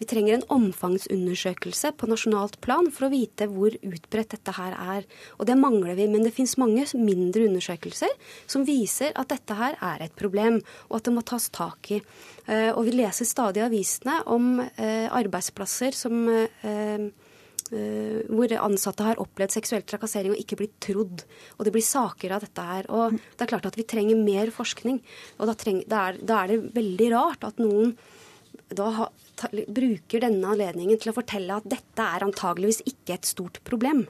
Vi 0.00 0.08
trenger 0.10 0.38
en 0.38 0.46
omfangsundersøkelse 0.56 1.92
på 1.96 2.10
nasjonalt 2.10 2.60
plan 2.64 2.90
for 2.94 3.08
å 3.08 3.12
vite 3.12 3.48
hvor 3.50 3.76
utbredt 3.76 4.34
dette 4.36 4.56
her 4.56 4.76
er. 4.96 5.08
Og 5.38 5.46
det 5.50 5.58
mangler 5.60 5.98
vi. 5.98 6.08
Men 6.10 6.26
det 6.26 6.34
finnes 6.36 6.58
mange 6.60 6.86
mindre 6.98 7.46
undersøkelser 7.48 8.12
som 8.50 8.66
viser 8.68 9.14
at 9.14 9.30
dette 9.32 9.56
her 9.56 9.78
er 9.78 10.06
et 10.06 10.16
problem, 10.18 10.60
og 10.88 11.00
at 11.00 11.08
det 11.08 11.14
må 11.14 11.24
tas 11.26 11.50
tak 11.54 11.92
i. 11.94 12.00
Eh, 12.46 12.70
og 12.74 12.84
vi 12.88 12.98
leser 12.98 13.28
stadig 13.28 13.62
i 13.62 13.66
avisene 13.68 14.20
om 14.30 14.58
arbeidsplasser 14.60 15.94
som 15.96 16.26
Eh, 16.30 17.10
hvor 17.70 18.52
ansatte 18.58 19.04
har 19.06 19.20
opplevd 19.22 19.54
seksuell 19.54 19.84
trakassering 19.86 20.34
og 20.34 20.40
ikke 20.42 20.58
blitt 20.58 20.78
trodd. 20.82 21.24
Og 21.58 21.66
det 21.66 21.74
blir 21.74 21.86
saker 21.86 22.34
av 22.34 22.44
dette 22.44 22.64
her. 22.70 22.88
Og 22.90 23.14
det 23.14 23.44
er 23.44 23.52
klart 23.52 23.68
at 23.70 23.78
vi 23.78 23.86
trenger 23.88 24.18
mer 24.18 24.50
forskning. 24.54 24.98
Og 25.38 25.50
da, 25.50 25.56
treng, 25.58 25.84
da, 25.90 26.08
er, 26.10 26.18
da 26.26 26.42
er, 26.42 26.54
det 26.54 26.74
veldig 26.78 27.10
rart 27.14 27.46
at 27.46 27.62
noen 27.62 27.94
da 28.74 28.86
ha, 28.94 29.06
ta, 29.38 29.50
bruker 29.50 30.22
denne 30.22 30.52
anledningen 30.52 30.98
til 31.00 31.10
å 31.12 31.16
fortelle 31.16 31.58
at 31.58 31.66
dette 31.70 32.06
er 32.06 32.26
antageligvis 32.26 32.82
ikke 32.90 33.16
et 33.16 33.30
stort 33.30 33.62
problem. 33.66 34.04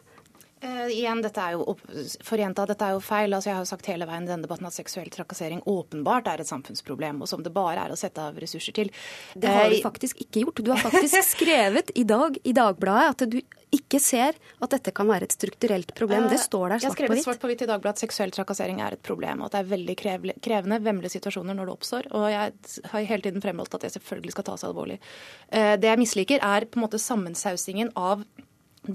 Uh, 0.61 0.91
igjen, 0.93 1.23
dette 1.25 1.41
er 1.41 1.55
jo 1.57 1.73
for 2.21 2.37
gjenta, 2.37 2.67
dette 2.69 2.85
er 2.85 2.93
jo 2.93 3.01
feil. 3.01 3.33
Altså, 3.33 3.49
jeg 3.49 3.57
har 3.57 3.65
jo 3.65 3.71
sagt 3.71 3.87
hele 3.89 4.05
veien 4.09 4.27
i 4.27 4.29
denne 4.29 4.45
debatten 4.45 4.69
at 4.69 4.77
seksuell 4.77 5.09
trakassering 5.13 5.63
åpenbart 5.65 6.29
er 6.29 6.43
et 6.43 6.51
samfunnsproblem, 6.51 7.23
og 7.25 7.31
som 7.31 7.41
det 7.45 7.53
bare 7.55 7.87
er 7.87 7.95
å 7.95 7.97
sette 7.97 8.21
av 8.21 8.37
ressurser 8.43 8.77
til. 8.77 8.91
Det 9.33 9.49
har 9.49 9.71
du 9.73 9.79
eh, 9.79 9.85
faktisk 9.85 10.21
ikke 10.21 10.43
gjort. 10.45 10.61
Du 10.67 10.69
har 10.75 10.83
faktisk 10.85 11.17
skrevet 11.35 11.95
i 11.97 12.05
dag 12.05 12.37
i 12.45 12.53
Dagbladet 12.57 13.15
at 13.15 13.25
du 13.33 13.39
ikke 13.71 14.01
ser 14.03 14.37
at 14.37 14.75
dette 14.75 14.93
kan 14.93 15.09
være 15.09 15.31
et 15.31 15.37
strukturelt 15.39 15.95
problem. 15.97 16.29
Det 16.29 16.43
står 16.43 16.75
der 16.75 16.83
svart 16.83 16.83
på 16.83 16.85
hvitt. 16.85 16.85
Jeg 16.85 16.91
har 16.91 16.99
skrevet 16.99 17.25
svart 17.25 17.41
på 17.41 17.51
hvitt 17.53 17.65
i 17.65 17.71
Dagbladet 17.71 17.97
at 17.97 18.05
seksuell 18.05 18.37
trakassering 18.37 18.85
er 18.85 18.99
et 18.99 19.05
problem, 19.07 19.41
og 19.41 19.49
at 19.49 19.57
det 19.57 19.63
er 19.63 19.73
veldig 19.73 19.97
krevende, 20.03 20.81
vemmelige 20.85 21.15
situasjoner 21.17 21.57
når 21.57 21.71
det 21.71 21.77
oppstår. 21.79 22.11
Og 22.13 22.29
jeg 22.35 22.53
har 22.93 23.09
hele 23.15 23.25
tiden 23.25 23.47
fremholdt 23.47 23.81
at 23.81 23.89
det 23.89 23.95
selvfølgelig 23.97 24.37
skal 24.37 24.49
tas 24.53 24.69
alvorlig. 24.69 25.01
Eh, 25.49 25.73
det 25.81 25.89
jeg 25.89 26.05
misliker, 26.05 26.45
er 26.45 26.69
på 26.69 26.81
en 26.81 26.85
måte 26.85 27.01
sammensausingen 27.01 27.95
av 27.97 28.29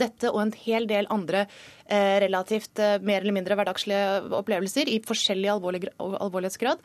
dette 0.02 0.32
og 0.32 0.42
en 0.42 0.54
hel 0.66 0.88
del 0.90 1.10
andre 1.14 1.46
Eh, 1.86 2.20
relativt 2.20 2.80
eh, 2.82 2.96
mer 3.06 3.22
eller 3.22 3.36
mindre 3.36 3.54
hverdagslige 3.54 4.32
opplevelser 4.34 4.90
i 4.90 4.96
forskjellig 5.06 5.52
alvorlig, 5.54 5.84
alvorlighetsgrad, 6.02 6.80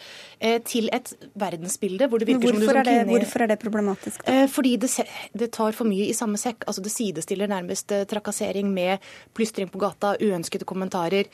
eh, 0.45 0.59
til 0.61 0.91
et 0.93 1.15
verdensbilde 1.41 2.05
hvor 2.05 2.21
det 2.21 2.27
virker 2.29 2.51
som 2.53 2.59
du 2.61 2.67
som 2.67 2.81
kvinne 2.85 3.07
Hvorfor 3.09 3.45
er 3.47 3.49
det 3.49 3.57
problematisk? 3.63 4.27
Da? 4.27 4.43
Fordi 4.53 4.75
det, 4.83 4.91
det, 5.33 5.49
tar 5.57 5.73
for 5.73 5.89
mye 5.89 6.11
i 6.11 6.17
samme 6.17 6.37
sekk. 6.37 6.67
Altså 6.69 6.85
Det 6.85 6.93
sidestiller 6.93 7.49
nærmest 7.49 7.95
trakassering 8.11 8.69
med 8.75 9.01
plystring 9.33 9.71
på 9.73 9.81
gata, 9.81 10.13
uønskede 10.21 10.69
kommentarer, 10.69 11.33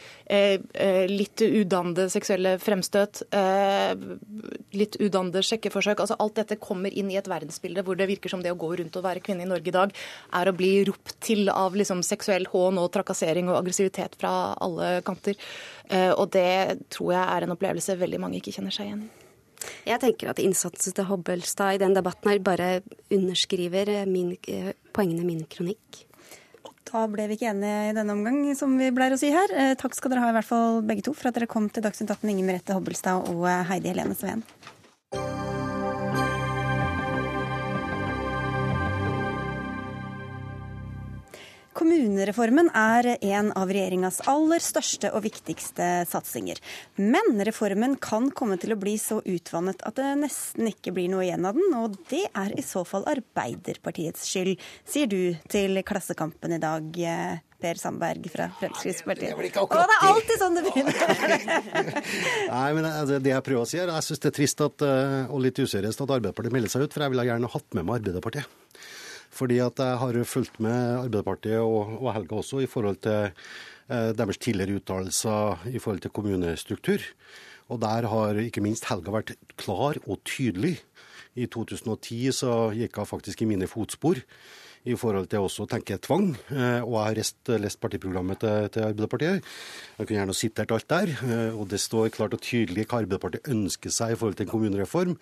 litt 1.10 1.42
udannede 1.42 2.06
seksuelle 2.12 2.56
fremstøt, 2.62 3.24
litt 4.78 4.98
udannede 5.02 5.42
sjekkeforsøk. 5.42 6.04
Altså 6.04 6.16
Alt 6.22 6.38
dette 6.38 6.60
kommer 6.62 6.94
inn 6.94 7.10
i 7.10 7.18
et 7.18 7.28
verdensbilde 7.28 7.82
hvor 7.82 7.98
det 7.98 8.06
virker 8.12 8.30
som 8.30 8.46
det 8.46 8.54
å 8.54 8.60
gå 8.60 8.70
rundt 8.78 8.96
og 8.96 9.06
være 9.08 9.24
kvinne 9.26 9.42
i 9.42 9.50
Norge 9.50 9.74
i 9.74 9.74
dag 9.74 9.94
er 10.38 10.48
å 10.48 10.56
bli 10.56 10.72
ropt 10.86 11.18
til 11.26 11.50
av 11.50 11.65
liksom 11.74 12.02
seksuell 12.06 12.46
hån 12.52 12.78
og 12.78 12.90
trakassering. 12.94 13.48
og 13.48 13.58
aggressivitet 13.58 14.16
fra 14.20 14.54
alle 14.60 15.02
kanter. 15.02 15.34
Eh, 15.88 16.12
og 16.12 16.30
det 16.30 16.86
tror 16.90 17.12
jeg 17.12 17.26
er 17.26 17.42
en 17.42 17.54
opplevelse 17.56 17.98
veldig 17.98 18.20
mange 18.20 18.40
ikke 18.40 18.52
kjenner 18.52 18.74
seg 18.74 18.86
igjen 18.86 19.06
i. 19.06 19.12
Jeg 19.86 20.00
tenker 20.02 20.30
at 20.30 20.42
innsatsen 20.42 20.94
til 20.94 21.06
Hobbelstad 21.08 21.76
i 21.76 21.80
den 21.82 21.94
debatten 21.96 22.30
her 22.30 22.38
bare 22.44 22.68
underskriver 23.10 24.06
min, 24.06 24.36
eh, 24.46 24.72
poengene 24.92 25.22
i 25.22 25.26
min 25.26 25.46
kronikk. 25.46 26.04
Da 26.86 27.06
ble 27.10 27.26
vi 27.26 27.34
ikke 27.34 27.50
enige 27.50 27.90
i 27.90 27.94
denne 27.96 28.14
omgang, 28.14 28.54
som 28.54 28.76
vi 28.78 28.92
pleier 28.94 29.16
å 29.16 29.18
si 29.18 29.32
her. 29.34 29.50
Eh, 29.52 29.74
takk 29.74 29.94
skal 29.94 30.10
dere 30.10 30.22
ha 30.22 30.30
i 30.30 30.36
hvert 30.38 30.46
fall 30.46 30.82
begge 30.82 31.02
to 31.02 31.12
for 31.12 31.28
at 31.28 31.34
dere 31.34 31.50
kom 31.50 31.68
til 31.68 31.82
Dagsnytt 31.82 32.10
18, 32.14 32.30
Inger 32.30 32.46
Merete 32.46 32.76
Hobbelstad 32.76 33.26
og 33.32 33.46
Heidi 33.66 33.90
Helene 33.90 34.14
Sveen. 34.14 34.44
Kommunereformen 41.76 42.70
er 42.72 43.10
en 43.14 43.50
av 43.52 43.68
regjeringas 43.68 44.22
aller 44.30 44.62
største 44.64 45.10
og 45.12 45.26
viktigste 45.26 46.06
satsinger. 46.08 46.56
Men 46.96 47.36
reformen 47.44 47.98
kan 48.00 48.30
komme 48.32 48.56
til 48.60 48.72
å 48.72 48.78
bli 48.80 48.94
så 49.00 49.18
utvannet 49.20 49.84
at 49.84 49.98
det 49.98 50.14
nesten 50.22 50.70
ikke 50.70 50.94
blir 50.96 51.10
noe 51.12 51.26
igjen 51.26 51.44
av 51.44 51.58
den. 51.58 51.74
Og 51.76 51.98
det 52.08 52.22
er 52.32 52.54
i 52.56 52.64
så 52.64 52.80
fall 52.88 53.04
Arbeiderpartiets 53.12 54.24
skyld, 54.24 54.56
sier 54.88 55.10
du 55.10 55.36
til 55.52 55.82
Klassekampen 55.84 56.56
i 56.56 56.62
dag. 56.62 56.96
Per 57.56 57.78
Sandberg 57.80 58.26
fra 58.28 58.50
Fremskrittspartiet. 58.58 59.32
Det, 59.32 59.48
det, 59.48 59.62
det 59.64 59.94
er 59.96 60.02
alltid 60.10 60.40
sånn 60.42 60.58
det 60.58 60.64
begynner. 60.66 60.98
Nei, 62.52 62.66
men 62.76 62.84
altså, 62.88 63.16
det 63.16 63.32
jeg 63.32 63.44
prøver 63.46 63.64
å 63.64 63.68
si 63.68 63.80
er, 63.80 63.92
jeg 63.96 64.04
syns 64.04 64.20
det 64.20 64.28
er 64.28 64.36
trist 64.36 64.60
at, 64.64 64.84
eh, 64.84 65.32
og 65.32 65.40
litt 65.44 65.60
useriøst 65.64 66.04
at 66.04 66.12
Arbeiderpartiet 66.18 66.52
melder 66.52 66.72
seg 66.72 66.84
ut, 66.84 66.92
for 66.92 67.06
jeg 67.06 67.14
ville 67.14 67.24
gjerne 67.30 67.52
hatt 67.56 67.78
med 67.78 67.88
meg 67.88 68.02
Arbeiderpartiet. 68.02 68.60
Fordi 69.36 69.60
at 69.60 69.80
jeg 69.82 70.00
har 70.00 70.18
fulgt 70.24 70.60
med 70.64 71.02
Arbeiderpartiet 71.04 71.60
og, 71.60 71.96
og 72.00 72.12
Helga 72.16 72.40
også 72.40 72.62
i 72.64 72.70
forhold 72.70 73.00
til 73.04 73.28
eh, 73.28 74.12
deres 74.16 74.40
tidligere 74.40 74.80
uttalelser 74.80 75.66
i 75.68 75.78
forhold 75.82 76.04
til 76.04 76.14
kommunestruktur. 76.16 77.04
Og 77.68 77.80
der 77.82 78.06
har 78.08 78.38
ikke 78.40 78.64
minst 78.64 78.86
Helga 78.88 79.12
vært 79.12 79.34
klar 79.58 79.98
og 80.06 80.22
tydelig. 80.24 80.78
I 81.36 81.48
2010 81.52 82.30
så 82.32 82.52
gikk 82.72 82.96
hun 82.96 83.08
faktisk 83.10 83.42
i 83.42 83.50
mine 83.50 83.68
fotspor 83.68 84.22
i 84.86 84.94
forhold 84.94 85.26
til 85.30 85.42
også 85.42 85.64
å 85.64 85.70
tenke 85.70 85.98
tvang. 86.02 86.30
Eh, 86.54 86.80
og 86.80 86.94
jeg 86.94 87.02
har 87.02 87.18
rest, 87.18 87.40
lest 87.60 87.80
partiprogrammet 87.82 88.40
til, 88.42 88.70
til, 88.72 88.86
Arbeiderpartiet. 88.86 89.50
Jeg 89.98 90.06
kunne 90.06 90.20
gjerne 90.20 90.38
sitert 90.38 90.74
alt 90.76 90.88
der. 90.92 91.12
Eh, 91.26 91.58
og 91.58 91.66
det 91.72 91.82
står 91.82 92.12
klart 92.14 92.36
og 92.38 92.44
tydelig 92.44 92.86
hva 92.86 93.02
Arbeiderpartiet 93.02 93.50
ønsker 93.52 93.92
seg 93.94 94.14
i 94.14 94.18
forhold 94.20 94.38
til 94.38 94.46
en 94.46 94.54
kommunereform. 94.54 95.16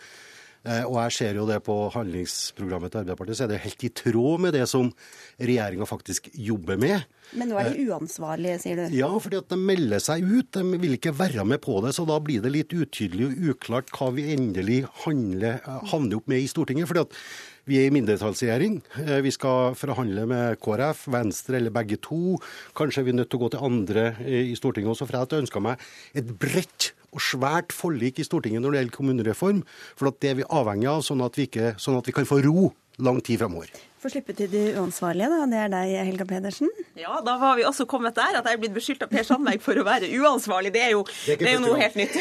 Eh, 0.64 0.84
og 0.88 0.96
jeg 1.02 1.16
ser 1.18 1.36
jo 1.36 1.44
det 1.48 1.58
på 1.66 1.74
handlingsprogrammet 1.92 2.92
til 2.92 3.02
Arbeiderpartiet, 3.02 3.36
så 3.36 3.44
er 3.44 3.52
det 3.52 3.62
helt 3.66 3.84
i 3.84 3.92
tråd 4.00 4.44
med 4.46 4.56
det 4.56 4.64
som 4.70 4.88
regjeringa 5.36 5.88
faktisk 5.88 6.30
jobber 6.32 6.80
med. 6.80 7.04
Men 7.36 7.50
nå 7.52 7.58
er 7.60 7.70
de 7.70 7.82
eh, 7.82 7.90
uansvarlige, 7.92 8.58
sier 8.62 8.80
du? 8.80 8.96
Ja, 8.96 9.10
fordi 9.20 9.40
at 9.42 9.50
de 9.52 9.58
melder 9.60 10.00
seg 10.02 10.24
ut. 10.24 10.48
De 10.56 10.80
vil 10.80 10.96
ikke 10.96 11.14
være 11.16 11.44
med 11.48 11.60
på 11.64 11.80
det. 11.84 11.92
Så 11.96 12.06
da 12.08 12.16
blir 12.22 12.44
det 12.44 12.54
litt 12.54 12.72
utydelig 12.72 13.28
og 13.28 13.50
uklart 13.54 13.92
hva 13.96 14.08
vi 14.16 14.30
endelig 14.36 14.84
handler, 15.04 15.60
havner 15.92 16.20
opp 16.20 16.32
med 16.32 16.44
i 16.44 16.48
Stortinget. 16.48 16.88
fordi 16.88 17.04
at 17.04 17.20
vi 17.64 17.78
er 17.80 17.88
i 17.88 17.92
mindretallsregjering. 17.96 18.80
Eh, 19.04 19.20
vi 19.24 19.32
skal 19.32 19.76
forhandle 19.78 20.26
med 20.28 20.58
KrF, 20.64 21.06
Venstre 21.12 21.60
eller 21.60 21.72
begge 21.72 22.00
to. 22.04 22.38
Kanskje 22.76 23.00
er 23.00 23.08
vi 23.08 23.16
nødt 23.16 23.32
til 23.32 23.40
å 23.40 23.44
gå 23.46 23.54
til 23.54 23.64
andre 23.68 24.10
i 24.24 24.56
Stortinget 24.56 24.92
også, 24.92 25.08
for 25.08 25.16
jeg 25.16 25.26
hadde 25.26 25.44
ønska 25.44 25.64
meg 25.64 25.88
et 26.16 26.28
bredt 26.40 26.92
og 27.14 27.22
svært 27.22 27.74
forlik 27.74 28.20
i 28.20 28.26
Stortinget 28.26 28.62
når 28.64 28.74
det 28.74 28.82
gjelder 28.82 28.98
kommunereform. 28.98 29.64
For 29.98 30.12
det 30.20 30.32
er 30.32 30.40
vi 30.42 30.48
avhengig 30.50 30.90
av, 30.90 31.04
sånn 31.06 31.24
at 31.24 31.38
vi, 31.38 31.48
ikke, 31.48 31.74
sånn 31.80 31.98
at 32.00 32.10
vi 32.10 32.16
kan 32.16 32.28
få 32.28 32.42
ro 32.44 32.70
lang 33.02 33.20
tid 33.24 33.40
framover. 33.42 33.70
Få 34.04 34.10
slippe 34.12 34.34
til 34.36 34.50
de 34.52 34.62
uansvarlige, 34.76 35.30
da. 35.32 35.44
Det 35.48 35.60
er 35.62 35.70
deg, 35.72 35.92
Helga 36.10 36.24
Pedersen. 36.28 36.68
Ja, 37.00 37.14
da 37.24 37.38
var 37.40 37.54
vi 37.56 37.64
også 37.64 37.86
kommet 37.88 38.12
der 38.18 38.36
at 38.36 38.44
jeg 38.44 38.58
er 38.58 38.60
blitt 38.60 38.74
beskyldt 38.76 39.06
av 39.06 39.08
Per 39.08 39.24
Sandberg 39.24 39.62
for 39.64 39.80
å 39.80 39.84
være 39.86 40.10
uansvarlig. 40.20 40.74
Det 40.74 40.82
er 40.84 40.90
jo, 40.92 41.06
det 41.24 41.38
er 41.38 41.40
det 41.40 41.48
er 41.48 41.54
jo 41.56 41.62
noe 41.62 41.78
helt 41.80 41.96
nytt. 41.96 42.18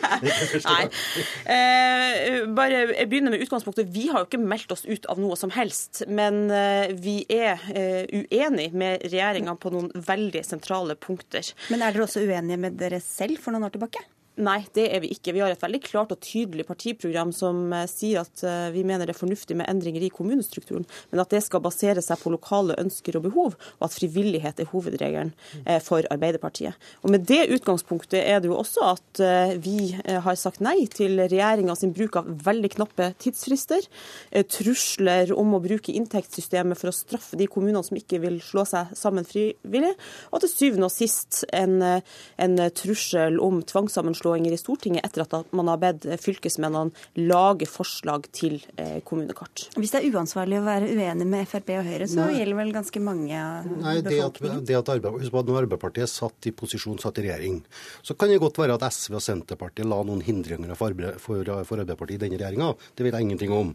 Nei. 0.70 0.78
Eh, 1.44 2.38
bare 2.56 2.86
jeg 2.94 3.10
begynner 3.12 3.34
med 3.34 3.44
utgangspunktet. 3.44 3.90
Vi 3.92 4.06
har 4.08 4.24
jo 4.24 4.30
ikke 4.30 4.40
meldt 4.40 4.72
oss 4.72 4.86
ut 4.88 5.10
av 5.12 5.20
noe 5.20 5.36
som 5.36 5.52
helst. 5.52 6.06
Men 6.08 6.46
eh, 6.48 6.94
vi 6.96 7.18
er 7.28 7.60
eh, 7.74 8.08
uenig 8.24 8.70
med 8.72 9.04
regjeringa 9.04 9.58
på 9.60 9.74
noen 9.76 9.92
veldig 9.92 10.42
sentrale 10.48 10.96
punkter. 10.96 11.52
Men 11.68 11.84
er 11.84 11.92
dere 11.92 12.08
også 12.08 12.24
uenige 12.24 12.64
med 12.64 12.80
dere 12.80 13.02
selv 13.04 13.44
for 13.44 13.52
noen 13.52 13.68
år 13.68 13.76
tilbake? 13.76 14.06
Nei, 14.38 14.60
det 14.76 14.86
er 14.94 15.02
vi 15.02 15.10
ikke. 15.10 15.34
Vi 15.34 15.40
har 15.42 15.52
et 15.52 15.60
veldig 15.60 15.80
klart 15.84 16.12
og 16.14 16.20
tydelig 16.22 16.64
partiprogram 16.68 17.32
som 17.34 17.72
eh, 17.74 17.86
sier 17.90 18.22
at 18.22 18.42
eh, 18.46 18.70
vi 18.72 18.84
mener 18.86 19.08
det 19.08 19.12
er 19.16 19.18
fornuftig 19.18 19.56
med 19.58 19.68
endringer 19.68 20.04
i 20.06 20.10
kommunestrukturen, 20.14 20.86
men 21.10 21.22
at 21.22 21.32
det 21.34 21.42
skal 21.44 21.62
basere 21.64 22.00
seg 22.04 22.20
på 22.22 22.32
lokale 22.32 22.76
ønsker 22.80 23.18
og 23.18 23.26
behov, 23.26 23.56
og 23.58 23.84
at 23.88 23.96
frivillighet 23.98 24.62
er 24.62 24.70
hovedregelen 24.70 25.32
eh, 25.64 25.80
for 25.84 26.06
Arbeiderpartiet. 26.14 26.78
Og 27.02 27.12
Med 27.12 27.26
det 27.28 27.50
utgangspunktet 27.56 28.22
er 28.22 28.40
det 28.40 28.48
jo 28.48 28.56
også 28.60 28.86
at 28.92 29.20
vi 29.60 29.90
har 29.98 30.36
sagt 30.38 30.62
nei 30.62 30.86
til 30.92 31.18
regjeringa 31.18 31.74
sin 31.76 31.92
bruk 31.94 32.16
av 32.20 32.28
veldig 32.44 32.70
knappe 32.76 33.08
tidsfrister, 33.20 33.84
trusler 34.52 35.32
om 35.34 35.56
å 35.56 35.60
bruke 35.62 35.92
inntektssystemet 35.96 36.78
for 36.78 36.90
å 36.90 36.94
straffe 36.94 37.38
de 37.40 37.48
kommunene 37.50 37.82
som 37.84 37.98
ikke 37.98 38.20
vil 38.22 38.38
slå 38.44 38.64
seg 38.68 38.92
sammen 38.98 39.26
frivillig, 39.28 39.92
og 40.30 40.44
til 40.44 40.52
syvende 40.52 40.88
og 40.88 40.94
sist 40.94 41.42
en, 41.56 41.80
en 41.82 42.56
trussel 42.76 43.40
om 43.42 43.60
tvangssammenslåing 43.66 44.19
sammenslåinger 44.20 44.52
i 44.52 44.58
Stortinget 44.58 45.04
etter 45.04 45.22
at 45.24 45.52
man 45.52 45.68
har 45.68 45.78
bedt 45.80 46.06
fylkesmennene 46.20 46.90
lage 47.16 47.66
forslag 47.66 48.28
til 48.32 48.60
eh, 48.76 49.00
kommunekart. 49.04 49.70
Hvis 49.76 49.92
det 49.92 50.02
er 50.02 50.14
uansvarlig 50.14 50.60
å 50.60 50.64
være 50.64 50.90
uenig 50.90 51.26
med 51.26 51.48
Frp 51.48 51.72
og 51.78 51.86
Høyre, 51.86 52.08
så 52.08 52.26
Nei. 52.26 52.38
gjelder 52.38 52.58
vel 52.60 52.72
ganske 52.74 53.00
mange 53.00 53.40
Nei, 53.80 53.96
det 54.04 54.20
at, 54.22 54.40
det 54.40 54.76
at 54.76 54.92
Arbeiderpartiet, 54.92 55.32
når 55.32 55.62
Arbeiderpartiet 55.64 56.10
satt 56.10 56.46
i 56.46 56.52
posisjon, 56.52 56.98
satt 57.00 57.18
i 57.20 57.26
regjering, 57.28 57.60
så 58.02 58.14
kan 58.14 58.30
det 58.30 58.40
godt 58.40 58.60
være 58.60 58.76
at 58.76 58.88
SV 58.90 59.18
og 59.18 59.24
Senterpartiet 59.24 59.88
la 59.88 60.00
noen 60.06 60.24
hindringer 60.24 60.74
for, 60.78 60.96
for, 61.18 61.52
for 61.66 61.84
Arbeiderpartiet 61.84 62.20
i 62.20 62.24
denne 62.26 62.40
regjeringa. 62.40 62.74
Det 62.96 63.06
vet 63.06 63.16
jeg 63.16 63.28
ingenting 63.28 63.54
om. 63.54 63.74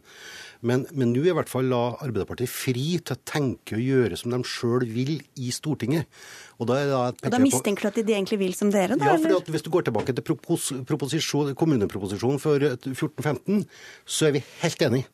Men, 0.66 0.86
men 0.96 1.12
nå 1.14 1.26
i 1.28 1.36
hvert 1.36 1.52
fall 1.52 1.68
la 1.70 1.84
Arbeiderpartiet 2.00 2.52
fri 2.52 2.96
til 2.98 3.18
å 3.18 3.24
tenke 3.28 3.78
og 3.78 3.86
gjøre 3.86 4.20
som 4.20 4.34
de 4.34 4.42
sjøl 4.48 4.88
vil 4.90 5.18
i 5.42 5.52
Stortinget. 5.54 6.10
Og 6.56 6.70
da, 6.70 6.78
da, 6.88 7.00
og 7.12 7.34
da 7.34 7.40
mistenker 7.44 7.88
du 7.88 7.92
at 7.92 7.98
de 8.08 8.16
egentlig 8.16 8.40
vil 8.40 8.54
som 8.56 8.72
dere, 8.72 8.96
da? 8.96 9.12
Ja, 9.12 9.18
for 9.20 9.52
hvis 9.52 9.66
du 9.66 9.72
går 9.74 9.90
tilbake 9.90 10.16
til 10.16 11.56
kommuneproposisjonen 11.60 12.40
for 12.40 12.64
2014-2015, 12.86 13.66
så 14.08 14.30
er 14.30 14.38
vi 14.38 14.46
helt 14.62 14.88
enige. 14.88 15.10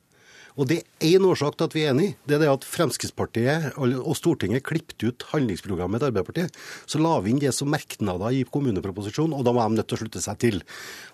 Og 0.59 0.67
det 0.67 0.81
er 0.81 1.15
én 1.15 1.25
årsak 1.25 1.55
til 1.57 1.69
at 1.69 1.75
vi 1.75 1.83
er 1.85 1.93
enige. 1.93 2.15
Det 2.27 2.35
er 2.35 2.43
det 2.43 2.51
at 2.51 2.67
Fremskrittspartiet 2.67 3.77
og 3.79 4.15
Stortinget 4.19 4.65
klippet 4.67 5.05
ut 5.07 5.25
handlingsprogrammet 5.31 6.01
til 6.01 6.11
Arbeiderpartiet. 6.11 6.57
Så 6.85 6.99
la 7.01 7.15
vi 7.23 7.31
inn 7.31 7.41
det 7.41 7.53
som 7.55 7.71
merknader 7.71 8.35
i 8.35 8.43
kommuneproposisjonen, 8.43 9.33
og 9.37 9.47
da 9.47 9.55
var 9.55 9.71
de 9.71 9.79
nødt 9.79 9.89
til 9.91 9.97
å 9.97 10.03
slutte 10.03 10.23
seg 10.23 10.41
til. 10.43 10.59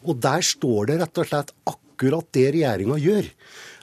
Og 0.04 0.18
der 0.26 0.46
står 0.46 0.90
det 0.90 1.02
rett 1.04 1.22
og 1.22 1.30
slett 1.30 1.54
akkurat 1.64 1.87
akkurat 1.98 2.30
det 2.38 2.52
regjeringa 2.54 3.00
gjør. 3.02 3.34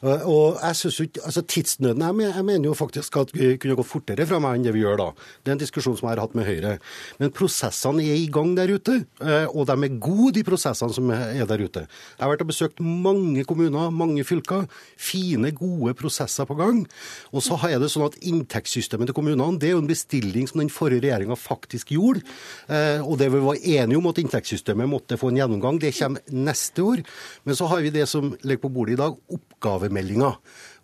Og 0.04 0.58
jeg 0.60 0.76
synes 0.76 0.98
ikke, 1.00 1.20
altså 1.24 1.42
Tidsnøden 1.48 2.02
jeg, 2.20 2.44
mener, 2.44 2.66
jo 2.68 2.74
faktisk 2.76 3.16
at 3.16 3.30
vi 3.32 3.54
kunne 3.56 3.76
gått 3.78 3.88
fortere 3.88 4.26
fra 4.28 4.40
meg 4.42 4.58
enn 4.58 4.66
det 4.66 4.74
vi 4.74 4.82
gjør 4.82 4.98
da. 5.00 5.06
Det 5.40 5.50
er 5.50 5.56
en 5.56 5.62
diskusjon 5.62 5.96
som 5.96 6.08
jeg 6.08 6.12
har 6.12 6.20
hatt 6.26 6.34
med 6.36 6.44
Høyre. 6.44 6.74
Men 7.20 7.32
prosessene 7.32 8.04
er 8.04 8.18
i 8.20 8.26
gang 8.32 8.52
der 8.58 8.68
ute, 8.74 8.98
eh, 9.24 9.46
og 9.48 9.64
de 9.70 9.76
er 9.86 9.96
gode, 9.96 10.34
de 10.36 10.44
prosessene 10.44 10.92
som 10.92 11.12
er 11.14 11.46
der 11.48 11.62
ute. 11.64 11.86
Jeg 11.86 12.20
har 12.20 12.32
vært 12.34 12.44
og 12.44 12.50
besøkt 12.52 12.82
mange 12.84 13.46
kommuner, 13.48 13.94
mange 13.94 14.26
fylker. 14.28 14.66
Fine, 15.00 15.54
gode 15.56 15.94
prosesser 15.96 16.44
på 16.48 16.58
gang. 16.58 16.84
Og 17.32 17.46
så 17.46 17.56
er 17.70 17.78
det 17.80 17.88
sånn 17.94 18.04
at 18.10 18.20
inntektssystemet 18.20 19.08
til 19.08 19.16
kommunene 19.16 19.56
det 19.60 19.70
er 19.70 19.76
jo 19.78 19.82
en 19.86 19.88
bestilling 19.88 20.50
som 20.50 20.60
den 20.60 20.72
forrige 20.72 21.06
regjeringa 21.06 21.38
faktisk 21.38 21.94
gjorde. 21.96 22.26
Eh, 22.68 23.00
og 23.00 23.16
det 23.22 23.30
vi 23.32 23.40
var 23.46 23.56
enige 23.56 24.02
om 24.02 24.12
at 24.12 24.20
inntektssystemet 24.20 24.90
måtte 24.90 25.16
få 25.20 25.32
en 25.32 25.40
gjennomgang, 25.40 25.80
det 25.80 25.94
kommer 25.96 26.20
neste 26.28 26.84
år. 26.84 27.04
Men 27.48 27.56
så 27.56 27.72
har 27.72 27.80
vi 27.80 27.94
det 27.94 28.03
som 28.10 28.32
ligger 28.42 28.62
på 28.66 28.72
bordet 28.74 28.96
i 28.96 29.00
dag, 29.00 29.16
oppgavemeldinga. 29.36 30.30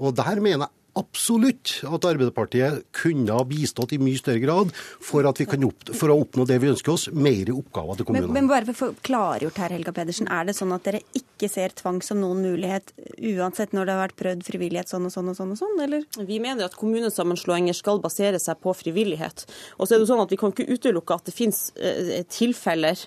Og 0.01 0.16
der 0.16 0.41
mener 0.43 0.66
jeg 0.66 0.80
absolutt 0.99 1.76
at 1.86 2.07
Arbeiderpartiet 2.09 2.84
kunne 2.97 3.36
ha 3.36 3.45
bistått 3.47 3.95
i 3.97 4.01
mye 4.03 4.18
større 4.20 4.43
grad 4.43 4.72
for, 4.74 5.26
at 5.28 5.41
vi 5.41 5.47
kan 5.51 5.64
opp, 5.68 5.91
for 5.97 6.12
å 6.12 6.18
oppnå 6.24 6.47
det 6.49 6.61
vi 6.62 6.70
ønsker 6.72 6.95
oss, 6.95 7.09
mer 7.12 7.53
oppgaver 7.55 8.01
til 8.01 8.09
kommunene. 8.09 8.32
Men, 8.32 8.47
men 8.47 8.51
bare 8.51 8.66
for 8.68 8.74
å 8.74 8.80
få 8.80 9.07
klargjort 9.07 9.61
her, 9.62 9.74
Helga 9.76 9.95
Pedersen, 9.97 10.30
er 10.32 10.49
det 10.49 10.57
sånn 10.59 10.74
at 10.76 10.86
dere 10.86 11.03
ikke 11.16 11.51
ser 11.51 11.74
tvang 11.76 12.01
som 12.05 12.20
noen 12.20 12.43
mulighet, 12.45 12.93
uansett 13.16 13.74
når 13.76 13.88
det 13.88 13.97
har 13.97 14.03
vært 14.05 14.18
prøvd 14.20 14.47
frivillighet 14.47 14.93
sånn 14.93 15.09
og 15.09 15.14
sånn 15.14 15.32
og 15.32 15.38
sånn, 15.38 15.55
og 15.55 15.61
sånn, 15.61 15.76
eller? 15.86 16.07
Vi 16.28 16.41
mener 16.43 16.66
at 16.66 16.76
kommunesammenslåinger 16.80 17.76
skal 17.76 18.03
basere 18.03 18.41
seg 18.43 18.61
på 18.62 18.74
frivillighet. 18.76 19.47
Og 19.78 19.86
så 19.86 19.97
er 19.97 20.03
det 20.03 20.11
sånn 20.11 20.22
at 20.24 20.30
Vi 20.30 20.38
kan 20.38 20.53
ikke 20.55 20.68
utelukke 20.70 21.16
at 21.16 21.26
det 21.26 21.34
finnes 21.34 21.59
eh, 21.74 22.20
tilfeller 22.30 22.99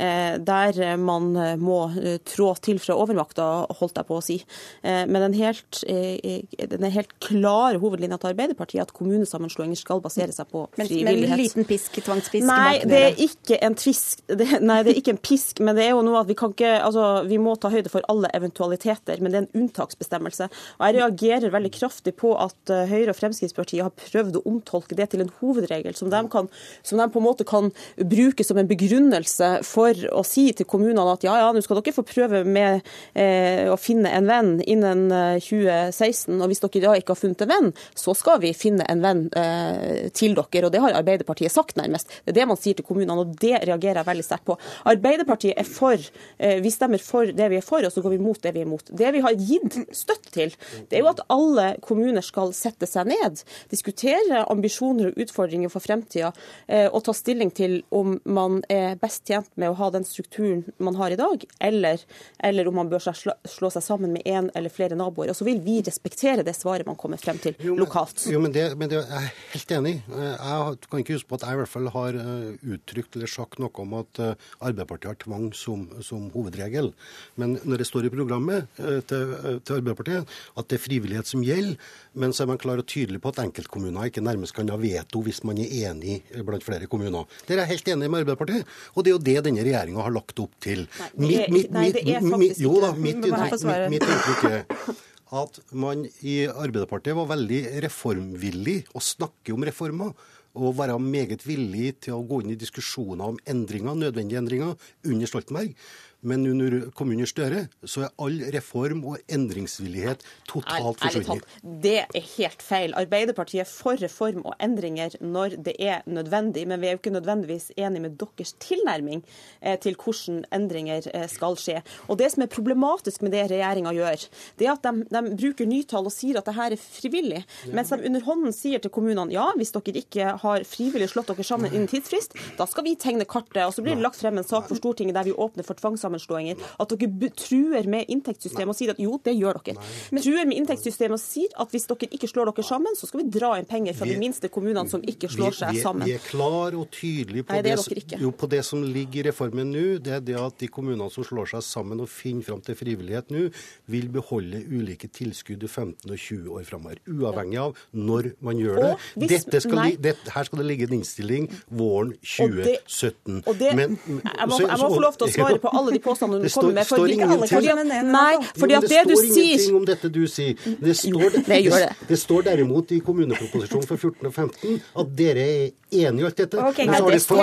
eh, 0.00 0.38
der 0.40 0.96
man 1.00 1.30
eh, 1.36 1.56
må 1.60 1.82
eh, 2.00 2.18
trå 2.26 2.52
til 2.62 2.80
fra 2.82 2.96
overmakta, 2.98 3.48
holdt 3.80 4.00
jeg 4.00 4.08
på 4.08 4.18
å 4.18 4.24
si. 4.24 4.38
Eh, 4.82 5.04
men 5.10 5.26
den 5.26 5.36
helt, 5.40 5.82
den 5.86 6.86
er 6.86 6.94
helt 6.94 7.12
klare 7.30 7.78
hovedlinja 7.80 8.18
til 8.20 8.32
Arbeiderpartiet 8.32 8.82
at 8.82 8.92
kommunesammenslåinger 8.96 9.78
skal 9.78 10.02
basere 10.02 10.34
seg 10.34 10.48
på 10.50 10.64
frivillighet. 10.74 11.20
Men 11.20 11.34
en 11.34 11.40
liten 11.40 11.66
pisk, 11.68 11.98
tvangspisk? 12.04 12.46
Nei, 12.48 12.80
det 12.88 13.00
er 13.06 13.22
ikke 13.24 13.58
en 13.64 13.76
tvisk, 13.78 14.22
det, 14.26 14.48
nei, 14.64 14.80
det 14.86 14.94
er 14.94 15.00
ikke 15.00 15.14
en 15.14 15.22
pisk, 15.22 15.62
men 15.64 15.78
det 15.78 15.86
er 15.86 15.94
jo 15.94 16.04
noe 16.06 16.22
at 16.22 16.30
vi 16.30 16.36
kan 16.38 16.54
ikke 16.54 16.72
altså, 16.84 17.06
Vi 17.30 17.38
må 17.42 17.54
ta 17.60 17.70
høyde 17.72 17.92
for 17.92 18.04
alle 18.10 18.30
eventualiteter, 18.36 19.20
men 19.20 19.32
det 19.32 19.40
er 19.40 19.46
en 19.46 19.62
unntaksbestemmelse. 19.62 20.50
Og 20.78 20.86
Jeg 20.86 20.98
reagerer 20.98 21.54
veldig 21.54 21.72
kraftig 21.74 22.14
på 22.18 22.32
at 22.40 22.72
uh, 22.72 22.84
Høyre 22.90 23.14
og 23.14 23.18
Fremskrittspartiet 23.18 23.84
har 23.86 23.94
prøvd 23.94 24.40
å 24.40 24.44
omtolke 24.50 24.98
det 24.98 25.10
til 25.12 25.24
en 25.24 25.32
hovedregel, 25.40 25.94
som 25.98 26.10
de, 26.12 26.22
kan, 26.32 26.50
som 26.86 27.00
de 27.00 27.08
på 27.12 27.22
en 27.22 27.26
måte 27.26 27.46
kan 27.48 27.70
bruke 27.98 28.46
som 28.46 28.58
en 28.60 28.70
begrunnelse 28.70 29.52
for 29.66 29.96
å 30.10 30.24
si 30.26 30.48
til 30.56 30.68
kommunene 30.68 31.06
at 31.10 31.24
ja, 31.26 31.36
ja, 31.40 31.50
nå 31.52 31.62
skal 31.64 31.80
dere 31.80 31.94
få 31.96 32.04
prøve 32.06 32.42
med 32.46 32.84
eh, 33.18 33.66
å 33.70 33.76
finne 33.80 34.12
en 34.14 34.28
venn 34.28 34.52
innen 34.62 35.08
2016, 35.42 36.36
og 36.38 36.50
hvis 36.50 36.62
dere 36.62 36.84
da 36.84 36.96
ikke 36.98 37.14
har 37.14 37.19
funnet 37.20 37.44
en 37.44 37.52
venn, 37.52 37.70
så 37.94 38.14
skal 38.16 38.40
vi 38.42 38.52
finne 38.56 38.86
en 38.90 39.04
venn 39.04 39.26
eh, 39.36 40.08
til 40.16 40.36
dere. 40.38 40.66
Og 40.66 40.72
det 40.74 40.82
har 40.82 40.96
Arbeiderpartiet 40.98 41.52
sagt, 41.52 41.76
nærmest. 41.80 42.10
Det 42.24 42.34
er 42.34 42.40
det 42.40 42.48
man 42.50 42.60
sier 42.60 42.78
til 42.78 42.86
kommunene, 42.86 43.16
og 43.20 43.34
det 43.40 43.56
reagerer 43.68 44.02
jeg 44.02 44.10
veldig 44.10 44.26
sterkt 44.26 44.48
på. 44.48 44.58
Arbeiderpartiet 44.90 45.58
er 45.60 45.68
for, 45.68 46.10
eh, 46.38 46.58
vi 46.64 46.72
stemmer 46.74 47.02
for 47.04 47.30
det 47.36 47.50
vi 47.52 47.60
er 47.60 47.66
for, 47.66 47.84
og 47.86 47.92
så 47.92 48.02
går 48.04 48.16
vi 48.16 48.22
mot 48.22 48.40
det 48.40 48.54
vi 48.56 48.64
er 48.64 48.70
mot. 48.70 48.84
Det 48.84 49.12
vi 49.14 49.24
har 49.24 49.36
gitt 49.38 49.78
støtte 49.96 50.34
til, 50.34 50.54
det 50.88 50.98
er 50.98 51.04
jo 51.04 51.10
at 51.12 51.24
alle 51.32 51.74
kommuner 51.84 52.24
skal 52.24 52.54
sette 52.56 52.88
seg 52.88 53.10
ned, 53.10 53.42
diskutere 53.72 54.44
ambisjoner 54.50 55.10
og 55.10 55.20
utfordringer 55.24 55.72
for 55.72 55.84
fremtida, 55.84 56.32
eh, 56.68 56.88
og 56.88 57.04
ta 57.06 57.14
stilling 57.16 57.52
til 57.54 57.80
om 57.90 58.18
man 58.24 58.60
er 58.70 58.96
best 59.00 59.26
tjent 59.28 59.50
med 59.56 59.70
å 59.72 59.78
ha 59.78 59.90
den 59.90 60.06
strukturen 60.06 60.64
man 60.78 60.96
har 60.98 61.10
i 61.10 61.18
dag, 61.20 61.44
eller, 61.60 62.02
eller 62.38 62.68
om 62.68 62.74
man 62.80 62.90
bør 62.90 63.10
slå, 63.10 63.70
seg 63.70 63.82
sammen 63.82 64.12
med 64.14 64.26
én 64.26 64.50
eller 64.54 64.72
flere 64.72 64.98
naboer. 64.98 65.30
Og 65.30 65.36
så 65.36 65.46
vil 65.46 65.60
vi 65.64 65.80
respektere 65.86 66.44
det 66.46 66.54
svaret 66.56 66.86
man 66.86 66.98
kommer 67.00 67.09
frem 67.18 67.38
til 67.42 67.56
jo, 67.58 67.74
men, 67.74 67.82
lokalt. 67.82 68.24
Jo, 68.30 68.40
men 68.42 68.52
det, 68.54 68.64
men 68.78 68.90
det, 68.90 69.00
Jeg 69.00 69.18
er 69.18 69.32
helt 69.54 69.72
enig. 69.76 69.94
Jeg 70.10 70.76
kan 70.90 71.02
ikke 71.02 71.16
huske 71.16 71.30
på 71.30 71.38
at 71.38 71.46
jeg 71.46 71.56
i 71.56 71.60
hvert 71.60 71.72
fall 71.72 71.88
har 71.94 72.18
eh, 72.20 72.74
uttrykt 72.76 73.16
eller 73.18 73.30
sagt 73.30 73.58
noe 73.62 73.82
om 73.82 73.96
at 73.98 74.20
eh, 74.22 74.46
Arbeiderpartiet 74.60 75.10
har 75.10 75.18
tvang 75.24 75.48
som, 75.56 75.86
som 76.04 76.28
hovedregel. 76.34 76.92
Men 77.40 77.56
når 77.64 77.82
det 77.82 77.88
står 77.88 78.06
i 78.06 78.12
programmet 78.14 78.68
eh, 78.78 79.00
til, 79.10 79.34
til, 79.64 79.80
Arbeiderpartiet 79.80 80.38
at 80.60 80.70
det 80.70 80.78
er 80.78 80.84
frivillighet 80.84 81.30
som 81.30 81.44
gjelder, 81.46 81.76
men 82.20 82.34
så 82.36 82.44
er 82.44 82.52
man 82.52 82.60
klar 82.62 82.82
og 82.82 82.88
tydelig 82.90 83.22
på 83.22 83.32
at 83.32 83.42
enkeltkommuner 83.44 84.10
ikke 84.10 84.24
nærmest 84.24 84.56
kan 84.56 84.70
ha 84.70 84.78
veto 84.80 85.22
hvis 85.24 85.42
man 85.48 85.60
er 85.62 85.74
enig 85.90 86.20
blant 86.46 86.66
flere 86.66 86.90
kommuner. 86.90 87.28
Der 87.48 87.58
er 87.58 87.64
jeg 87.64 87.76
helt 87.76 87.92
enig 87.94 88.10
med 88.10 88.24
Arbeiderpartiet, 88.24 88.78
og 88.94 89.04
det 89.04 89.12
er 89.12 89.16
jo 89.16 89.24
det 89.30 89.38
denne 89.48 89.66
regjeringa 89.66 90.06
har 90.06 90.14
lagt 90.14 90.42
opp 90.42 90.56
til. 90.62 90.86
Nei, 91.16 91.30
det 91.30 91.44
er, 91.44 91.70
nei, 91.74 91.86
det 91.94 92.04
er 92.06 92.24
faktisk 92.24 92.60
ikke 92.60 92.68
Jo 92.70 92.74
da, 92.82 92.90
mitt 93.00 94.04
inntrykk 94.04 94.44
er 94.50 94.98
at 95.30 95.60
man 95.70 96.04
i 96.26 96.42
Arbeiderpartiet 96.48 97.16
var 97.18 97.30
veldig 97.30 97.60
reformvillig 97.86 98.76
og 98.94 99.04
snakke 99.04 99.54
om 99.54 99.66
reformer. 99.66 100.14
Og 100.58 100.74
være 100.80 100.96
meget 100.98 101.44
villig 101.46 101.92
til 102.02 102.16
å 102.16 102.24
gå 102.26 102.40
inn 102.42 102.56
i 102.56 102.58
diskusjoner 102.58 103.30
om 103.30 103.36
endringer, 103.46 103.94
nødvendige 103.94 104.40
endringer 104.40 104.72
under 105.06 105.30
Stoltenberg. 105.30 105.76
Men 106.20 106.44
under 106.46 106.90
kommuner 106.96 107.28
Støre 107.28 107.64
så 107.88 108.04
er 108.06 108.14
all 108.20 108.40
reform 108.54 109.02
og 109.08 109.18
endringsvillighet 109.32 110.24
totalt 110.48 111.00
forsvunnet. 111.00 111.46
Det 111.82 111.96
er 112.04 112.26
helt 112.36 112.64
feil. 112.64 112.94
Arbeiderpartiet 112.98 113.64
er 113.64 113.70
for 113.70 114.00
reform 114.00 114.44
og 114.44 114.56
endringer 114.60 115.16
når 115.20 115.56
det 115.64 115.76
er 115.80 116.04
nødvendig, 116.10 116.66
men 116.68 116.80
vi 116.80 116.90
er 116.90 116.96
jo 116.96 117.00
ikke 117.00 117.14
nødvendigvis 117.14 117.70
enig 117.76 118.02
med 118.04 118.18
deres 118.20 118.52
tilnærming 118.60 119.22
eh, 119.60 119.78
til 119.80 119.96
hvordan 119.96 120.44
endringer 120.52 121.08
eh, 121.14 121.26
skal 121.30 121.56
skje. 121.60 121.80
Og 122.08 122.18
Det 122.20 122.30
som 122.34 122.44
er 122.44 122.52
problematisk 122.52 123.22
med 123.22 123.32
det 123.32 123.46
regjeringa 123.50 123.94
gjør, 123.96 124.26
det 124.60 124.68
er 124.68 124.74
at 124.74 124.84
de, 124.84 125.06
de 125.08 125.36
bruker 125.40 125.68
nytall 125.68 126.08
og 126.10 126.14
sier 126.14 126.40
at 126.40 126.48
dette 126.48 126.66
er 126.66 126.76
frivillig, 126.80 127.44
mens 127.72 127.92
de 127.94 128.00
under 128.10 128.24
hånden 128.26 128.54
sier 128.54 128.82
til 128.82 128.92
kommunene 128.92 129.32
ja, 129.32 129.46
hvis 129.56 129.72
dere 129.72 130.02
ikke 130.02 130.34
har 130.42 130.66
frivillig 130.68 131.10
slått 131.12 131.32
dere 131.32 131.46
sammen 131.46 131.72
innen 131.72 131.88
tidsfrist, 131.90 132.36
da 132.58 132.66
skal 132.68 132.84
vi 132.86 132.96
tegne 133.00 133.26
kartet. 133.28 133.62
Og 133.64 133.74
så 133.74 133.84
blir 133.84 133.96
det 133.96 134.04
lagt 134.04 134.20
frem 134.20 134.38
en 134.40 134.46
sak 134.46 134.68
for 134.68 134.78
Stortinget 134.78 135.16
der 135.16 135.28
vi 135.28 135.34
åpner 135.34 135.66
for 135.66 135.78
tvangssammenslåinger. 136.10 136.56
At 136.80 136.94
dere 136.94 137.30
truer 137.36 137.88
med 137.90 138.10
inntektssystemet 138.10 138.72
og 138.72 138.78
sier 138.78 138.94
at 138.94 139.00
jo, 139.02 139.18
det 139.24 139.34
gjør 139.36 139.60
dere. 139.64 139.84
Men 140.10 140.24
truer 140.24 140.48
med 140.48 140.60
inntektssystemet 140.60 141.16
og 141.16 141.22
sier 141.22 141.54
at 141.60 141.72
hvis 141.74 141.86
dere 141.90 142.10
ikke 142.10 142.30
slår 142.30 142.50
dere 142.50 142.66
sammen, 142.66 142.96
så 142.98 143.08
skal 143.08 143.22
vi 143.22 143.30
dra 143.38 143.52
inn 143.58 143.68
penger 143.68 143.96
fra 143.98 144.08
de 144.08 144.16
minste 144.20 144.50
kommunene 144.52 144.88
som 144.90 145.02
ikke 145.02 145.30
slår 145.30 145.56
seg 145.56 145.80
sammen. 145.82 146.06
Vi 146.08 146.16
er 146.16 146.24
klar 146.24 146.76
og 146.78 146.88
tydelige 146.94 147.46
på, 147.46 147.56
Nei, 147.56 147.62
det, 147.66 147.76
det, 147.78 148.20
jo, 148.20 148.32
på 148.32 148.48
det 148.50 148.62
som 148.66 148.82
ligger 148.84 149.24
i 149.24 149.28
reformen 149.30 149.70
nå. 149.70 149.86
Det 150.02 150.16
er 150.18 150.24
det 150.24 150.38
at 150.40 150.58
de 150.60 150.70
kommunene 150.72 151.10
som 151.12 151.26
slår 151.26 151.52
seg 151.54 151.64
sammen 151.66 152.02
og 152.02 152.10
finner 152.10 152.46
fram 152.46 152.62
til 152.64 152.78
frivillighet 152.78 153.32
nå, 153.34 153.48
vil 153.90 154.10
beholde 154.12 154.62
ulike 154.70 155.10
tilskudd 155.12 155.64
i 155.66 155.70
15 155.70 156.10
og 156.10 156.16
20 156.18 156.56
år 156.56 156.66
framover. 156.68 157.02
Uavhengig 157.10 157.60
av 157.60 157.78
når 157.96 158.32
man 158.44 158.60
gjør 158.60 158.80
det. 158.80 158.92
Hvis, 159.20 159.46
skal, 159.64 159.94
det 160.00 160.16
her 160.34 160.46
skal 160.48 160.62
det 160.62 160.66
ligge 160.68 160.88
en 160.88 160.98
innstilling 161.00 161.48
våren 161.68 162.12
2017. 162.24 163.42
Og 163.46 163.58
det, 163.58 163.72
Men, 163.76 163.96
jeg, 164.08 164.48
må, 164.48 164.60
jeg, 164.60 164.78
må, 164.80 164.88
få 164.94 165.00
lov 165.02 165.16
til 165.18 165.26
å 165.26 165.30
svare 165.32 165.60
på 165.64 165.72
alle 165.76 165.94
de 165.94 165.99
påstandene 166.04 166.44
du 166.44 166.52
kommer 166.52 166.76
med. 166.78 166.88
For 166.88 167.00
står 167.00 167.14
ingenting, 167.16 168.12
nei, 168.12 168.34
fordi 168.58 168.78
at 168.78 168.88
det, 168.88 169.02
det 169.10 169.18
du 169.18 169.34
sier 169.34 169.76
om 169.76 169.84
dette 169.88 170.12
du 170.12 170.22
sier. 170.30 170.56
Det 170.80 170.96
står, 170.98 171.36
det, 171.40 171.60
det. 171.66 171.90
det 172.08 172.20
står 172.20 172.48
derimot 172.50 172.94
i 172.96 173.02
kommuneproposisjonen 173.04 173.88
for 173.88 173.96
14 173.96 174.30
og 174.30 174.34
15 174.34 174.80
at 175.04 175.14
dere 175.18 175.46
er 175.46 175.68
enig 175.90 176.22
i 176.22 176.26
alt 176.28 176.38
dette. 176.38 176.60
Okay, 176.70 176.86
nei, 176.88 177.00
det 177.10 177.20
står 177.24 177.40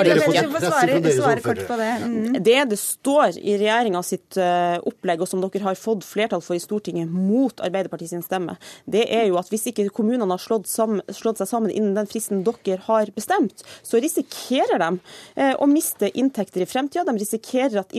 svare 1.18 1.44
kort 1.44 1.64
på 1.68 1.78
det. 1.80 1.92
Mm. 2.04 2.38
Det 2.44 2.58
det 2.72 2.80
står 2.80 3.38
i 3.38 3.58
regjeringa 3.60 4.02
sitt 4.06 4.38
uh, 4.40 4.78
opplegg, 4.88 5.22
og 5.24 5.30
som 5.30 5.44
dere 5.44 5.64
har 5.66 5.80
fått 5.80 6.06
flertall 6.08 6.44
for 6.44 6.58
i 6.58 6.62
Stortinget 6.64 7.12
mot 7.12 7.62
Arbeiderpartiet 7.64 8.14
sin 8.14 8.26
stemme, 8.26 8.58
det 8.86 9.06
er 9.14 9.28
jo 9.30 9.40
at 9.42 9.52
hvis 9.52 9.68
ikke 9.72 9.88
kommunene 9.96 10.30
har 10.34 10.44
slått, 10.44 10.70
sammen, 10.72 11.04
slått 11.14 11.42
seg 11.42 11.52
sammen 11.52 11.74
innen 11.74 11.96
den 11.98 12.10
fristen 12.10 12.44
dere 12.48 12.80
har 12.88 13.12
bestemt, 13.16 13.66
så 13.86 14.02
risikerer 14.04 14.82
de 14.84 14.92
uh, 14.98 15.54
å 15.60 15.70
miste 15.70 16.12
inntekter 16.14 16.64
i 16.64 16.70
fremtida. 16.70 17.06
De 17.08 17.18
risikerer 17.20 17.82
at 17.84 17.96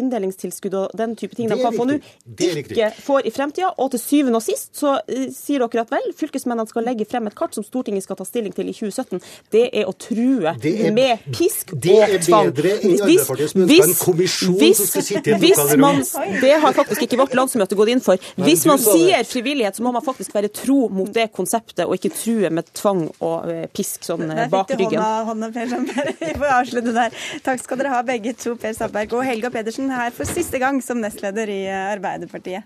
inndelingstilskudd 0.49 0.75
og 0.75 0.97
den 0.97 1.15
type 1.17 1.37
ting 1.37 1.49
de 1.51 1.59
kan 1.61 1.75
få 1.75 1.87
nå, 1.89 1.99
ikke 2.39 2.91
får 3.05 3.27
i 3.29 3.33
fremtida. 3.35 3.73
Og 3.79 3.91
til 3.93 4.01
syvende 4.01 4.41
og 4.41 4.45
sist 4.45 4.77
så 4.79 4.99
uh, 4.99 5.25
sier 5.35 5.63
dere 5.63 5.85
at 5.85 5.93
vel, 5.93 6.11
fylkesmennene 6.17 6.69
skal 6.69 6.87
legge 6.87 7.07
frem 7.09 7.29
et 7.29 7.37
kart 7.39 7.55
som 7.57 7.65
Stortinget 7.67 8.07
skal 8.07 8.19
ta 8.19 8.27
stilling 8.27 8.55
til 8.57 8.69
i 8.71 8.75
2017. 8.77 9.23
Det 9.53 9.65
er 9.73 9.89
å 9.89 9.95
true 9.99 10.55
er, 10.55 10.93
med 10.95 11.25
pisk 11.35 11.75
og 11.75 11.83
tvang. 11.83 11.85
Det 11.85 11.99
er 11.99 12.27
bedre 12.29 12.75
enn 12.79 12.97
Arbeiderpartiet 12.99 13.53
som 13.53 13.65
ønsker 13.65 13.89
en 13.89 13.97
kommisjon 14.03 14.59
hvis, 14.59 14.81
som 14.81 14.91
skal 14.93 15.07
sitte 15.09 15.33
i 15.33 15.37
et 15.37 15.45
hvis 15.45 15.75
man, 15.81 16.03
Det 16.43 16.55
har 16.63 16.77
faktisk 16.77 17.07
ikke 17.07 17.21
vårt 17.21 17.37
landsmøte 17.39 17.79
gått 17.79 17.93
inn 17.95 18.05
for. 18.05 18.29
Hvis 18.41 18.65
man 18.69 18.81
sier 18.83 19.25
frivillighet, 19.29 19.79
så 19.79 19.87
må 19.87 19.93
man 19.97 20.05
faktisk 20.05 20.35
være 20.37 20.53
tro 20.55 20.87
mot 20.93 21.11
det 21.15 21.29
konseptet, 21.37 21.85
og 21.87 21.97
ikke 21.99 22.13
true 22.17 22.53
med 22.55 22.69
tvang 22.77 23.07
og 23.25 23.49
pisk 23.77 24.07
sånn 24.07 24.31
bak 24.53 24.73
ryggen. 24.75 25.03
Hånda, 25.29 25.51
per 25.53 25.67
Vi 26.19 26.33
får 26.39 26.53
avslutte 26.53 26.95
der. 26.95 27.15
Takk 27.45 27.63
skal 27.63 27.81
dere 27.81 27.93
ha 27.93 28.01
begge 28.07 28.33
to, 28.39 28.55
Per 28.61 28.75
Sandberg 28.77 29.13
og 29.19 29.25
Helga 29.27 29.51
Pedersen, 29.53 29.91
her 29.93 30.13
for 30.15 30.29
siste 30.39 30.59
gang 30.59 30.83
som 30.83 31.01
nestleder 31.03 31.51
i 31.51 31.67
Arbeiderpartiet. 31.67 32.63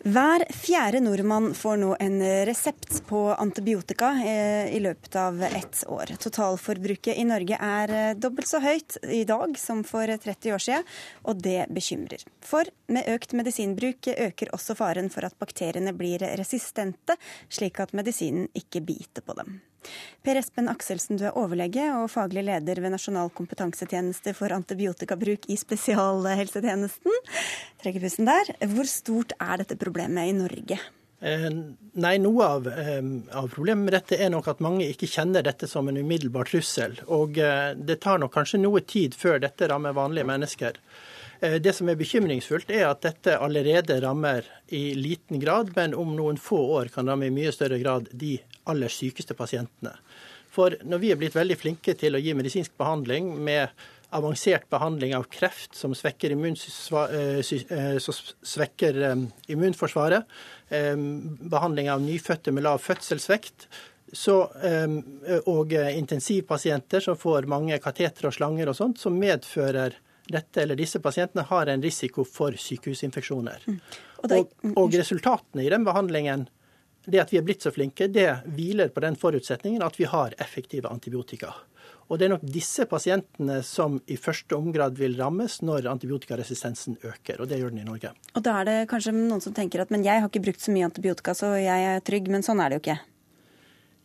Hver 0.00 0.46
fjerde 0.56 1.02
nordmann 1.04 1.50
får 1.54 1.76
nå 1.76 1.90
en 2.00 2.22
resept 2.48 3.02
på 3.06 3.18
antibiotika 3.34 4.08
eh, 4.24 4.70
i 4.72 4.80
løpet 4.80 5.16
av 5.20 5.42
ett 5.42 5.82
år. 5.92 6.14
Totalforbruket 6.22 7.18
i 7.20 7.26
Norge 7.28 7.58
er 7.60 7.92
eh, 7.92 8.14
dobbelt 8.16 8.48
så 8.48 8.62
høyt 8.64 8.96
i 9.12 9.26
dag 9.28 9.58
som 9.60 9.84
for 9.84 10.08
30 10.08 10.56
år 10.56 10.64
siden, 10.64 10.88
og 11.28 11.44
det 11.44 11.66
bekymrer. 11.68 12.24
For 12.40 12.72
med 12.88 13.12
økt 13.12 13.36
medisinbruk 13.36 14.08
øker 14.16 14.54
også 14.56 14.78
faren 14.78 15.12
for 15.12 15.28
at 15.28 15.36
bakteriene 15.36 15.92
blir 15.92 16.24
resistente, 16.40 17.20
slik 17.52 17.84
at 17.84 17.92
medisinen 17.92 18.48
ikke 18.56 18.80
biter 18.80 19.20
på 19.20 19.36
dem. 19.36 19.60
Per 20.24 20.36
Espen 20.36 20.68
Akselsen, 20.68 21.16
du 21.16 21.26
er 21.28 21.36
overlege 21.40 21.86
og 21.96 22.10
faglig 22.12 22.44
leder 22.48 22.82
ved 22.84 22.94
Nasjonal 22.94 23.32
kompetansetjeneste 23.36 24.34
for 24.36 24.52
antibiotikabruk 24.52 25.48
i 25.48 25.58
spesialhelsetjenesten. 25.60 27.20
Trekker 27.80 28.04
pusten 28.04 28.28
der. 28.28 28.54
Hvor 28.72 28.88
stort 28.90 29.36
er 29.40 29.62
dette 29.62 29.80
problemet 29.80 30.28
i 30.28 30.36
Norge? 30.36 30.80
Eh, 31.20 31.48
nei, 32.00 32.14
Noe 32.18 32.44
av, 32.46 32.66
eh, 32.68 33.00
av, 33.36 33.48
problemet 33.52 33.84
med 33.84 33.92
dette 33.92 34.16
er 34.16 34.30
nok 34.32 34.46
at 34.48 34.62
mange 34.64 34.86
ikke 34.88 35.08
kjenner 35.10 35.44
dette 35.44 35.68
som 35.68 35.88
en 35.88 36.00
umiddelbar 36.00 36.48
trussel. 36.48 36.96
Og 37.12 37.36
eh, 37.38 37.72
det 37.76 38.00
tar 38.00 38.22
nok 38.22 38.32
kanskje 38.32 38.62
noe 38.62 38.80
tid 38.80 39.16
før 39.18 39.40
dette 39.42 39.68
rammer 39.68 39.96
vanlige 39.96 40.28
mennesker. 40.28 40.80
Det 41.40 41.72
som 41.72 41.88
er 41.88 41.96
bekymringsfullt, 41.96 42.68
er 42.68 42.90
at 42.90 42.98
dette 43.00 43.32
allerede 43.40 43.94
rammer 44.04 44.44
i 44.76 44.90
liten 44.92 45.40
grad, 45.40 45.70
men 45.72 45.94
om 45.96 46.10
noen 46.12 46.36
få 46.36 46.58
år 46.76 46.90
kan 46.92 47.08
ramme 47.08 47.30
i 47.30 47.32
mye 47.32 47.48
større 47.56 47.78
grad 47.80 48.10
de 48.12 48.34
aller 48.70 48.92
sykeste 48.92 49.36
pasientene. 49.38 49.96
For 50.50 50.74
når 50.82 51.02
vi 51.02 51.12
er 51.12 51.18
blitt 51.18 51.36
veldig 51.38 51.56
flinke 51.58 51.94
til 51.98 52.16
å 52.16 52.22
gi 52.22 52.34
medisinsk 52.34 52.74
behandling 52.80 53.32
med 53.38 53.70
avansert 54.10 54.66
behandling 54.70 55.14
av 55.14 55.28
kreft 55.30 55.76
som 55.78 55.94
svekker, 55.94 56.32
eh, 56.34 57.38
eh, 57.38 57.98
svekker 58.42 59.02
eh, 59.02 59.16
immunforsvaret, 59.54 60.24
behandling 61.50 61.90
av 61.90 62.02
nyfødte 62.02 62.52
med 62.54 62.62
lav 62.62 62.78
fødselsvekt, 62.78 63.66
så, 64.12 64.36
og 65.46 65.72
intensivpasienter 65.72 67.02
som 67.02 67.18
får 67.18 67.46
mange 67.50 67.78
kateter 67.82 68.26
og 68.26 68.34
slanger 68.34 68.70
og 68.70 68.76
sånt, 68.78 68.98
som 69.02 69.18
medfører 69.18 69.94
dette 70.30 70.62
eller 70.62 70.78
disse 70.78 71.00
pasientene 71.02 71.42
har 71.46 71.70
en 71.70 71.82
risiko 71.82 72.24
for 72.26 72.54
sykehusinfeksjoner. 72.54 73.66
Mm. 73.66 73.80
Og, 74.22 74.54
og, 74.76 74.94
resultatene 74.94 75.64
i 75.66 75.70
den 75.72 75.86
behandlingen 75.86 76.46
det 77.06 77.20
at 77.22 77.32
vi 77.32 77.38
er 77.40 77.44
blitt 77.46 77.64
så 77.64 77.72
flinke, 77.72 78.08
det 78.12 78.28
hviler 78.56 78.90
på 78.92 79.02
den 79.04 79.16
forutsetningen 79.18 79.84
at 79.84 79.98
vi 80.00 80.08
har 80.10 80.34
effektive 80.42 80.90
antibiotika. 80.90 81.54
Og 82.10 82.18
det 82.18 82.26
er 82.26 82.32
nok 82.32 82.42
disse 82.42 82.84
pasientene 82.90 83.60
som 83.66 84.00
i 84.10 84.16
første 84.18 84.56
omgrad 84.56 84.98
vil 84.98 85.14
rammes 85.18 85.60
når 85.62 85.86
antibiotikaresistensen 85.92 86.98
øker, 87.06 87.38
og 87.38 87.50
det 87.50 87.60
gjør 87.60 87.70
den 87.70 87.84
i 87.84 87.86
Norge. 87.86 88.10
Og 88.34 88.42
da 88.46 88.56
er 88.60 88.66
det 88.66 88.78
kanskje 88.90 89.14
noen 89.14 89.42
som 89.44 89.54
tenker 89.54 89.84
at 89.84 89.94
men 89.94 90.04
jeg 90.06 90.18
har 90.18 90.26
ikke 90.26 90.42
brukt 90.48 90.64
så 90.64 90.74
mye 90.74 90.88
antibiotika, 90.90 91.36
så 91.38 91.54
jeg 91.60 91.86
er 91.92 92.02
trygg, 92.04 92.28
men 92.34 92.44
sånn 92.46 92.62
er 92.62 92.72
det 92.72 92.80
jo 92.80 92.84
ikke. 92.84 92.98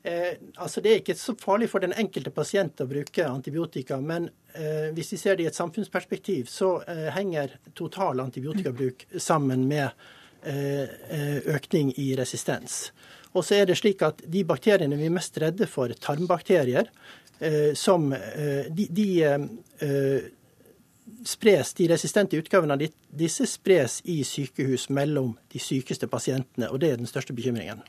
Eh, 0.05 0.37
altså 0.61 0.81
Det 0.81 0.91
er 0.91 0.99
ikke 1.01 1.17
så 1.17 1.33
farlig 1.41 1.71
for 1.71 1.81
den 1.81 1.95
enkelte 1.97 2.29
pasient 2.29 2.83
å 2.83 2.85
bruke 2.89 3.25
antibiotika, 3.25 3.97
men 3.97 4.27
eh, 4.53 4.91
hvis 4.93 5.15
vi 5.15 5.17
ser 5.17 5.39
det 5.39 5.47
i 5.47 5.49
et 5.49 5.57
samfunnsperspektiv, 5.57 6.45
så 6.45 6.75
eh, 6.85 7.07
henger 7.15 7.57
total 7.73 8.21
antibiotikabruk 8.21 9.07
sammen 9.17 9.65
med 9.65 9.89
økning 10.45 11.91
i 12.01 12.13
resistens. 12.17 12.91
Og 13.35 13.43
så 13.43 13.59
er 13.59 13.67
det 13.67 13.77
slik 13.79 14.03
at 14.05 14.21
De 14.31 14.45
bakteriene 14.47 14.97
vi 14.99 15.09
er 15.09 15.15
mest 15.15 15.37
redde 15.41 15.67
for, 15.67 15.91
tarmbakterier, 15.99 16.87
eh, 17.39 17.73
som 17.75 18.09
de, 18.13 18.87
de 18.89 19.07
spres, 21.25 21.73
de 21.73 21.89
resistente 21.89 22.37
utgavene 22.37 22.77
av 22.77 22.85
disse 23.09 23.47
spres 23.49 23.99
i 24.05 24.21
sykehus 24.25 24.87
mellom 24.93 25.35
de 25.53 25.61
sykeste 25.61 26.07
pasientene. 26.07 26.69
og 26.69 26.79
Det 26.79 26.91
er 26.91 27.01
den 27.01 27.09
største 27.09 27.33
bekymringen. 27.33 27.83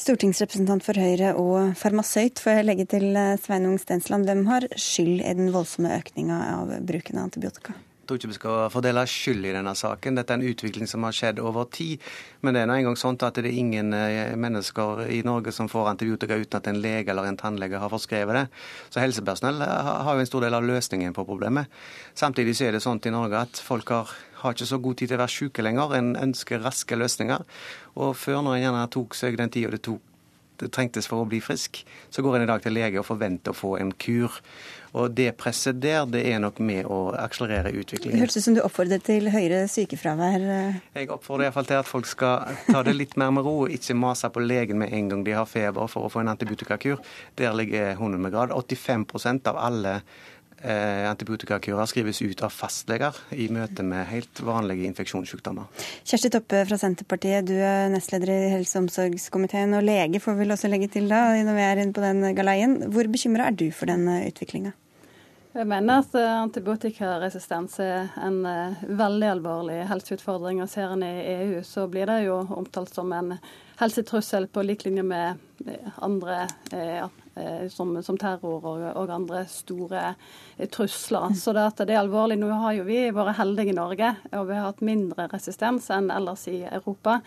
Stortingsrepresentant 0.00 0.84
for 0.84 0.96
Høyre 0.96 1.34
og 1.36 1.74
farmasøyt, 1.76 2.40
får 2.40 2.56
jeg 2.56 2.66
legge 2.66 2.86
til 2.88 3.18
Sveinung 3.42 3.76
Stensland. 3.82 4.24
Hvem 4.24 4.46
har 4.48 4.66
skyld 4.72 5.20
i 5.20 5.34
den 5.36 5.52
voldsomme 5.52 5.92
økninga 5.98 6.38
av 6.54 6.72
bruken 6.88 7.20
av 7.20 7.28
antibiotika? 7.28 7.76
Tror 8.10 8.18
ikke 8.18 8.32
vi 8.32 8.38
skal 8.38 8.70
fordele 8.74 9.04
skyld 9.06 9.46
i 9.46 9.54
denne 9.54 9.74
saken. 9.78 10.16
Dette 10.18 10.34
er 10.34 10.40
en 10.40 10.50
utvikling 10.50 10.88
som 10.90 11.06
har 11.06 11.14
skjedd 11.14 11.38
over 11.42 11.68
tid. 11.70 12.02
Men 12.42 12.56
det 12.56 12.64
er 12.64 12.70
nå 12.70 12.78
engang 12.80 12.98
sånn 12.98 13.18
at 13.22 13.38
det 13.38 13.46
er 13.46 13.60
ingen 13.60 13.94
eh, 13.94 14.34
mennesker 14.34 15.04
i 15.14 15.20
Norge 15.26 15.54
som 15.54 15.70
får 15.70 15.92
antibiotika 15.92 16.38
uten 16.40 16.58
at 16.58 16.70
en 16.70 16.80
lege 16.82 17.14
eller 17.14 17.30
en 17.30 17.38
tannlege 17.38 17.78
har 17.78 17.92
forskrevet 17.92 18.40
det. 18.40 18.46
Så 18.90 19.02
helsepersonell 19.04 19.62
har 19.62 20.10
jo 20.10 20.24
en 20.24 20.32
stor 20.32 20.46
del 20.46 20.58
av 20.58 20.66
løsningen 20.66 21.14
på 21.14 21.26
problemet. 21.28 21.70
Samtidig 22.18 22.56
så 22.58 22.66
er 22.66 22.76
det 22.76 22.84
sånn 22.84 23.00
i 23.06 23.14
Norge 23.14 23.46
at 23.46 23.62
folk 23.62 23.94
har 23.94 24.18
har 24.40 24.54
ikke 24.54 24.66
så 24.70 24.78
god 24.80 24.96
tid 24.96 25.10
til 25.10 25.18
å 25.18 25.20
være 25.20 25.32
syke 25.34 25.64
lenger. 25.64 25.90
En 25.98 26.14
ønsker 26.16 26.62
raske 26.64 26.96
løsninger. 26.96 27.42
Og 28.00 28.14
før, 28.16 28.38
når 28.40 28.54
en 28.56 28.62
gjerne 28.62 28.86
tok 28.94 29.18
seg 29.18 29.36
den 29.36 29.52
tida 29.52 29.74
det 29.74 29.82
det 30.60 30.70
trengtes 30.74 31.08
for 31.08 31.22
å 31.22 31.28
bli 31.28 31.40
frisk, 31.40 31.82
så 32.12 32.22
går 32.24 32.38
en 32.38 32.44
i 32.44 32.50
dag 32.50 32.62
til 32.64 32.74
lege 32.76 33.00
og 33.00 33.08
forventer 33.08 33.54
å 33.54 33.56
få 33.56 33.76
en 33.80 33.92
kur. 33.96 34.40
Og 34.98 35.12
det 35.14 35.28
presset 35.38 35.78
der, 35.82 36.02
det 36.10 36.24
er 36.26 36.40
nok 36.42 36.58
med 36.64 36.88
å 36.90 37.12
akselerere 37.14 37.70
utviklingen. 37.70 38.16
Det 38.16 38.24
hørtes 38.24 38.40
ut 38.40 38.46
som 38.48 38.56
du 38.56 38.62
oppfordret 38.64 39.04
til 39.06 39.30
høyere 39.30 39.62
sykefravær. 39.70 40.46
Eh. 40.56 40.80
Jeg 40.98 41.10
oppfordrer 41.14 41.48
iallfall 41.48 41.68
til 41.68 41.78
at 41.78 41.90
folk 41.90 42.10
skal 42.10 42.58
ta 42.66 42.82
det 42.86 42.96
litt 42.96 43.14
mer 43.20 43.30
med 43.34 43.46
ro, 43.46 43.68
ikke 43.70 43.94
mase 43.98 44.30
på 44.34 44.42
legen 44.42 44.80
med 44.82 44.94
en 44.96 45.12
gang 45.12 45.22
de 45.26 45.36
har 45.38 45.46
feber 45.50 45.90
for 45.90 46.08
å 46.08 46.12
få 46.12 46.24
en 46.24 46.32
antibiotikakur. 46.34 46.98
Der 47.38 47.54
ligger 47.54 47.94
hunden 48.00 48.24
med 48.24 48.34
grad. 48.34 48.50
85% 48.56 49.46
av 49.50 49.62
alle 49.62 50.00
eh, 50.62 51.06
antibiotikakurer 51.10 51.88
skrives 51.90 52.22
ut 52.22 52.42
av 52.46 52.52
fastleger 52.54 53.16
i 53.32 53.48
møte 53.52 53.84
med 53.86 54.08
helt 54.10 54.42
vanlige 54.44 54.88
infeksjonssykdommer. 54.90 55.70
Kjersti 56.04 56.32
Toppe 56.34 56.64
fra 56.68 56.78
Senterpartiet, 56.80 57.48
du 57.48 57.56
er 57.56 57.88
nestleder 57.92 58.34
i 58.34 58.52
helse- 58.56 58.78
og 58.78 58.86
omsorgskomiteen, 58.86 59.74
og 59.78 59.86
lege 59.86 60.22
får 60.22 60.36
vi 60.36 60.44
vel 60.44 60.56
også 60.56 60.70
legge 60.72 60.90
til 60.92 61.10
da, 61.10 61.24
når 61.40 61.58
vi 61.58 61.66
er 61.66 61.82
inne 61.84 61.96
på 61.96 62.04
den 62.04 62.30
galeien. 62.36 62.78
Hvor 62.92 63.10
bekymra 63.10 63.50
er 63.50 63.58
du 63.58 63.68
for 63.74 63.90
den 63.90 64.08
utviklinga? 64.20 64.76
Jeg 65.50 65.66
mener 65.66 66.04
at 66.04 66.12
eh, 66.14 66.36
antibiotikaresistens 66.44 67.80
er 67.82 68.12
en 68.22 68.44
uh, 68.46 68.82
veldig 68.86 69.30
alvorlig 69.32 69.80
helseutfordring. 69.90 70.60
og 70.62 70.70
Ser 70.70 70.92
en 70.94 71.02
i 71.02 71.24
EU, 71.32 71.62
så 71.66 71.88
blir 71.90 72.06
det 72.06 72.20
jo 72.28 72.36
omtalt 72.54 72.94
som 72.94 73.10
en 73.10 73.34
helsetrussel 73.80 74.46
på 74.46 74.62
lik 74.62 74.84
linje 74.86 75.02
med 75.02 75.40
andre 76.00 76.46
uh, 76.72 77.08
Eh, 77.34 77.68
som, 77.68 78.02
som 78.02 78.18
terror 78.18 78.64
og, 78.66 78.82
og, 78.96 79.10
andre 79.10 79.44
store 79.46 80.14
eh, 80.56 80.68
trusler. 80.68 81.30
Mm. 81.30 81.34
Så 81.34 81.52
det, 81.52 81.66
det, 81.78 81.92
er 81.94 82.00
alvorlig. 82.00 82.36
Nå 82.40 82.48
har 82.50 82.74
jo 82.74 82.84
vi 82.88 82.98
vært 83.14 83.36
heldige 83.38 83.70
i 83.70 83.76
Norge, 83.76 84.08
og 84.34 84.48
vi 84.48 84.56
har 84.56 84.66
hatt 84.66 84.82
mindre 84.84 85.28
resistens 85.30 85.86
enn 85.94 86.10
ellers 86.10 86.48
i 86.50 86.64
Europa. 86.66 87.20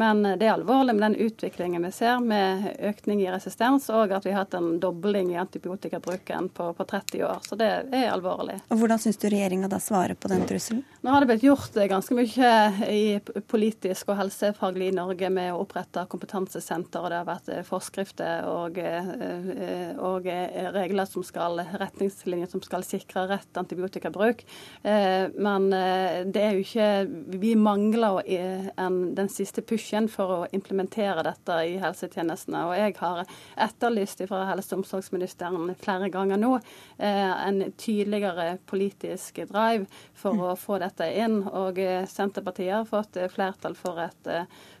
Men 0.00 0.22
det 0.24 0.48
er 0.48 0.54
alvorlig 0.54 0.94
med 0.96 1.04
den 1.04 1.18
utviklingen 1.26 1.84
vi 1.84 1.92
ser, 1.92 2.22
med 2.24 2.70
økning 2.88 3.20
i 3.20 3.28
resistens, 3.30 3.90
og 3.92 4.14
at 4.16 4.24
vi 4.24 4.32
har 4.32 4.46
hatt 4.46 4.56
en 4.56 4.78
dobling 4.80 5.34
i 5.34 5.38
antibiotikabruken 5.42 6.48
på, 6.56 6.70
på 6.78 6.88
30 6.94 7.24
år. 7.28 7.44
Så 7.44 7.60
det 7.60 7.70
er 7.84 8.08
alvorlig. 8.14 8.62
Og 8.72 8.80
Hvordan 8.80 9.02
syns 9.02 9.20
du 9.20 9.28
regjeringa 9.28 9.68
da 9.68 9.82
svarer 9.82 10.16
på 10.16 10.32
den 10.32 10.46
trusselen? 10.48 10.82
Nå 11.04 11.12
har 11.12 11.20
det 11.20 11.34
blitt 11.34 11.44
gjort 11.44 11.76
ganske 11.92 12.16
mye 12.16 12.54
i 12.88 13.04
politisk 13.48 14.08
og 14.08 14.22
helsefaglig 14.24 14.88
i 14.88 14.96
Norge 14.96 15.30
med 15.32 15.52
å 15.52 15.60
opprette 15.66 16.08
kompetansesenter, 16.08 17.04
og 17.04 17.12
det 17.12 17.20
har 17.20 17.28
vært 17.28 17.52
forskrifter 17.80 18.46
og 18.46 18.78
Eh, 19.00 19.92
og 20.00 20.26
regler 20.74 21.08
som 21.08 21.24
skal, 21.26 21.60
retningslinjer 21.80 22.50
som 22.50 22.62
skal 22.64 22.84
sikre 22.86 23.26
rett 23.30 23.60
antibiotikabruk. 23.60 24.42
Eh, 24.82 25.26
men 25.36 25.68
eh, 25.76 26.20
det 26.26 26.44
er 26.44 26.56
jo 26.56 26.64
ikke 26.64 26.88
Vi 27.40 27.54
mangler 27.56 28.20
den 28.20 29.28
siste 29.32 29.62
pushen 29.66 30.08
for 30.10 30.32
å 30.34 30.38
implementere 30.56 31.24
dette 31.26 31.56
i 31.68 31.76
helsetjenestene. 31.80 32.62
Og 32.68 32.74
jeg 32.78 32.96
har 33.00 33.22
etterlyst 33.68 34.22
fra 34.28 34.42
helse- 34.50 34.74
og 34.74 34.82
omsorgsministeren 34.82 35.74
flere 35.80 36.10
ganger 36.12 36.40
nå 36.40 36.52
en 36.98 37.62
tydeligere 37.80 38.58
politisk 38.68 39.40
drive 39.50 39.86
for 40.18 40.50
å 40.50 40.54
få 40.58 40.78
dette 40.82 41.06
inn. 41.20 41.40
Og 41.46 41.78
Senterpartiet 42.10 42.74
har 42.74 42.88
fått 42.88 43.18
flertall 43.32 43.76
for 43.78 44.00
et 44.04 44.30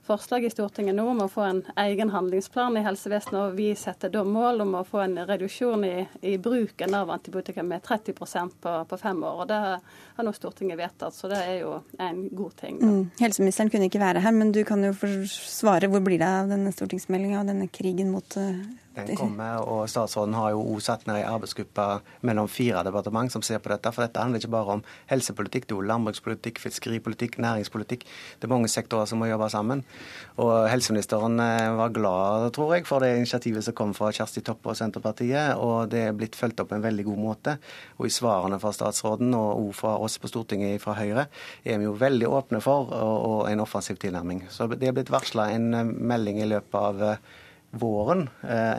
forslag 0.06 0.44
i 0.44 0.50
Stortinget 0.50 0.94
nå 0.96 1.04
om 1.10 1.22
å 1.24 1.28
få 1.30 1.44
en 1.46 1.60
egen 1.82 2.10
handlingsplan 2.10 2.76
i 2.78 2.84
helsevesenet, 2.84 3.38
og 3.40 3.56
vi 3.58 3.70
setter 3.78 4.12
da 4.12 4.24
mål 4.26 4.64
om 4.64 4.74
å 4.80 4.84
få 4.86 5.02
en 5.04 5.18
reduksjon 5.28 5.84
i, 5.86 5.94
i 6.26 6.36
bruken 6.38 6.94
av 6.98 7.10
antibiotika 7.14 7.62
med 7.66 7.82
30% 7.86 8.56
på, 8.60 8.74
på, 8.90 9.00
fem 9.00 9.22
år. 9.22 9.44
og 9.44 9.48
Det 9.50 9.60
har 9.60 10.26
nå 10.26 10.34
Stortinget 10.36 10.80
vedtatt, 10.80 11.16
så 11.16 11.30
det 11.30 11.40
er 11.44 11.56
jo 11.62 11.76
en 11.98 12.22
god 12.28 12.56
ting. 12.60 12.80
Mm. 12.80 13.02
Helseministeren 13.20 13.72
kunne 13.72 13.90
ikke 13.90 14.02
være 14.02 14.24
her, 14.24 14.36
men 14.36 14.52
du 14.56 14.62
kan 14.68 14.84
jo 14.84 14.94
svare. 15.30 15.90
Hvor 15.90 16.02
blir 16.04 16.20
det 16.20 16.28
av 16.28 16.50
denne 16.50 16.72
stortingsmeldinga 16.74 17.42
og 17.42 17.50
denne 17.52 17.68
krigen 17.72 18.12
mot 18.14 18.38
uh, 18.40 18.56
Den 19.08 19.18
kommer, 19.18 19.62
og 19.64 19.88
Statsråden 19.90 20.36
har 20.36 20.52
jo 20.54 20.62
også 20.74 20.92
satt 20.92 21.06
ned 21.08 21.20
en 21.22 21.32
arbeidsgruppe 21.34 21.86
mellom 22.26 22.48
fire 22.50 22.82
departement 22.86 23.32
som 23.32 23.44
ser 23.46 23.62
på 23.62 23.72
dette. 23.72 23.92
For 23.94 24.04
dette 24.04 24.22
handler 24.22 24.42
ikke 24.42 24.52
bare 24.52 24.76
om 24.78 24.84
helsepolitikk, 25.10 25.68
det 25.68 25.76
er 25.76 25.80
jo 25.80 25.88
landbrukspolitikk, 25.90 26.60
fiskeripolitikk, 26.62 27.38
næringspolitikk. 27.42 28.06
Det 28.40 28.48
er 28.48 28.52
mange 28.52 28.70
sektorer 28.72 29.08
som 29.10 29.22
må 29.22 29.30
jobbe 29.30 29.50
sammen. 29.52 29.84
Og 30.40 30.68
helseministeren 30.70 31.40
eh, 31.42 31.70
var 31.78 31.94
glad, 31.94 32.50
tror 32.56 32.76
jeg, 32.76 32.86
for 32.88 33.04
det 33.04 33.14
initiativet 33.18 33.66
som 33.66 33.76
kom 33.76 33.94
fra 33.96 34.12
Kjersti 34.14 34.44
Toppe 34.46 34.72
og 34.72 34.78
Senterpartiet. 34.78 35.56
Og 35.60 35.90
det 35.92 36.06
er 36.08 36.16
blitt 36.16 36.38
fulgt 36.38 36.62
opp 36.62 36.70
på 36.72 36.78
en 36.78 36.84
veldig 36.84 37.06
god 37.08 37.20
måte. 37.20 37.56
Og 37.98 38.08
i 38.08 38.14
svarene 38.14 38.60
fra 38.62 38.72
statsråden 38.76 39.34
og 39.36 39.50
også 39.66 39.78
fra 39.80 39.96
oss 40.04 40.18
på 40.20 40.30
Stortinget 40.30 40.82
fra 40.82 40.96
Høyre 40.98 41.26
er 41.64 41.78
vi 41.80 41.86
jo 41.86 41.96
veldig 41.98 42.28
åpne 42.30 42.62
for 42.64 42.90
og, 42.94 43.46
en 43.50 43.62
offensiv 43.62 43.98
tilnærming. 44.00 44.44
Så 44.52 44.68
det 44.72 44.88
er 44.88 44.96
blitt 44.96 45.12
varsla 45.12 45.50
en 45.54 45.70
eh, 45.74 45.94
melding 46.12 46.40
i 46.42 46.48
løpet 46.50 46.80
av 46.80 47.06
eh, 47.06 47.22
våren 47.70 48.28
eh, 48.42 48.78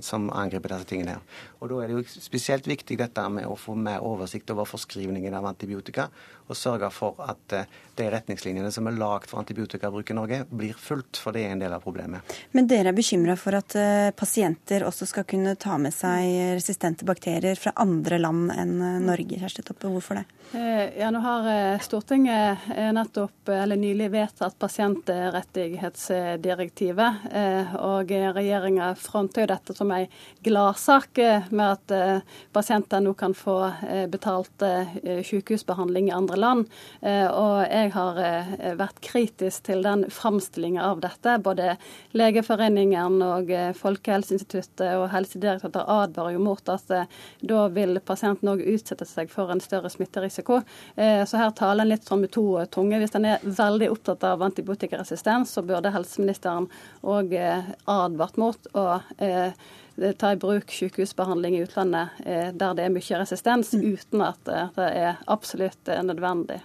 som 0.00 0.30
angriper 0.30 0.74
disse 0.74 0.88
tingene. 0.88 1.10
her. 1.10 1.20
Og 1.62 1.68
Da 1.70 1.76
er 1.78 1.92
det 1.92 1.94
jo 1.94 2.02
spesielt 2.10 2.66
viktig 2.66 2.96
dette 2.98 3.22
med 3.30 3.46
å 3.46 3.54
få 3.54 3.76
mer 3.78 4.02
oversikt 4.02 4.50
over 4.50 4.66
forskrivningen 4.66 5.30
av 5.38 5.46
antibiotika, 5.46 6.08
og 6.50 6.58
sørge 6.58 6.88
for 6.90 7.14
at 7.22 7.52
eh, 7.54 7.68
de 7.96 8.10
retningslinjene 8.10 8.72
som 8.74 8.86
er 8.88 8.98
lagd 8.98 9.28
for 9.30 9.38
antibiotikabruk 9.38 10.10
i 10.10 10.14
Norge, 10.18 10.44
blir 10.50 10.74
fulgt, 10.74 11.16
for 11.22 11.32
det 11.32 11.46
er 11.46 11.52
en 11.54 11.62
del 11.62 11.72
av 11.76 11.80
problemet. 11.84 12.20
Men 12.56 12.66
dere 12.66 12.88
er 12.90 12.96
bekymra 12.96 13.36
for 13.38 13.54
at 13.54 13.76
eh, 13.78 14.10
pasienter 14.16 14.82
også 14.88 15.06
skal 15.08 15.24
kunne 15.28 15.56
ta 15.60 15.78
med 15.78 15.92
seg 15.94 16.56
resistente 16.56 17.04
bakterier 17.06 17.56
fra 17.60 17.72
andre 17.84 18.18
land 18.18 18.50
enn 18.56 18.82
eh, 18.82 19.00
Norge, 19.06 19.38
Kjersti 19.38 19.62
Toppe. 19.68 19.86
Hvorfor 19.92 20.14
det? 20.18 20.24
Ja, 20.52 21.08
nå 21.14 21.20
har 21.24 21.78
Stortinget 21.80 22.58
nettopp 22.92 23.48
eller 23.54 23.76
nylig 23.80 24.10
vedtatt 24.12 24.58
pasientrettighetsdirektivet. 24.60 27.12
Og 27.80 28.12
regjeringa 28.36 28.92
fronter 29.00 29.40
jo 29.46 29.48
dette 29.48 29.72
som 29.78 29.88
ei 29.96 30.04
gladsak 30.44 31.16
med 31.52 31.76
at 31.76 31.92
eh, 31.94 32.18
pasienter 32.52 33.00
nå 33.04 33.14
kan 33.18 33.34
få 33.36 33.56
eh, 33.88 34.06
betalt 34.10 34.62
eh, 34.62 35.22
sykehusbehandling 35.26 36.08
i 36.08 36.14
andre 36.16 36.36
land. 36.36 36.68
Og 37.02 37.56
jeg 37.66 37.90
har 37.94 38.18
vært 38.78 39.00
kritisk 39.04 39.66
til 39.66 39.82
den 39.84 40.04
framstillinga 40.12 40.84
av 40.84 41.00
dette. 41.02 41.34
Både 41.42 41.74
Legeforeningen 42.16 43.18
og 43.24 43.50
Folkehelseinstituttet 43.78 44.94
og 45.00 45.08
Helsedirektoratet 45.12 45.90
advarer 45.94 46.36
jo 46.36 46.42
mot 46.44 46.72
at 46.72 46.94
da 47.40 47.64
vil 47.74 47.98
pasienten 48.06 48.52
òg 48.52 48.62
utsette 48.74 49.06
seg 49.08 49.32
for 49.32 49.52
en 49.52 49.62
større 49.62 49.90
smitterisiko. 49.92 50.60
Så 50.96 51.40
her 51.40 51.52
taler 51.58 51.84
en 51.84 51.92
litt 51.92 52.08
sånn 52.08 52.22
med 52.24 52.32
to 52.34 52.46
tunge. 52.72 53.00
Hvis 53.02 53.16
en 53.18 53.28
er 53.34 53.44
veldig 53.44 53.90
opptatt 53.92 54.26
av 54.28 54.44
antibiotikaresistens, 54.46 55.54
så 55.56 55.66
burde 55.66 55.92
helseministeren 55.94 56.70
òg 57.02 57.34
advart 57.36 58.40
mot 58.40 58.72
å 58.78 58.86
ta 60.18 60.32
i 60.32 60.36
bruk 60.40 60.70
sykehusbehandling 60.72 61.56
i 61.56 61.62
utlandet 61.64 62.08
eh, 62.24 62.50
der 62.52 62.76
det 62.78 62.86
er 62.86 62.94
mye 62.94 63.18
resistens, 63.20 63.72
mm. 63.76 63.86
uten 63.92 64.24
at 64.24 64.48
eh, 64.48 64.70
det 64.76 64.90
er 65.02 65.22
absolutt 65.30 65.88
eh, 65.88 66.02
nødvendig. 66.02 66.60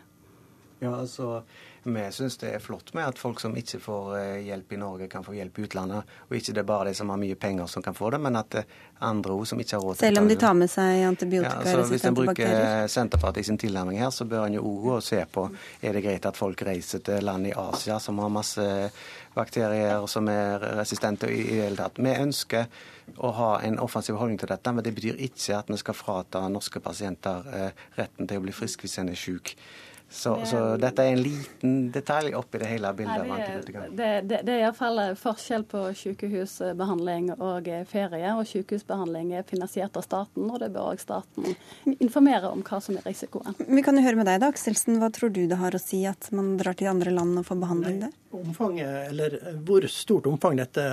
Ja, 0.80 0.94
altså, 1.00 1.42
Vi 1.88 2.02
syns 2.12 2.36
det 2.42 2.50
er 2.52 2.60
flott 2.60 2.90
med 2.98 3.06
at 3.08 3.20
folk 3.20 3.40
som 3.40 3.54
ikke 3.56 3.80
får 3.80 4.10
hjelp 4.44 4.74
i 4.76 4.80
Norge, 4.82 5.08
kan 5.08 5.24
få 5.24 5.38
hjelp 5.38 5.60
i 5.60 5.68
utlandet. 5.68 6.10
Og 6.28 6.36
ikke 6.36 6.56
det 6.58 6.60
er 6.60 6.68
bare 6.68 6.90
de 6.90 6.94
som 6.98 7.14
har 7.14 7.20
mye 7.22 7.38
penger 7.40 7.70
som 7.72 7.86
kan 7.86 7.96
få 7.96 8.10
det, 8.12 8.20
men 8.20 8.36
at 8.36 8.58
andre 9.08 9.38
òg 9.38 9.46
som 9.48 9.62
ikke 9.64 9.78
har 9.78 9.86
råd 9.86 9.96
til 9.96 10.04
det. 10.04 10.10
Selv 10.10 10.22
om 10.24 10.28
de 10.28 10.38
tar 10.42 10.58
med 10.58 10.72
seg 10.72 11.06
antibiotikaresistente 11.08 11.78
ja, 11.78 11.86
Hvis 11.94 12.08
en 12.10 12.18
bruker 12.18 12.92
Senterpartiet 12.92 13.48
sin 13.48 13.62
tilnærming 13.62 14.02
her, 14.04 14.12
så 14.12 14.28
bør 14.28 14.50
en 14.50 14.58
jo 14.58 14.66
òg 14.68 14.84
gå 14.84 14.98
og 14.98 15.06
se 15.06 15.22
på 15.32 15.48
er 15.80 15.96
det 15.96 16.04
greit 16.04 16.28
at 16.28 16.40
folk 16.40 16.66
reiser 16.68 17.06
til 17.08 17.24
land 17.24 17.48
i 17.48 17.56
Asia 17.56 18.02
som 18.04 18.20
har 18.20 18.36
masse 18.36 18.68
bakterier 19.38 20.06
som 20.12 20.28
er 20.32 20.64
resistente 20.82 21.30
i 21.32 21.44
det 21.46 21.64
hele 21.70 21.80
tatt. 21.80 22.04
Vi 22.04 22.16
ønsker 22.20 22.68
å 23.24 23.32
ha 23.38 23.52
en 23.64 23.80
offensiv 23.80 24.18
holdning 24.20 24.40
til 24.42 24.52
dette, 24.52 24.74
men 24.74 24.84
det 24.84 24.96
betyr 24.98 25.20
ikke 25.30 25.62
at 25.62 25.70
vi 25.72 25.80
skal 25.80 25.96
frata 25.98 26.44
norske 26.52 26.82
pasienter 26.84 27.52
eh, 27.54 27.84
retten 28.00 28.28
til 28.28 28.42
å 28.42 28.46
bli 28.48 28.56
friske 28.56 28.84
hvis 28.84 29.00
en 29.00 29.14
er 29.14 29.20
syk. 29.20 29.56
Så, 30.10 30.38
så, 30.46 30.60
dette 30.80 31.04
er 31.04 31.18
en 31.18 31.22
liten 31.22 31.74
detalj 31.92 32.32
oppi 32.40 32.62
det 32.62 32.70
hele 32.72 32.94
bildet 32.96 33.26
av 33.26 33.32
antibiotika. 33.36 33.82
Det, 33.92 34.12
det, 34.30 34.40
det 34.48 34.54
er 34.54 34.62
iallfall 34.64 35.02
forskjell 35.20 35.66
på 35.68 35.82
sykehusbehandling 36.00 37.34
og 37.36 37.68
ferie. 37.92 38.32
Og 38.40 38.48
sykehusbehandling 38.48 39.34
er 39.36 39.44
finansiert 39.48 40.00
av 40.00 40.06
staten, 40.08 40.48
og 40.48 40.62
det 40.64 40.72
bør 40.76 40.94
òg 40.94 41.04
staten 41.04 41.58
informere 41.98 42.54
om 42.54 42.64
hva 42.64 42.80
som 42.84 42.96
er 42.96 43.04
risikoen. 43.10 43.58
Vi 43.68 43.84
kan 43.84 44.00
jo 44.00 44.06
høre 44.06 44.22
med 44.22 44.30
deg 44.32 44.40
da, 44.44 44.52
Akselsen. 44.54 45.02
Hva 45.02 45.12
tror 45.12 45.34
du 45.36 45.44
det 45.50 45.60
har 45.60 45.76
å 45.76 45.82
si 45.82 46.06
at 46.08 46.32
man 46.36 46.56
drar 46.62 46.78
til 46.80 46.92
andre 46.92 47.12
land 47.12 47.44
og 47.44 47.50
får 47.50 47.62
behandling 47.66 48.00
der? 48.06 48.16
Omfanget, 48.38 49.10
eller 49.10 49.38
Hvor 49.66 49.86
stort 49.92 50.28
omfang 50.28 50.58
dette 50.60 50.84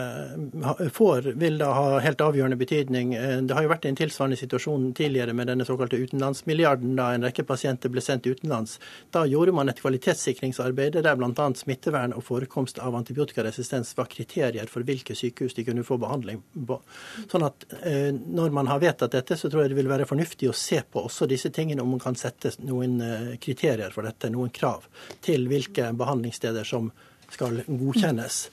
får, 0.94 1.32
vil 1.38 1.58
da 1.58 1.70
ha 1.74 1.98
helt 2.02 2.22
avgjørende 2.22 2.58
betydning. 2.58 3.14
Det 3.46 3.56
har 3.56 3.66
jo 3.66 3.72
vært 3.72 3.88
en 3.88 3.98
tilsvarende 3.98 4.38
situasjon 4.38 4.92
tidligere 4.96 5.34
med 5.36 5.50
denne 5.50 5.66
såkalte 5.66 5.98
utenlandsmilliarden, 5.98 6.94
da 6.98 7.10
en 7.14 7.26
rekke 7.26 7.46
pasienter 7.46 7.92
ble 7.92 8.02
sendt 8.04 8.28
utenlands. 8.30 8.78
Da 9.14 9.22
gjorde 9.30 9.52
man 9.54 9.70
et 9.70 9.78
kvalitetssikringsarbeid 9.78 10.96
der 10.98 11.14
bl.a. 11.18 11.44
smittevern 11.54 12.16
og 12.16 12.24
forekomst 12.26 12.80
av 12.82 12.96
antibiotikaresistens 12.98 13.92
var 13.94 14.08
kriterier 14.10 14.66
for 14.70 14.82
hvilke 14.86 15.14
sykehus 15.14 15.54
de 15.54 15.64
kunne 15.68 15.84
få 15.86 16.00
behandling 16.02 16.40
på. 16.66 16.80
Sånn 17.30 17.46
at 17.46 17.66
eh, 17.82 18.10
Når 18.10 18.56
man 18.56 18.70
har 18.72 18.82
vedtatt 18.82 19.14
dette, 19.14 19.38
så 19.38 19.50
tror 19.50 19.64
jeg 19.64 19.74
det 19.74 19.78
vil 19.78 19.92
være 19.92 20.08
fornuftig 20.10 20.50
å 20.50 20.56
se 20.58 20.80
på 20.82 21.04
også 21.06 21.28
disse 21.30 21.52
tingene, 21.54 21.84
om 21.84 21.94
man 21.94 22.02
kan 22.02 22.18
sette 22.18 22.56
noen 22.66 22.98
eh, 23.04 23.32
kriterier 23.38 23.94
for 23.94 24.06
dette, 24.08 24.32
noen 24.34 24.50
krav 24.54 24.88
til 25.22 25.46
hvilke 25.50 25.92
behandlingssteder 25.94 26.66
som 26.66 26.90
skal 27.30 27.62
godkjennes. 27.68 28.48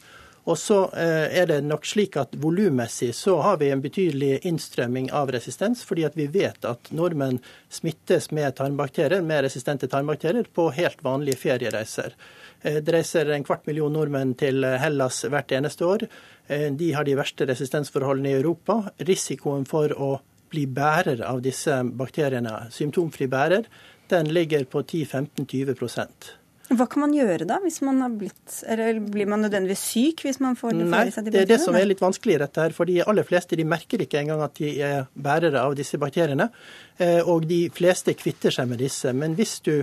Og 0.50 0.58
så 0.58 0.78
eh, 0.98 1.28
er 1.38 1.46
det 1.50 1.60
nok 1.68 1.86
slik 1.86 2.18
at 2.18 2.34
Volummessig 2.42 3.12
så 3.16 3.38
har 3.46 3.60
vi 3.62 3.70
en 3.70 3.84
betydelig 3.84 4.40
innstrømming 4.50 5.12
av 5.14 5.30
resistens, 5.34 5.84
fordi 5.86 6.06
at 6.08 6.18
vi 6.18 6.26
vet 6.34 6.66
at 6.66 6.90
nordmenn 6.98 7.38
smittes 7.70 8.32
med 8.34 8.56
tarmbakterier, 8.58 9.22
med 9.22 9.46
resistente 9.46 9.90
tarmbakterier 9.92 10.50
på 10.54 10.72
helt 10.74 11.04
vanlige 11.06 11.44
feriereiser. 11.44 12.18
Eh, 12.62 12.82
det 12.82 12.98
reiser 12.98 13.30
en 13.30 13.46
kvart 13.46 13.70
million 13.70 13.94
nordmenn 13.94 14.34
til 14.40 14.66
Hellas 14.82 15.22
hvert 15.30 15.54
eneste 15.54 15.86
år. 15.86 16.10
Eh, 16.48 16.72
de 16.74 16.92
har 16.98 17.06
de 17.06 17.18
verste 17.20 17.46
resistensforholdene 17.46 18.34
i 18.34 18.42
Europa. 18.42 18.82
Risikoen 18.98 19.70
for 19.70 19.94
å 19.94 20.12
bli 20.52 20.66
bærer 20.68 21.22
av 21.24 21.46
disse 21.46 21.78
bakteriene, 21.96 22.66
symptomfri 22.74 23.30
bærer, 23.32 23.70
den 24.12 24.34
ligger 24.34 24.66
på 24.68 24.82
10-15-20 24.84 26.41
hva 26.78 26.88
kan 26.90 27.04
man 27.04 27.14
gjøre 27.16 27.46
da, 27.50 27.58
hvis 27.64 27.82
man 27.86 28.00
har 28.04 28.14
blitt 28.16 28.62
Eller 28.70 29.00
blir 29.04 29.30
man 29.30 29.44
nødvendigvis 29.46 29.84
syk 29.94 30.24
hvis 30.26 30.40
man 30.44 30.58
får 30.60 30.76
det 30.78 30.88
Nei, 30.92 31.04
seg 31.14 31.28
de 31.28 31.34
det 31.36 31.44
er 31.44 31.50
det 31.50 31.60
som 31.64 31.76
er 31.78 31.88
litt 31.90 32.04
vanskelig 32.04 32.38
i 32.38 32.42
dette 32.44 32.66
her. 32.66 32.76
For 32.76 32.90
de 32.90 33.02
aller 33.04 33.28
fleste 33.28 33.60
de 33.60 33.66
merker 33.68 34.06
ikke 34.06 34.22
engang 34.22 34.44
at 34.46 34.56
de 34.60 34.74
er 34.84 35.10
bærere 35.14 35.66
av 35.66 35.76
disse 35.78 36.00
bakteriene. 36.02 36.50
Eh, 36.98 37.20
og 37.22 37.48
de 37.50 37.64
fleste 37.76 38.16
kvitter 38.18 38.54
seg 38.56 38.70
med 38.72 38.82
disse. 38.84 39.12
Men 39.16 39.36
hvis 39.40 39.60
du 39.66 39.76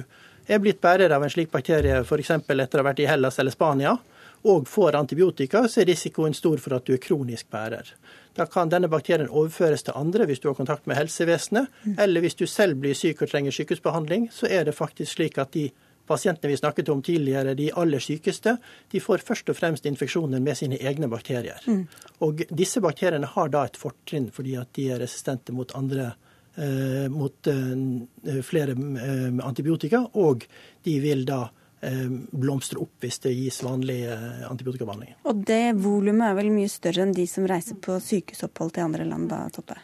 er 0.48 0.62
blitt 0.64 0.80
bærer 0.80 1.12
av 1.12 1.24
en 1.24 1.32
slik 1.32 1.50
bakterie 1.52 2.00
f.eks. 2.04 2.32
etter 2.38 2.80
å 2.80 2.82
ha 2.82 2.88
vært 2.90 3.02
i 3.04 3.10
Hellas 3.10 3.38
eller 3.42 3.52
Spania, 3.54 3.98
og 4.46 4.68
får 4.70 4.94
antibiotika, 4.94 5.64
så 5.68 5.82
er 5.82 5.88
risikoen 5.90 6.34
stor 6.36 6.60
for 6.62 6.76
at 6.76 6.86
du 6.86 6.94
er 6.94 7.02
kronisk 7.02 7.48
bærer. 7.50 7.90
Da 8.38 8.46
kan 8.46 8.70
denne 8.70 8.90
bakterien 8.90 9.26
overføres 9.28 9.82
til 9.82 9.96
andre 9.98 10.28
hvis 10.28 10.38
du 10.42 10.46
har 10.48 10.54
kontakt 10.54 10.86
med 10.86 10.98
helsevesenet, 10.98 11.66
mm. 11.82 11.96
eller 11.98 12.22
hvis 12.22 12.38
du 12.38 12.46
selv 12.46 12.78
blir 12.78 12.94
syk 12.94 13.24
og 13.24 13.32
trenger 13.32 13.54
sykehusbehandling, 13.54 14.28
så 14.32 14.46
er 14.46 14.68
det 14.68 14.76
faktisk 14.78 15.16
slik 15.16 15.40
at 15.42 15.52
de 15.56 15.68
Pasientene 16.08 16.52
vi 16.52 16.60
snakket 16.60 16.88
om 16.88 17.02
tidligere, 17.04 17.54
de 17.58 17.68
aller 17.76 18.02
sykeste, 18.02 18.56
de 18.90 19.02
får 19.02 19.24
først 19.26 19.52
og 19.52 19.58
fremst 19.58 19.86
infeksjoner 19.88 20.40
med 20.40 20.56
sine 20.56 20.80
egne 20.80 21.10
bakterier. 21.12 21.60
Mm. 21.68 21.84
Og 22.24 22.46
disse 22.48 22.80
bakteriene 22.84 23.28
har 23.34 23.52
da 23.52 23.66
et 23.68 23.76
fortrinn 23.78 24.30
fordi 24.34 24.56
at 24.60 24.72
de 24.78 24.88
er 24.94 25.02
resistente 25.02 25.52
mot 25.52 25.74
andre 25.78 26.12
eh, 26.56 27.06
mot 27.12 27.52
eh, 27.52 28.40
flere 28.42 28.74
eh, 28.74 29.28
antibiotika, 29.44 30.02
og 30.14 30.46
de 30.84 30.96
vil 31.02 31.24
da 31.28 31.42
eh, 31.80 32.06
blomstre 32.08 32.80
opp 32.82 33.04
hvis 33.04 33.20
det 33.26 33.34
gis 33.36 33.60
vanlig 33.66 34.00
eh, 34.08 34.42
antibiotikabehandling. 34.48 35.18
Og 35.28 35.44
det 35.48 35.76
volumet 35.82 36.30
er 36.30 36.40
vel 36.40 36.50
mye 36.54 36.72
større 36.72 37.06
enn 37.06 37.14
de 37.16 37.28
som 37.30 37.46
reiser 37.48 37.78
på 37.82 38.00
sykehusopphold 38.02 38.76
til 38.76 38.88
andre 38.88 39.08
land, 39.08 39.30
da, 39.32 39.44
Toppe? 39.54 39.78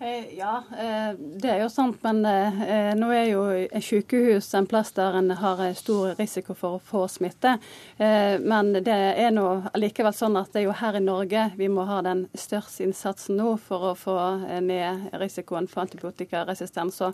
Eh, 0.00 0.38
ja, 0.38 0.62
eh, 0.78 1.14
det 1.18 1.50
er 1.50 1.62
jo 1.64 1.68
sant. 1.68 1.98
Men 2.06 2.22
eh, 2.26 2.92
nå 2.94 3.08
er 3.10 3.24
jo 3.32 3.42
sykehus 3.82 4.52
en 4.54 4.68
plass 4.70 4.92
der 4.94 5.16
en 5.18 5.32
har 5.40 5.62
stor 5.74 6.12
risiko 6.18 6.54
for 6.54 6.76
å 6.76 6.82
få 6.82 7.06
smitte. 7.10 7.56
Men 7.98 8.70
det 8.84 8.94
er 8.94 9.32
nå 9.34 9.44
likevel 9.78 10.14
sånn 10.14 10.36
at 10.38 10.52
det 10.52 10.60
er 10.60 10.66
jo 10.68 10.74
her 10.78 10.98
i 10.98 11.02
Norge 11.02 11.44
vi 11.58 11.66
må 11.72 11.82
ha 11.88 11.98
den 12.04 12.26
største 12.38 12.84
innsatsen 12.86 13.38
nå 13.40 13.56
for 13.62 13.88
å 13.90 13.94
få 13.98 14.14
ned 14.62 15.08
risikoen 15.18 15.66
for 15.70 15.82
antibiotikaresistens. 15.82 17.00
Så 17.00 17.10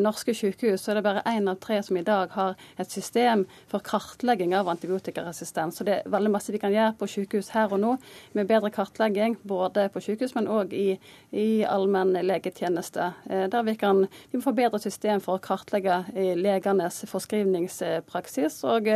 norske 0.00 0.34
sykehus 0.36 0.84
så 0.84 0.92
er 0.92 0.98
det 0.98 1.04
bare 1.06 1.24
én 1.28 1.50
av 1.50 1.58
tre 1.60 1.80
som 1.84 1.98
i 2.00 2.04
dag 2.06 2.32
har 2.38 2.54
et 2.80 2.90
system 2.90 3.44
for 3.70 3.84
kartlegging 3.84 4.54
av 4.56 4.70
antibiotikaresistens. 4.72 5.76
Så 5.76 5.86
det 5.86 5.98
er 5.98 6.14
veldig 6.14 6.32
masse 6.32 6.54
vi 6.54 6.62
kan 6.62 6.72
gjøre 6.72 6.96
på 7.00 7.10
sykehus 7.18 7.52
her 7.56 7.74
og 7.74 7.82
nå 7.84 7.94
med 8.38 8.48
bedre 8.48 8.72
kartlegging, 8.74 9.36
både 9.44 9.90
på 9.92 10.02
sykehus, 10.08 10.34
men 10.38 10.48
òg 10.50 10.72
i, 10.76 10.88
i 11.36 11.48
allmenn 11.68 12.13
allmennlegetjeneste. 12.14 13.12
Der 13.50 13.62
vi 13.62 13.74
kan 13.74 14.06
vi 14.30 14.38
må 14.38 14.42
få 14.42 14.52
bedre 14.52 14.78
system 14.78 15.20
for 15.20 15.38
å 15.38 15.42
kartlegge 15.42 16.02
legenes 16.38 17.02
forskrivningspraksis 17.10 18.62
og 18.64 18.88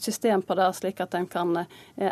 system 0.00 0.42
på 0.42 0.56
det, 0.58 0.68
slik 0.76 1.00
at 1.00 1.14
en 1.14 1.28
kan 1.30 1.64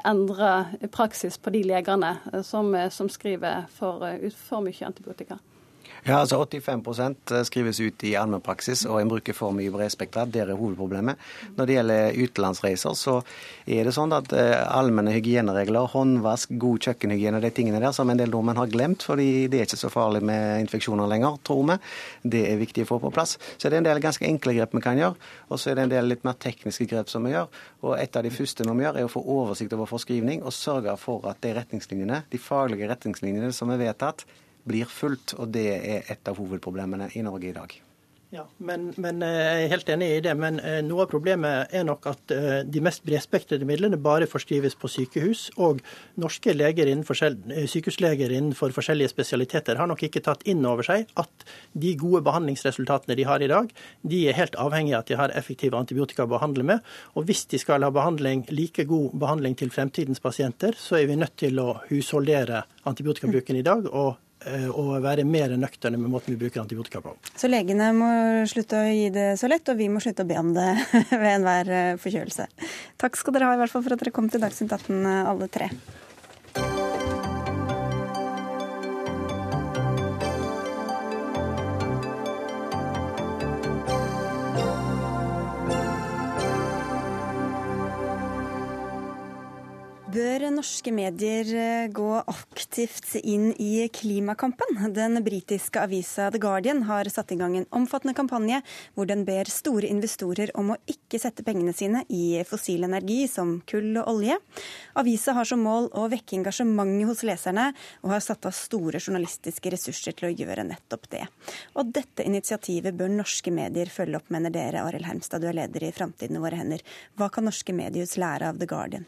endre 0.05 0.89
praksis 0.93 1.39
på 1.39 1.53
de 1.55 1.63
legene 1.69 2.17
som, 2.43 2.75
som 2.91 3.09
skriver 3.09 3.69
for, 3.75 4.05
for 4.49 4.65
mye 4.65 4.89
antibiotika. 4.89 5.39
Ja, 6.09 6.23
altså 6.23 6.39
85 6.41 7.01
eh, 7.37 7.43
skrives 7.45 7.79
ut 7.85 8.03
i 8.09 8.15
allmennpraksis, 8.17 8.87
og 8.89 8.97
en 8.97 9.11
bruker 9.11 9.35
for 9.37 9.53
mye 9.53 9.69
bredspektra. 9.69 10.23
Det 10.25 10.41
er 10.41 10.55
hovedproblemet. 10.57 11.21
Når 11.59 11.69
det 11.69 11.75
gjelder 11.75 12.17
utenlandsreiser, 12.17 12.95
så 12.97 13.17
er 13.69 13.85
det 13.85 13.93
sånn 13.93 14.15
at 14.17 14.33
eh, 14.33 14.55
allmenne 14.57 15.13
hygieneregler, 15.13 15.91
håndvask, 15.93 16.55
god 16.63 16.89
kjøkkenhygiene, 16.89 17.43
de 17.45 17.51
tingene 17.53 17.83
der 17.85 17.93
som 17.93 18.09
en 18.09 18.23
del 18.23 18.33
nordmenn 18.33 18.57
har 18.57 18.73
glemt, 18.73 19.05
fordi 19.05 19.29
det 19.53 19.61
er 19.61 19.69
ikke 19.69 19.81
så 19.83 19.93
farlig 19.93 20.25
med 20.25 20.63
infeksjoner 20.63 21.13
lenger, 21.13 21.37
tror 21.45 21.63
vi. 21.75 21.79
Det 22.39 22.45
er 22.55 22.65
viktig 22.65 22.89
å 22.89 22.93
få 22.95 23.03
på 23.05 23.13
plass. 23.13 23.37
Så 23.59 23.69
det 23.69 23.77
er 23.77 23.85
en 23.85 23.91
del 23.91 24.01
ganske 24.09 24.25
enkle 24.33 24.57
grep 24.63 24.81
vi 24.81 24.85
kan 24.89 25.05
gjøre, 25.05 25.31
og 25.53 25.61
så 25.61 25.75
er 25.75 25.77
det 25.77 25.87
en 25.91 25.95
del 25.99 26.13
litt 26.15 26.25
mer 26.25 26.41
tekniske 26.41 26.89
grep 26.89 27.13
som 27.13 27.29
vi 27.29 27.37
gjør. 27.37 27.53
Og 27.85 27.99
et 28.01 28.17
av 28.17 28.25
de 28.25 28.33
første 28.33 28.65
vi 28.65 28.73
må 28.73 28.89
gjøre, 28.89 29.05
er 29.05 29.13
å 29.13 29.13
få 29.13 29.27
oversikt 29.29 29.77
over 29.77 29.93
forskrivning 29.93 30.41
og 30.41 30.57
sørge 30.57 30.97
for 31.05 31.29
at 31.29 31.45
de 31.45 31.53
retningslinjene, 31.61 32.25
de 32.33 32.47
faglige 32.49 32.89
retningslinjene 32.97 33.53
som 33.53 33.77
er 33.77 33.85
vedtatt, 33.91 34.25
blir 34.69 34.89
fulgt. 34.93 35.37
Og 35.39 35.53
det 35.55 35.69
er 35.79 36.09
et 36.13 36.31
av 36.31 36.39
hovedproblemene 36.41 37.13
i 37.17 37.25
Norge 37.27 37.51
i 37.51 37.57
dag. 37.57 37.79
Ja, 38.29 38.43
men, 38.59 38.91
men, 39.01 39.23
eh, 39.23 39.29
Jeg 39.29 39.65
er 39.65 39.71
helt 39.73 39.89
enig 39.89 40.07
i 40.13 40.21
det, 40.21 40.35
men 40.37 40.59
eh, 40.61 40.83
noe 40.85 41.07
av 41.07 41.09
problemet 41.09 41.73
er 41.73 41.87
nok 41.89 42.11
at 42.11 42.35
eh, 42.35 42.59
de 42.61 42.83
mest 42.85 43.01
bredspektrede 43.07 43.65
midlene 43.65 43.97
bare 43.97 44.29
forskrives 44.29 44.77
på 44.77 44.91
sykehus. 44.93 45.47
Og 45.57 45.81
norske 46.21 46.53
leger 46.53 46.91
innenfor, 46.93 47.17
sykehusleger 47.17 48.35
innenfor 48.37 48.77
forskjellige 48.77 49.15
spesialiteter 49.15 49.81
har 49.81 49.89
nok 49.89 50.05
ikke 50.05 50.21
tatt 50.29 50.45
inn 50.45 50.61
over 50.69 50.85
seg 50.85 51.09
at 51.17 51.49
de 51.73 51.95
gode 51.97 52.21
behandlingsresultatene 52.29 53.17
de 53.17 53.25
har 53.31 53.41
i 53.41 53.49
dag, 53.49 53.73
de 54.05 54.23
er 54.29 54.37
helt 54.37 54.61
avhengig 54.61 54.93
av 54.93 55.07
at 55.07 55.09
de 55.09 55.21
har 55.23 55.37
effektive 55.41 55.81
antibiotika 55.81 56.29
å 56.29 56.33
behandle 56.37 56.69
med. 56.75 56.95
Og 57.17 57.25
hvis 57.33 57.47
de 57.49 57.65
skal 57.65 57.81
ha 57.81 57.89
behandling, 57.89 58.45
like 58.53 58.85
god 58.93 59.17
behandling 59.17 59.57
til 59.57 59.73
fremtidens 59.73 60.21
pasienter, 60.21 60.77
så 60.77 61.01
er 61.01 61.09
vi 61.09 61.17
nødt 61.17 61.41
til 61.41 61.65
å 61.65 61.79
husholdere 61.89 62.67
antibiotikabruken 62.85 63.57
i 63.57 63.65
dag. 63.65 63.89
og 63.89 64.19
og 64.73 64.97
være 65.05 65.27
mer 65.29 65.55
nøkterne 65.61 66.01
med 66.01 66.13
måten 66.13 66.35
vi 66.35 66.41
bruker 66.41 66.63
antibiotika 66.63 67.03
på. 67.05 67.15
Så 67.39 67.51
legene 67.51 67.91
må 67.97 68.09
slutte 68.51 68.81
å 68.83 68.89
gi 68.89 69.09
det 69.15 69.29
så 69.41 69.51
lett, 69.51 69.69
og 69.69 69.79
vi 69.79 69.89
må 69.93 70.03
slutte 70.03 70.27
å 70.27 70.29
be 70.29 70.39
om 70.41 70.53
det 70.57 70.69
ved 71.21 71.31
enhver 71.35 71.73
eh, 71.73 71.95
forkjølelse. 72.01 72.49
Takk 73.01 73.19
skal 73.19 73.37
dere 73.37 73.51
ha 73.51 73.57
i 73.57 73.63
hvert 73.63 73.75
fall 73.75 73.85
for 73.87 73.97
at 73.97 74.05
dere 74.05 74.15
kom 74.15 74.31
til 74.33 74.43
Dagsnytt 74.43 74.75
18 74.75 74.99
eh, 74.99 75.33
alle 75.33 75.51
tre. 75.53 75.71
Bør 90.19 90.49
norske 90.51 90.91
medier 90.91 91.47
eh, 91.55 91.89
gå 91.95 92.07
aktivt 92.19 93.13
inn 93.21 93.53
i 93.63 93.85
klimakampen? 93.93 94.79
Den 94.97 95.21
britiske 95.23 95.79
avisa 95.79 96.27
The 96.35 96.41
Guardian 96.43 96.81
har 96.89 97.07
satt 97.13 97.31
i 97.31 97.37
gang 97.39 97.55
en 97.55 97.67
omfattende 97.77 98.17
kampanje 98.19 98.59
hvor 98.97 99.07
den 99.07 99.23
ber 99.29 99.47
store 99.53 99.87
investorer 99.87 100.51
om 100.59 100.73
å 100.75 100.79
ikke 100.91 101.21
sette 101.23 101.45
pengene 101.47 101.75
sine 101.77 102.03
i 102.11 102.41
fossil 102.49 102.89
energi 102.89 103.21
som 103.31 103.61
kull 103.69 103.93
og 104.01 104.11
olje. 104.17 104.41
Avisa 104.99 105.37
har 105.37 105.47
som 105.47 105.63
mål 105.63 105.87
å 105.95 106.09
vekke 106.11 106.41
engasjementet 106.41 107.07
hos 107.13 107.23
leserne, 107.29 107.69
og 108.03 108.17
har 108.17 108.25
satt 108.25 108.49
av 108.49 108.57
store 108.59 108.99
journalistiske 108.99 109.71
ressurser 109.77 110.19
til 110.19 110.31
å 110.31 110.33
gjøre 110.35 110.67
nettopp 110.67 111.07
det. 111.15 111.23
Og 111.79 111.93
dette 111.95 112.27
initiativet 112.27 112.97
bør 112.97 113.13
norske 113.21 113.55
medier 113.55 113.93
følge 113.93 114.19
opp, 114.19 114.35
mener 114.35 114.51
dere, 114.57 114.83
Arild 114.83 115.07
Hermstad, 115.07 115.45
du 115.45 115.53
er 115.53 115.61
leder 115.61 115.87
i 115.87 115.95
Framtiden 115.95 116.41
i 116.41 116.45
våre 116.49 116.59
hender. 116.59 116.83
Hva 117.15 117.31
kan 117.31 117.47
norske 117.47 117.77
mediehus 117.77 118.19
lære 118.19 118.51
av 118.51 118.59
The 118.59 118.67
Guardian? 118.67 119.07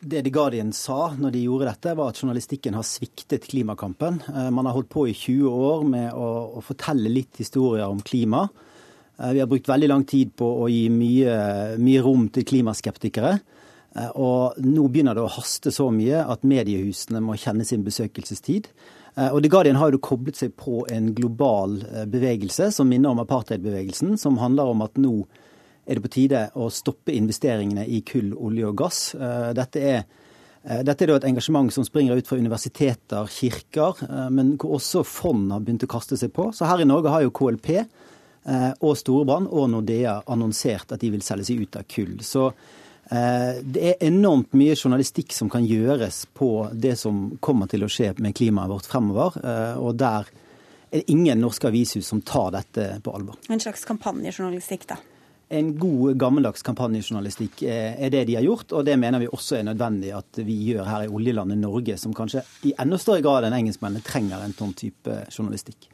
Det 0.00 0.22
The 0.22 0.30
Guardian 0.30 0.72
sa 0.72 1.14
når 1.16 1.32
de 1.32 1.42
gjorde 1.46 1.70
dette, 1.70 1.94
var 1.96 2.12
at 2.12 2.18
journalistikken 2.20 2.76
har 2.76 2.84
sviktet 2.84 3.46
klimakampen. 3.48 4.20
Eh, 4.28 4.50
man 4.52 4.68
har 4.68 4.76
holdt 4.76 4.90
på 4.92 5.06
i 5.08 5.14
20 5.16 5.48
år 5.48 5.86
med 5.88 6.10
å, 6.12 6.28
å 6.58 6.64
fortelle 6.64 7.12
litt 7.12 7.40
historier 7.40 7.88
om 7.88 8.02
klima. 8.04 8.44
Eh, 9.16 9.32
vi 9.32 9.40
har 9.40 9.48
brukt 9.48 9.70
veldig 9.70 9.88
lang 9.88 10.04
tid 10.08 10.34
på 10.36 10.50
å 10.62 10.68
gi 10.68 10.84
mye, 10.92 11.38
mye 11.80 12.04
rom 12.04 12.28
til 12.34 12.44
klimaskeptikere. 12.44 13.32
Eh, 13.96 14.12
og 14.20 14.60
nå 14.60 14.84
begynner 14.92 15.16
det 15.16 15.24
å 15.24 15.32
haste 15.38 15.72
så 15.72 15.88
mye 15.94 16.20
at 16.28 16.44
mediehusene 16.44 17.24
må 17.24 17.38
kjenne 17.40 17.64
sin 17.64 17.86
besøkelsestid. 17.86 18.70
Og 19.32 19.38
The 19.40 19.48
Guardian 19.48 19.78
har 19.80 19.94
jo 19.94 19.98
koblet 20.04 20.36
seg 20.36 20.50
på 20.60 20.82
en 20.92 21.06
global 21.16 21.78
bevegelse 22.12 22.66
som 22.76 22.90
minner 22.92 23.14
om 23.14 23.22
apartheidbevegelsen, 23.22 24.18
som 24.20 24.36
handler 24.36 24.68
om 24.68 24.82
at 24.84 25.00
nå 25.00 25.22
er 25.86 25.98
det 25.98 26.04
på 26.04 26.12
tide 26.12 26.42
å 26.58 26.68
stoppe 26.72 27.14
investeringene 27.14 27.86
i 27.86 28.02
kull, 28.06 28.32
olje 28.34 28.66
og 28.68 28.78
gass. 28.80 29.00
Eh, 29.14 29.52
dette 29.54 29.82
er, 29.82 30.04
eh, 30.64 30.82
dette 30.82 31.04
er 31.04 31.14
et 31.14 31.28
engasjement 31.30 31.72
som 31.72 31.84
springer 31.84 32.16
ut 32.16 32.26
fra 32.26 32.38
universiteter, 32.38 33.26
kirker, 33.30 34.02
eh, 34.02 34.28
men 34.30 34.56
hvor 34.58 34.80
også 34.80 35.04
fond 35.04 35.52
har 35.52 35.60
begynt 35.60 35.84
å 35.84 35.94
kaste 35.94 36.18
seg 36.18 36.32
på. 36.32 36.52
Så 36.52 36.66
her 36.66 36.80
i 36.80 36.84
Norge 36.84 37.08
har 37.08 37.22
jo 37.22 37.30
KLP 37.30 37.86
og 38.80 38.96
Storebrand 38.96 39.48
og 39.50 39.70
Nordea 39.70 40.22
annonsert 40.28 40.92
at 40.92 41.00
de 41.00 41.10
vil 41.10 41.20
selge 41.20 41.46
seg 41.46 41.62
ut 41.62 41.76
av 41.76 41.82
kull. 41.82 42.20
Så 42.22 42.52
det 43.10 43.82
er 43.82 44.06
enormt 44.06 44.52
mye 44.54 44.76
journalistikk 44.76 45.32
som 45.32 45.50
kan 45.50 45.66
gjøres 45.66 46.26
på 46.32 46.70
det 46.72 46.96
som 46.96 47.36
kommer 47.40 47.66
til 47.66 47.82
å 47.82 47.90
skje 47.90 48.12
med 48.20 48.36
klimaet 48.38 48.70
vårt 48.70 48.86
fremover. 48.86 49.34
Og 49.82 49.96
der 49.96 50.30
er 50.92 51.00
det 51.00 51.10
ingen 51.10 51.40
norske 51.40 51.66
avishus 51.66 52.06
som 52.06 52.22
tar 52.22 52.52
dette 52.52 53.00
på 53.02 53.10
alvor. 53.18 53.34
En 53.50 53.58
slags 53.58 53.84
kampanjejournalistikk, 53.84 54.86
da? 54.86 54.96
En 55.48 55.68
god, 55.78 56.16
gammeldags 56.18 56.64
kampanjejournalistikk 56.66 57.62
er 57.70 58.10
det 58.10 58.24
de 58.26 58.34
har 58.34 58.46
gjort, 58.46 58.72
og 58.74 58.86
det 58.86 58.96
mener 58.98 59.22
vi 59.22 59.28
også 59.30 59.60
er 59.60 59.66
nødvendig 59.68 60.10
at 60.16 60.40
vi 60.42 60.56
gjør 60.72 60.88
her 60.88 61.04
i 61.06 61.10
oljelandet 61.12 61.60
Norge, 61.60 61.94
som 62.02 62.14
kanskje 62.16 62.42
i 62.66 62.72
enda 62.82 62.98
større 62.98 63.22
grad 63.22 63.46
enn 63.46 63.54
engelskmennene 63.60 64.02
trenger 64.06 64.42
en 64.42 64.56
sånn 64.56 64.74
type 64.74 65.20
journalistikk. 65.30 65.86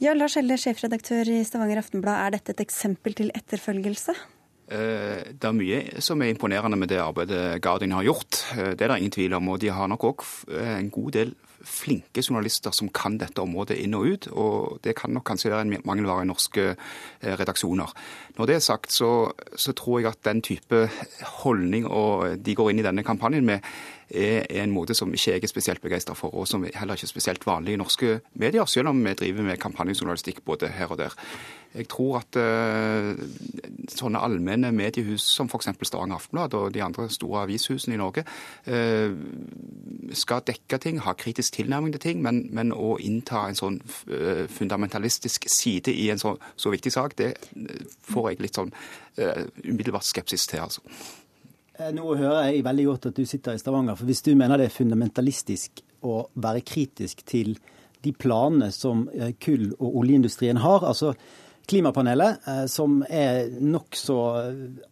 Ja, 0.00 0.14
Lars 0.16 0.38
Helle, 0.40 0.56
sjefredaktør 0.60 1.28
i 1.28 1.42
Stavanger 1.44 1.82
Aftenblad, 1.82 2.16
er 2.16 2.38
dette 2.38 2.56
et 2.56 2.64
eksempel 2.64 3.16
til 3.18 3.28
etterfølgelse? 3.36 4.16
Eh, 4.72 5.32
det 5.36 5.44
er 5.44 5.56
mye 5.56 6.02
som 6.02 6.22
er 6.24 6.32
imponerende 6.32 6.78
med 6.80 6.88
det 6.88 7.02
arbeidet 7.02 7.60
Guardian 7.62 7.92
har 7.98 8.06
gjort. 8.06 8.40
Eh, 8.56 8.72
det 8.72 8.86
er 8.86 8.94
det 8.94 9.02
ingen 9.02 9.16
tvil 9.18 9.36
om. 9.36 9.50
Og 9.52 9.60
de 9.60 9.68
har 9.76 9.90
nok 9.92 10.06
òg 10.08 10.24
en 10.64 10.88
god 10.94 11.12
del 11.18 11.34
flinke 11.64 12.22
journalister 12.22 12.74
som 12.76 12.90
kan 12.94 13.18
dette 13.20 13.42
området 13.42 13.78
inn 13.80 13.96
og 13.96 14.06
ut. 14.06 14.28
Og 14.32 14.78
det 14.84 14.96
kan 14.98 15.14
nok 15.14 15.26
kanskje 15.28 15.52
være 15.52 15.66
en 15.66 15.86
mangelvare 15.88 16.24
i 16.24 16.30
norske 16.30 16.66
eh, 16.74 17.34
redaksjoner. 17.40 17.92
Når 18.38 18.50
det 18.50 18.56
er 18.56 18.64
sagt, 18.64 18.92
så, 18.92 19.32
så 19.56 19.74
tror 19.76 20.00
jeg 20.00 20.12
at 20.12 20.24
den 20.26 20.42
type 20.44 20.84
holdning 21.42 21.86
og 21.86 22.38
de 22.44 22.56
går 22.56 22.72
inn 22.72 22.82
i 22.82 22.86
denne 22.86 23.06
kampanjen 23.06 23.46
med, 23.46 23.64
er 24.10 24.62
en 24.62 24.72
måte 24.74 24.94
som 24.94 25.12
ikke 25.14 25.36
jeg 25.36 25.42
er 25.44 25.50
spesielt 25.50 25.82
begeistra 25.82 26.14
for, 26.18 26.34
og 26.34 26.48
som 26.48 26.64
heller 26.64 26.98
ikke 26.98 27.08
er 27.08 27.14
spesielt 27.14 27.46
vanlig 27.46 27.74
i 27.74 27.80
norske 27.80 28.20
medier, 28.34 28.64
selv 28.70 28.92
om 28.92 29.04
vi 29.04 29.14
driver 29.18 29.46
med 29.46 29.60
kampanjejournalistikk 29.62 30.44
både 30.44 30.68
her 30.68 30.92
og 30.92 30.98
der. 30.98 31.14
Jeg 31.74 31.88
tror 31.90 32.20
at 32.20 32.36
uh, 32.38 33.16
sånne 33.90 34.20
allmenne 34.22 34.70
mediehus 34.74 35.24
som 35.26 35.48
f.eks. 35.50 35.72
Stavanger 35.82 36.20
Aftenblad 36.20 36.54
og 36.54 36.68
de 36.74 36.82
andre 36.84 37.08
store 37.10 37.42
avishusene 37.42 37.96
i 37.96 37.98
Norge 37.98 38.22
uh, 38.70 39.16
skal 40.14 40.44
dekke 40.46 40.78
ting, 40.78 41.00
ha 41.02 41.16
kritisk 41.18 41.58
tilnærming 41.58 41.96
til 41.96 42.04
ting, 42.04 42.22
men, 42.22 42.44
men 42.54 42.70
å 42.70 42.94
innta 43.02 43.48
en 43.48 43.58
sånn 43.58 43.80
uh, 43.82 44.46
fundamentalistisk 44.54 45.50
side 45.50 45.90
i 45.90 46.06
en 46.14 46.22
så, 46.22 46.36
så, 46.54 46.70
viktig 46.74 46.94
sak, 46.94 47.18
det 47.18 47.34
får 48.06 48.30
jeg 48.30 48.42
litt 48.44 48.60
sånn 48.60 48.72
umiddelbart 49.14 50.06
skepsis 50.06 50.48
til. 50.50 50.64
altså. 50.64 50.82
Eh, 51.74 51.90
nå 51.90 52.06
hører 52.14 52.52
jeg 52.52 52.62
veldig 52.62 52.84
godt 52.86 53.08
at 53.10 53.16
du 53.18 53.24
sitter 53.26 53.56
i 53.56 53.58
Stavanger. 53.58 53.96
for 53.98 54.06
Hvis 54.06 54.22
du 54.22 54.34
mener 54.38 54.58
det 54.58 54.68
er 54.68 54.76
fundamentalistisk 54.76 55.82
å 56.06 56.28
være 56.34 56.62
kritisk 56.62 57.24
til 57.26 57.56
de 58.04 58.12
planene 58.12 58.70
som 58.70 59.08
eh, 59.10 59.32
kull- 59.40 59.74
og 59.80 59.96
oljeindustrien 60.04 60.60
har 60.62 60.86
altså 60.86 61.14
Klimapanelet, 61.66 62.46
eh, 62.46 62.66
som 62.68 62.98
er 63.08 63.48
nokså 63.58 64.16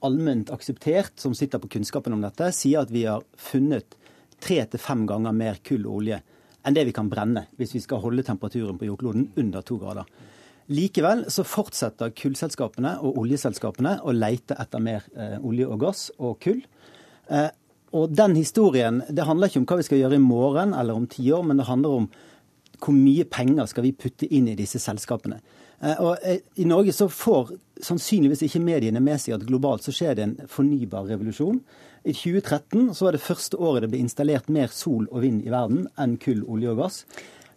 allment 0.03 0.51
akseptert, 0.51 1.13
som 1.21 1.35
sitter 1.37 1.61
på 1.61 1.69
kunnskapen 1.69 2.17
om 2.17 2.23
dette, 2.25 2.49
sier 2.57 2.81
at 2.81 2.91
vi 2.91 3.05
har 3.05 3.23
funnet 3.37 3.95
tre 4.41 4.65
til 4.65 4.81
fem 4.81 5.07
ganger 5.07 5.37
mer 5.37 5.61
kull 5.63 5.85
og 5.87 6.01
olje 6.01 6.23
enn 6.65 6.75
det 6.75 6.87
vi 6.89 6.95
kan 6.97 7.11
brenne 7.11 7.45
hvis 7.59 7.77
vi 7.77 7.83
skal 7.85 8.01
holde 8.03 8.25
temperaturen 8.27 8.79
på 8.81 8.89
jordkloden 8.89 9.29
under 9.37 9.63
to 9.63 9.77
grader. 9.79 10.09
Likevel 10.73 11.27
så 11.33 11.45
fortsetter 11.47 12.13
kullselskapene 12.17 12.97
og 13.05 13.19
oljeselskapene 13.23 13.99
å 14.03 14.15
leite 14.17 14.57
etter 14.61 14.83
mer 14.83 15.07
eh, 15.17 15.39
olje 15.45 15.69
og 15.69 15.81
gass 15.83 16.07
og 16.19 16.39
kull. 16.43 16.63
Eh, 17.29 17.51
og 17.93 18.13
den 18.17 18.37
historien 18.39 19.03
det 19.09 19.27
handler 19.29 19.51
ikke 19.51 19.63
om 19.63 19.67
hva 19.69 19.81
vi 19.81 19.89
skal 19.89 20.01
gjøre 20.01 20.17
i 20.17 20.25
morgen 20.25 20.73
eller 20.77 20.97
om 20.97 21.09
ti 21.11 21.27
år, 21.33 21.45
men 21.45 21.61
det 21.61 21.69
handler 21.69 21.99
om 22.03 22.07
hvor 22.83 22.97
mye 22.97 23.27
penger 23.31 23.69
skal 23.71 23.87
vi 23.87 23.93
putte 23.95 24.27
inn 24.35 24.49
i 24.51 24.57
disse 24.59 24.81
selskapene. 24.83 25.39
Eh, 25.83 26.01
og 26.01 26.23
I 26.59 26.67
Norge 26.69 26.95
så 26.97 27.09
får 27.11 27.53
sannsynligvis 27.83 28.45
ikke 28.47 28.63
mediene 28.63 29.03
med 29.03 29.21
seg 29.21 29.37
at 29.37 29.47
globalt 29.47 29.85
så 29.85 29.95
skjer 29.95 30.17
det 30.17 30.27
en 30.27 30.35
fornybar 30.51 31.09
revolusjon. 31.11 31.61
I 32.03 32.15
2013 32.17 32.95
så 32.97 33.07
var 33.07 33.15
det 33.15 33.23
første 33.23 33.59
året 33.59 33.85
det 33.85 33.93
ble 33.93 34.03
installert 34.03 34.51
mer 34.51 34.73
sol 34.75 35.07
og 35.11 35.23
vind 35.23 35.45
i 35.47 35.53
verden 35.53 35.87
enn 36.01 36.17
kull, 36.23 36.43
olje 36.51 36.73
og 36.73 36.83
gass. 36.83 37.03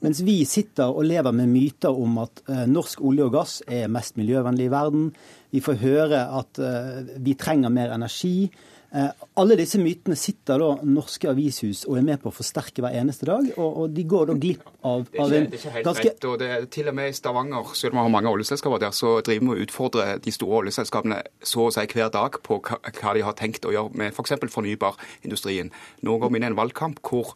Mens 0.03 0.21
vi 0.25 0.41
sitter 0.49 0.91
og 0.91 1.07
lever 1.07 1.35
med 1.35 1.51
myter 1.51 1.95
om 1.95 2.19
at 2.25 2.43
eh, 2.49 2.65
norsk 2.69 3.03
olje 3.05 3.27
og 3.27 3.35
gass 3.37 3.57
er 3.67 3.91
mest 3.91 4.19
miljøvennlig 4.19 4.67
i 4.67 4.73
verden. 4.73 5.09
Vi 5.55 5.63
får 5.63 5.81
høre 5.83 6.23
at 6.39 6.59
eh, 6.59 7.03
vi 7.23 7.37
trenger 7.39 7.73
mer 7.73 7.95
energi. 7.95 8.49
Eh, 8.95 9.09
alle 9.35 9.57
disse 9.59 9.75
mytene 9.81 10.15
sitter 10.15 10.61
da 10.61 10.69
norske 10.87 11.27
avishus 11.27 11.81
og 11.89 11.97
er 11.99 12.05
med 12.07 12.21
på 12.21 12.29
å 12.29 12.35
forsterke 12.35 12.79
hver 12.83 12.93
eneste 12.95 13.27
dag, 13.27 13.49
og, 13.57 13.79
og 13.81 13.95
de 13.95 14.05
går 14.07 14.29
da 14.29 14.35
glipp 14.39 14.69
av, 14.87 15.03
Det 15.09 15.19
er 15.19 15.23
av 15.23 15.33
ikke, 15.33 15.39
en 15.41 15.49
det 15.49 15.57
er 15.57 15.59
ikke 15.59 15.73
helt 15.73 15.87
ganske 15.89 16.05
rett. 16.07 16.27
og 16.29 16.37
det 16.39 16.49
er 16.53 16.67
Til 16.71 16.91
og 16.91 16.95
med 16.95 17.11
i 17.11 17.17
Stavanger, 17.17 17.73
selv 17.75 17.91
om 17.91 17.99
vi 17.99 18.05
har 18.05 18.13
mange 18.13 18.31
oljeselskaper 18.31 18.83
der, 18.85 18.95
så 18.95 19.17
driver 19.25 19.49
vi 19.49 19.51
og 19.51 19.65
utfordrer 19.65 20.21
de 20.23 20.35
store 20.37 20.61
oljeselskapene 20.61 21.19
så 21.43 21.65
å 21.65 21.73
si 21.75 21.83
hver 21.91 22.13
dag 22.13 22.39
på 22.45 22.61
hva 22.63 23.15
de 23.17 23.25
har 23.27 23.35
tenkt 23.35 23.67
å 23.67 23.73
gjøre 23.75 23.99
med 23.99 24.13
f.eks. 24.15 24.37
For 24.45 24.55
fornybarindustrien. 24.61 25.73
Nå 26.05 26.15
går 26.21 26.31
vi 26.31 26.39
inn 26.39 26.47
i 26.47 26.51
en 26.53 26.59
valgkamp 26.59 27.03
hvor 27.03 27.35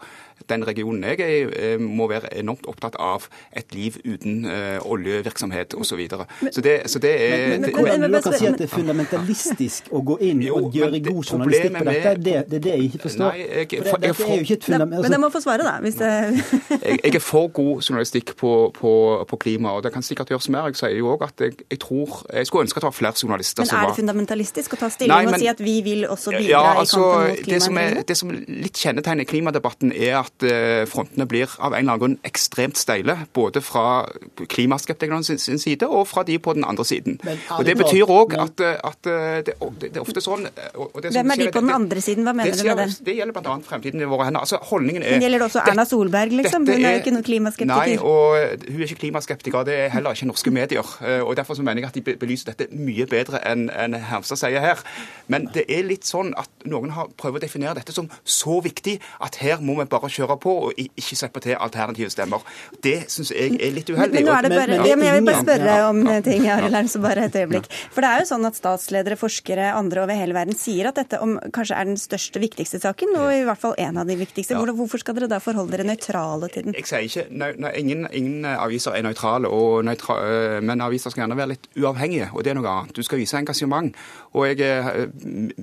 den 0.49 0.65
regionen 0.67 1.03
jeg 1.03 1.19
er 1.19 1.29
i, 1.29 1.73
eh, 1.73 1.81
må 1.81 2.07
være 2.09 2.31
enormt 2.39 2.67
opptatt 2.69 2.95
av 2.99 3.27
et 3.55 3.73
liv 3.75 3.97
uten 4.05 4.45
uh, 4.45 4.79
oljevirksomhet 4.85 5.75
osv. 5.75 5.89
Så, 5.89 5.95
videre. 5.97 6.25
så, 6.51 6.61
det, 6.61 6.73
så 6.85 6.99
det 7.01 7.11
er 7.25 7.47
men, 7.49 7.61
men, 7.61 8.11
vil 8.13 8.21
kan 8.23 8.35
si 8.37 8.45
at 8.45 8.59
det 8.59 8.67
er 8.67 8.71
fundamentalistisk 8.71 9.89
å 9.91 10.01
gå 10.05 10.19
inn 10.29 10.43
og 10.53 10.75
gjøre 10.75 11.01
god 11.07 11.31
journalistikk 11.31 11.75
på 11.75 11.85
dette? 11.87 12.13
Det, 12.19 12.35
det 12.51 12.59
er 12.59 12.63
det 12.65 12.75
jeg 12.75 12.89
ikke 12.89 13.01
forstår. 13.07 13.33
Nei, 13.33 13.47
jeg- 13.47 13.67
For 13.79 13.89
for- 13.89 14.03
dette 14.03 14.23
er 14.27 14.35
jo 14.35 14.45
ikke 14.45 14.57
et 14.59 14.67
fundament 14.69 15.01
Men 15.01 15.15
jeg 15.15 15.21
må 15.23 15.29
få 15.33 15.41
svare, 15.43 15.65
da. 15.65 15.75
Hvis 15.81 15.97
det... 15.99 16.11
jeg, 16.85 16.99
jeg 17.03 17.15
er 17.15 17.23
for 17.23 17.47
god 17.47 17.81
journalistikk 17.81 18.35
på, 18.37 18.53
på, 18.75 18.93
på 19.29 19.41
klima, 19.41 19.73
og 19.75 19.83
det 19.83 19.93
kan 19.93 20.05
sikkert 20.05 20.29
gjøres 20.33 20.49
mer. 20.53 20.69
Jeg 20.69 20.79
sier 20.79 20.95
jo 20.99 21.11
òg 21.15 21.25
at 21.27 21.45
jeg, 21.45 21.57
jeg 21.71 21.81
tror 21.81 22.21
Jeg 22.33 22.47
skulle 22.47 22.67
ønske 22.67 22.77
at 22.77 22.85
det 22.85 22.89
var 22.91 22.97
flere 22.99 23.13
journalister 23.23 23.65
som 23.65 23.75
var 23.75 23.81
Men 23.81 23.89
er 23.89 23.93
det 23.93 24.01
fundamentalistisk 24.03 24.77
å 24.77 24.79
ta 24.83 24.89
stilling 24.93 25.15
Nei, 25.15 25.33
og 25.33 25.41
si 25.41 25.49
at 25.51 25.63
vi 25.63 25.75
vil 25.85 26.05
også 26.07 26.33
bidra 26.35 26.49
Ja, 26.49 26.63
i 26.73 26.83
altså, 26.83 27.03
kampen 27.03 27.35
mot 27.35 27.49
det 27.49 27.61
som, 27.65 27.81
er, 27.81 28.01
det 28.07 28.17
som 28.19 28.33
litt 28.33 28.79
kjennetegner 28.79 29.27
klimadebatten, 29.29 29.93
er 29.95 30.19
at 30.21 30.28
eh, 30.43 30.84
frontene 30.89 31.25
blir 31.30 31.49
av 31.59 31.73
en 31.73 31.80
eller 31.80 31.93
annen 31.93 32.01
grunn 32.01 32.17
ekstremt 32.27 32.77
steile. 32.80 33.15
Både 33.36 33.61
fra 33.65 34.05
klimaskeptikerne 34.39 35.23
sin, 35.25 35.39
sin 35.41 35.59
side 35.61 35.88
og 35.88 36.07
fra 36.09 36.23
de 36.27 36.38
på 36.39 36.53
den 36.57 36.65
andre 36.67 36.86
siden. 36.86 37.19
Og 37.57 37.65
Det 37.65 37.75
betyr 37.77 38.09
òg 38.09 38.36
at, 38.39 38.63
eh, 38.65 38.77
at 38.84 39.09
eh, 39.09 39.39
det, 39.47 39.55
det, 39.59 39.89
det 39.89 39.97
er 39.97 40.03
ofte 40.05 40.23
sånn 40.23 40.47
og, 40.49 40.86
og 40.86 41.01
det 41.03 41.11
som 41.11 41.19
Hvem 41.19 41.34
er 41.36 41.41
de 41.41 41.49
på 41.53 41.63
den 41.63 41.73
andre 41.75 42.03
siden? 42.05 42.27
Hva 42.27 42.36
mener 42.38 42.55
det, 42.55 42.63
du 42.63 42.69
med 42.69 42.82
det? 42.84 43.05
Det 43.09 43.17
gjelder 43.19 43.38
bl.a. 43.39 43.57
fremtiden 43.69 44.03
i 44.05 44.09
våre 44.09 44.30
hender. 44.30 44.45
Altså, 44.45 44.61
holdningen 44.71 45.03
er 45.03 45.17
Men 45.17 45.25
gjelder 45.27 45.43
det 45.43 45.47
også 45.49 45.63
Erna 45.65 45.86
Solberg, 45.89 46.36
liksom? 46.41 46.67
Hun 46.69 46.86
er 46.86 46.97
jo 46.97 47.03
ikke 47.03 47.15
noen 47.15 47.27
klimaskeptiker. 47.27 47.75
Nei, 47.75 47.97
og 47.99 48.65
hun 48.67 48.82
er 48.84 48.88
ikke 48.88 49.01
klimaskeptiker. 49.05 49.67
Det 49.69 49.77
er 49.86 49.93
heller 49.93 50.17
ikke 50.17 50.30
norske 50.30 50.53
medier. 50.53 50.95
Og 51.23 51.36
Derfor 51.39 51.55
så 51.55 51.63
mener 51.63 51.86
jeg 51.86 51.91
at 51.91 51.95
de 51.95 52.17
belyser 52.19 52.51
dette 52.51 52.67
mye 52.75 53.05
bedre 53.09 53.39
enn 53.47 53.69
en 53.71 53.95
Hermstad 53.95 54.41
sier 54.41 54.63
her. 54.63 54.84
Men 55.32 55.47
det 55.53 55.65
er 55.71 55.86
litt 55.88 56.07
sånn 56.07 56.34
at 56.39 56.49
noen 56.69 56.93
har 56.95 57.11
prøvd 57.19 57.39
å 57.39 57.43
definere 57.43 57.77
dette 57.80 57.95
som 57.95 58.09
så 58.27 58.59
viktig 58.63 58.97
at 59.23 59.39
her 59.43 59.63
må 59.63 59.77
vi 59.80 59.88
bare 59.89 60.09
kjøre 60.20 60.38
på 60.43 60.55
og 60.67 60.80
ikke 60.84 61.17
slippe 61.20 61.41
til 61.47 61.55
alternative 61.57 62.11
stemmer. 62.13 62.43
Det 62.84 62.97
syns 63.11 63.32
jeg 63.36 63.55
er 63.59 63.74
litt 63.76 63.89
uheldig. 63.89 64.20
men 64.20 64.28
nå 64.30 64.36
er 64.38 64.47
det 64.47 64.51
bare, 64.57 64.78
Ja. 64.80 64.86
ja, 64.91 64.95
men 64.99 65.07
jeg 65.09 65.20
vil 65.22 65.28
bare 65.32 65.43
spørre 65.43 65.76
Ja. 65.80 65.89
om 65.89 66.01
eh, 66.07 66.22
ting, 66.26 66.47
Arild 66.49 66.76
Ernst, 66.76 67.01
bare 67.01 67.26
et 67.30 67.36
øyeblikk. 67.39 67.70
For 67.95 68.01
det 68.05 68.09
er 68.09 68.20
jo 68.24 68.30
sånn 68.36 68.45
at 68.47 68.55
statsledere, 68.59 69.17
forskere, 69.20 69.72
andre 69.74 70.03
over 70.03 70.13
hele 70.20 70.34
verden 70.38 70.55
sier 70.57 70.89
at 70.91 70.95
dette 70.99 71.20
om, 71.22 71.38
kanskje 71.55 71.76
er 71.80 71.86
den 71.89 71.97
største, 71.97 72.39
viktigste 72.43 72.80
saken, 72.84 73.15
og 73.17 73.32
i 73.34 73.43
hvert 73.47 73.57
fall 73.61 73.76
en 73.78 73.97
av 73.97 74.07
de 74.07 74.15
viktigste. 74.20 74.55
Hvorfor 74.59 74.99
skal 74.99 75.15
dere 75.15 75.28
da 75.32 75.39
forholde 75.39 75.72
dere 75.78 75.84
nøytrale 75.88 76.49
til 76.51 76.63
den? 76.70 76.74
Jeg 76.78 76.86
sier 76.89 77.05
ikke, 77.07 77.26
nei, 77.32 77.51
nei, 77.57 77.72
ingen, 77.80 78.07
ingen 78.13 78.45
aviser 78.45 78.91
er 78.95 79.03
nøytrale, 79.05 79.47
og 79.49 79.84
nøytra, 79.86 80.17
øh, 80.24 80.63
men 80.63 80.82
aviser 80.82 81.09
skal 81.11 81.24
gjerne 81.26 81.38
være 81.38 81.53
litt 81.55 81.67
uavhengige, 81.78 82.30
og 82.34 82.43
det 82.43 82.51
er 82.51 82.59
noe 82.59 82.67
annet. 82.70 82.95
Du 82.95 83.01
skal 83.03 83.17
vise 83.22 83.38
engasjement. 83.38 83.95
Og 84.34 84.45
jeg, 84.47 84.59
øh, 84.61 85.09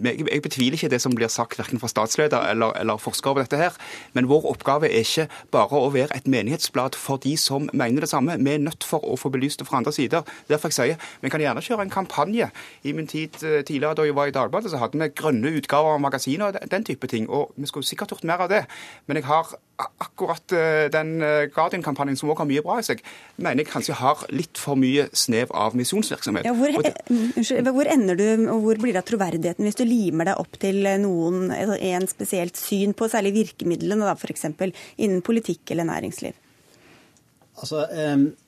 jeg, 0.05 0.27
jeg 0.33 0.43
betviler 0.43 0.79
ikke 0.79 0.89
det 0.91 1.01
som 1.03 1.15
blir 1.15 1.29
sagt 1.29 1.59
verken 1.59 1.79
fra 1.83 1.89
statsleder 1.89 2.51
eller, 2.51 2.73
eller 2.81 2.97
forskere 2.99 3.31
over 3.35 3.43
dette 3.47 3.57
her, 3.61 3.77
men 4.15 4.27
vår 4.31 4.46
oppgave 4.51 4.89
er 4.91 5.05
ikke 5.05 5.29
bare 5.53 5.81
å 5.81 5.91
være 5.95 6.17
et 6.17 6.27
menighetsblad 6.31 6.97
for 6.99 7.17
de 7.23 7.37
som 7.41 7.69
mener 7.73 8.01
det 8.05 8.11
samme. 8.11 8.37
Vi 8.39 8.55
er 8.55 8.63
nødt 8.63 8.85
for 8.85 9.05
å 9.05 9.17
få 9.19 9.31
belyst 9.35 9.61
det 9.61 9.67
fra 9.69 9.79
andre 9.81 9.93
sider. 9.93 10.23
Derfor 10.49 10.69
jeg 10.69 10.79
sier, 10.79 10.97
Vi 11.21 11.29
kan 11.31 11.41
gjerne 11.41 11.63
kjøre 11.63 11.83
en 11.83 11.91
kampanje. 11.91 12.51
I 12.85 12.93
min 12.93 13.07
tid 13.07 13.43
øh, 13.43 13.65
tidligere 13.65 13.95
da 13.95 14.03
jeg 14.03 14.15
var 14.17 14.27
i 14.27 14.31
Dagbladet, 14.35 14.71
så 14.71 14.79
hadde 14.79 14.99
vi 14.99 15.09
grønne 15.09 15.55
utgaver 15.59 15.95
av 15.95 16.01
magasiner 16.01 16.47
og 16.47 16.71
den- 16.71 16.85
type 16.87 17.07
ting. 17.07 17.31
Og 17.31 17.53
vi 17.57 17.67
skulle 17.67 17.87
sikkert 17.87 18.09
gjort 18.09 18.25
mer 18.25 18.39
av 18.45 18.49
det. 18.49 18.65
Men 19.07 19.17
jeg 19.17 19.25
har 19.25 19.47
akkurat 19.77 20.53
øh, 20.53 20.87
den 20.93 21.23
øh, 21.23 21.49
Guardian-kampanjen 21.55 22.17
som 22.17 22.31
også 22.31 22.45
har 22.45 22.49
mye 22.49 22.63
bra 22.65 22.79
i 22.81 22.87
seg, 22.87 23.03
mener 23.37 23.63
jeg 23.63 23.71
kanskje 23.71 23.97
har 23.99 24.25
litt 24.33 24.61
for 24.61 24.79
mye 24.81 25.07
snev 25.17 25.53
av 25.57 25.77
misjonsvirksomhet. 25.77 26.49
Ja, 26.49 26.55
hvor, 26.57 26.73
eh, 26.81 26.97
unnskyld, 27.11 27.71
hvor 27.77 27.91
ender 27.93 28.19
du, 28.19 28.27
og 28.53 28.65
hvor 28.65 28.81
blir 28.81 28.97
det 28.97 29.03
av 29.03 29.11
troverdigheten 29.11 29.69
hvis 29.69 29.79
du 29.81 29.85
limer 29.89 30.31
deg 30.31 30.41
opp 30.43 30.59
til 30.63 30.81
noen, 31.03 31.51
altså 31.53 31.77
en 31.91 32.09
spesielt 32.11 32.61
syn 32.61 32.97
på 32.97 33.11
særlig 33.13 33.35
virkemidlene, 33.37 34.09
f.eks. 34.17 34.49
innen 34.97 35.23
politikk 35.27 35.75
eller 35.75 35.89
næringsliv? 35.89 36.37
Altså, 37.57 37.87
bare 37.87 38.46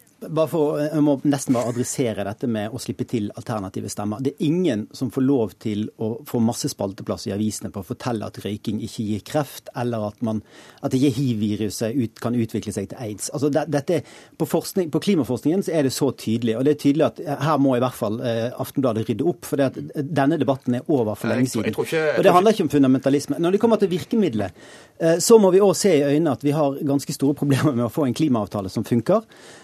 for, 0.51 0.81
Jeg 0.83 1.03
må 1.05 1.15
nesten 1.31 1.55
bare 1.55 1.71
adressere 1.71 2.25
dette 2.27 2.49
med 2.51 2.75
å 2.75 2.81
slippe 2.83 3.07
til 3.09 3.29
alternative 3.39 3.91
stemmer. 3.93 4.23
Det 4.23 4.33
er 4.35 4.47
ingen 4.49 4.87
som 4.97 5.13
får 5.15 5.25
lov 5.25 5.55
til 5.63 5.85
å 6.03 6.11
få 6.27 6.41
masse 6.43 6.71
spalteplass 6.73 7.29
i 7.29 7.35
avisene 7.35 7.71
på 7.71 7.83
å 7.85 7.87
fortelle 7.87 8.27
at 8.27 8.41
røyking 8.43 8.81
ikke 8.83 9.07
gir 9.07 9.23
kreft, 9.27 9.71
eller 9.79 10.09
at, 10.09 10.19
man, 10.27 10.43
at 10.83 10.95
ikke 10.95 11.13
hiv-viruset 11.15 11.95
ut, 11.95 12.19
kan 12.23 12.35
utvikle 12.35 12.75
seg 12.75 12.91
til 12.91 12.99
aids. 13.05 13.31
Altså, 13.31 13.51
det, 13.55 13.69
dette, 13.71 14.01
på, 14.39 14.49
forskning, 14.49 14.91
på 14.95 15.03
klimaforskningen 15.07 15.63
så 15.69 15.77
er 15.79 15.87
det 15.87 15.95
så 15.95 16.11
tydelig. 16.11 16.57
og 16.59 16.67
det 16.67 16.75
er 16.75 16.83
tydelig 16.83 17.07
at 17.07 17.23
Her 17.39 17.63
må 17.63 17.77
i 17.77 17.83
hvert 17.83 17.97
fall 17.97 18.19
eh, 18.25 18.49
Aftenbladet 18.59 19.07
rydde 19.09 19.27
opp. 19.29 19.47
for 19.47 19.61
det 19.61 19.71
at 19.71 20.03
denne 20.03 20.39
debatten 20.41 20.81
er 20.81 20.91
over 20.91 21.15
for 21.15 21.31
lenge 21.31 21.53
siden. 21.53 21.75
og 21.79 22.23
Det 22.25 22.35
handler 22.35 22.57
ikke 22.57 22.67
om 22.67 22.75
fundamentalisme. 22.75 23.39
Når 23.39 23.55
det 23.55 23.63
kommer 23.63 23.79
til 23.79 23.93
virkemidlet, 23.95 24.67
eh, 24.99 25.19
så 25.23 25.39
må 25.39 25.53
vi 25.55 25.63
òg 25.63 25.77
se 25.79 25.95
i 25.95 26.03
øynene 26.03 26.35
at 26.35 26.43
vi 26.43 26.51
har 26.57 26.83
ganske 26.83 27.15
store 27.15 27.39
problemer 27.39 27.73
med 27.73 27.87
å 27.87 27.93
få 27.93 28.09
en 28.09 28.19
klimaavtale 28.19 28.73
som 28.73 28.85
funker. 28.85 29.23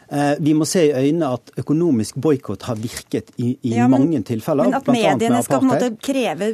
Eh, 0.09 0.43
Vi 0.45 0.53
må 0.57 0.66
se 0.68 0.82
i 0.88 0.92
øynene 0.92 1.30
at 1.38 1.53
økonomisk 1.62 2.18
boikott 2.20 2.66
har 2.68 2.76
virket 2.80 3.32
i, 3.38 3.55
i 3.62 3.74
Ja, 3.74 3.86
men- 3.88 4.05
mange 4.05 4.22
tilfeller. 4.28 4.68
Men 4.68 4.74
at 4.78 4.86
mediene 4.90 5.42
skal 5.42 5.62
på 5.62 5.64
en 5.64 5.72
måte 5.72 5.90
kreve 6.05 6.51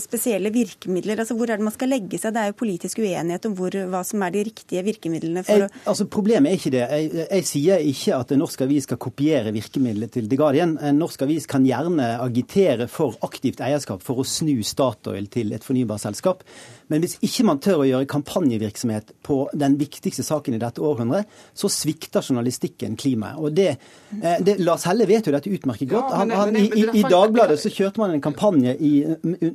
spesielle 0.00 0.52
virkemidler, 0.52 1.22
altså 1.22 1.36
hvor 1.38 1.50
er 1.50 1.56
det 1.60 1.64
man 1.64 1.74
skal 1.74 1.88
legge 1.88 2.18
seg? 2.20 2.34
Det 2.34 2.42
er 2.42 2.52
jo 2.52 2.58
politisk 2.58 3.00
uenighet 3.00 3.46
om 3.48 3.56
hvor, 3.56 3.70
hva 3.90 4.02
som 4.04 4.22
er 4.26 4.34
de 4.34 4.44
riktige 4.50 4.84
virkemidlene 4.84 5.44
for 5.46 5.64
Jeg, 5.64 5.70
altså 5.86 6.06
Problemet 6.14 6.52
er 6.52 6.58
ikke 6.58 6.70
det. 6.74 6.84
Jeg, 6.90 7.26
jeg 7.30 7.48
sier 7.48 7.78
ikke 7.90 8.18
at 8.18 8.32
en 8.34 8.42
norsk 8.44 8.60
avis 8.66 8.86
skal 8.88 9.00
kopiere 9.00 9.52
virkemidlet 9.54 10.12
til 10.14 10.28
The 10.28 10.36
Guardian. 10.38 10.76
En 10.82 11.00
norsk 11.00 11.22
avis 11.26 11.46
kan 11.50 11.64
gjerne 11.66 12.12
agitere 12.20 12.88
for 12.88 13.16
aktivt 13.26 13.62
eierskap 13.64 14.02
for 14.04 14.20
å 14.22 14.26
snu 14.28 14.62
Statoil 14.64 15.26
til 15.32 15.52
et 15.56 15.64
fornybarselskap. 15.64 16.44
Men 16.92 17.04
hvis 17.04 17.16
ikke 17.24 17.46
man 17.48 17.60
tør 17.64 17.82
å 17.82 17.88
gjøre 17.88 18.08
kampanjevirksomhet 18.10 19.14
på 19.24 19.38
den 19.56 19.78
viktigste 19.80 20.24
saken 20.26 20.56
i 20.56 20.60
dette 20.62 20.82
århundret, 20.84 21.30
så 21.56 21.70
svikter 21.72 22.24
journalistikken 22.24 22.96
klimaet. 23.00 23.40
Og 23.40 23.54
det, 23.56 23.76
eh, 24.20 24.40
det, 24.44 24.58
Lars 24.64 24.84
Helle 24.88 25.06
vet 25.08 25.26
jo 25.26 25.34
dette 25.34 25.50
utmerket 25.50 25.90
godt. 25.90 26.12
Han, 26.14 26.34
han, 26.34 26.56
i, 26.60 26.66
i, 26.68 26.86
I 27.00 27.04
Dagbladet 27.08 27.58
så 27.62 27.72
kjørte 27.72 28.02
man 28.02 28.14
en 28.14 28.22
kampanje 28.24 28.76
i, 28.76 28.92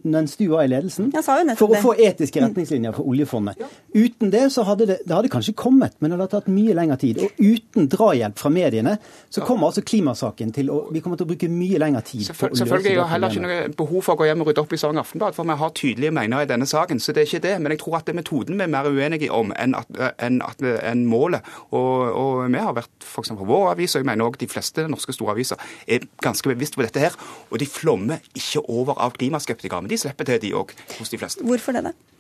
mens 0.03 0.38
du 0.39 0.47
var 0.53 0.65
i 0.65 0.71
ledelsen, 0.71 1.11
for 1.59 1.75
å 1.75 1.82
få 1.84 1.95
etiske 1.99 2.41
retningslinjer 2.43 2.95
for 2.97 3.09
oljefondet. 3.09 3.61
Uten 3.93 4.34
det 4.34 4.47
så 4.53 4.65
hadde 4.67 4.89
det, 4.89 4.99
det 5.05 5.15
hadde 5.15 5.32
kanskje 5.34 5.55
kommet, 5.57 5.97
men 5.99 6.11
det 6.11 6.19
hadde 6.19 6.32
tatt 6.34 6.49
mye 6.51 6.75
lengre 6.77 6.97
tid. 7.01 7.21
Og 7.23 7.39
uten 7.39 7.89
drahjelp 7.91 8.39
fra 8.39 8.51
mediene 8.53 8.97
så 9.30 9.45
kommer 9.45 9.69
altså 9.69 9.86
klimasaken 9.86 10.53
til 10.55 10.71
å 10.73 10.80
Vi 10.89 11.01
kommer 11.03 11.19
til 11.19 11.27
å 11.27 11.30
bruke 11.30 11.49
mye 11.51 11.77
lengre 11.82 12.01
tid 12.07 12.25
på 12.32 12.47
å 12.49 12.57
Selvfølgelig, 12.57 12.89
det 12.89 12.95
Jeg 12.95 13.09
heller 13.11 13.34
ikke 13.34 13.43
noe 13.43 13.57
behov 13.77 14.05
for 14.05 14.15
å 14.15 14.19
gå 14.21 14.27
hjem 14.30 14.41
og 14.41 14.49
rydde 14.49 14.63
opp 14.63 14.73
i 14.73 14.80
Sogn 14.82 15.01
Aftenblad, 15.01 15.36
for 15.38 15.47
vi 15.49 15.57
har 15.59 15.73
tydelige 15.75 16.13
meninger 16.15 16.45
i 16.45 16.49
denne 16.49 16.67
saken. 16.69 17.01
så 17.03 17.13
det 17.15 17.18
er 17.22 17.28
ikke 17.28 17.43
det. 17.45 17.55
Men 17.61 17.74
jeg 17.76 17.82
tror 17.84 17.99
at 17.99 18.07
det 18.07 18.15
er 18.15 18.20
metoden 18.22 18.59
vi 18.59 18.65
er 18.65 18.72
mer 18.72 18.89
uenige 18.89 19.32
om 19.36 19.53
enn, 19.55 19.76
at, 19.78 19.89
enn, 20.26 20.41
at, 20.45 20.63
enn 20.91 21.05
målet. 21.09 21.47
Og, 21.70 22.05
og 22.09 22.43
vi 22.49 22.61
har 22.63 22.76
vært 22.78 23.07
f.eks. 23.07 23.34
vår 23.39 23.72
avis, 23.74 23.95
og 23.95 24.03
jeg 24.03 24.09
mener 24.11 24.28
også 24.28 24.43
de 24.43 24.51
fleste 24.51 24.88
norske 24.91 25.15
store 25.15 25.36
aviser, 25.38 25.70
er 25.88 26.07
ganske 26.24 26.51
bevisst 26.51 26.80
på 26.80 26.86
dette 26.86 27.03
her. 27.03 27.17
Og 27.49 27.59
de 27.61 27.70
flommer 27.70 28.24
ikke 28.36 28.63
over 28.67 28.99
av 28.99 29.17
klimaskeptikere, 29.20 29.84
men 29.84 29.91
de 29.91 29.99
slipper 30.01 30.30
til, 30.30 30.41
de 30.43 30.55
òg, 30.57 30.76
hos 30.97 31.11
de 31.13 31.22
fleste. 31.22 31.45
Hvorfor 31.45 31.78
det, 31.78 31.89
da? 31.89 32.18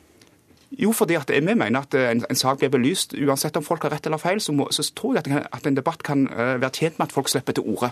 Jo, 0.77 0.91
fordi 0.93 1.15
at 1.17 1.31
vi 1.33 1.39
mener 1.41 1.79
at 1.81 1.95
en, 1.97 2.19
en 2.29 2.35
sak 2.37 2.59
blir 2.61 2.69
belyst. 2.69 3.15
Uansett 3.17 3.57
om 3.57 3.63
folk 3.65 3.81
har 3.83 3.89
rett 3.95 4.05
eller 4.05 4.17
feil, 4.21 4.37
så, 4.41 4.53
må, 4.53 4.67
så 4.71 4.83
tror 4.95 5.15
jeg 5.17 5.23
at, 5.25 5.27
en- 5.31 5.47
at 5.57 5.65
en 5.67 5.75
debatt 5.75 6.03
kan 6.05 6.27
eh, 6.29 6.61
være 6.61 6.69
tjent 6.77 6.99
med 6.99 7.07
at 7.07 7.11
folk 7.15 7.29
slipper 7.31 7.53
til 7.57 7.63
orde. 7.65 7.89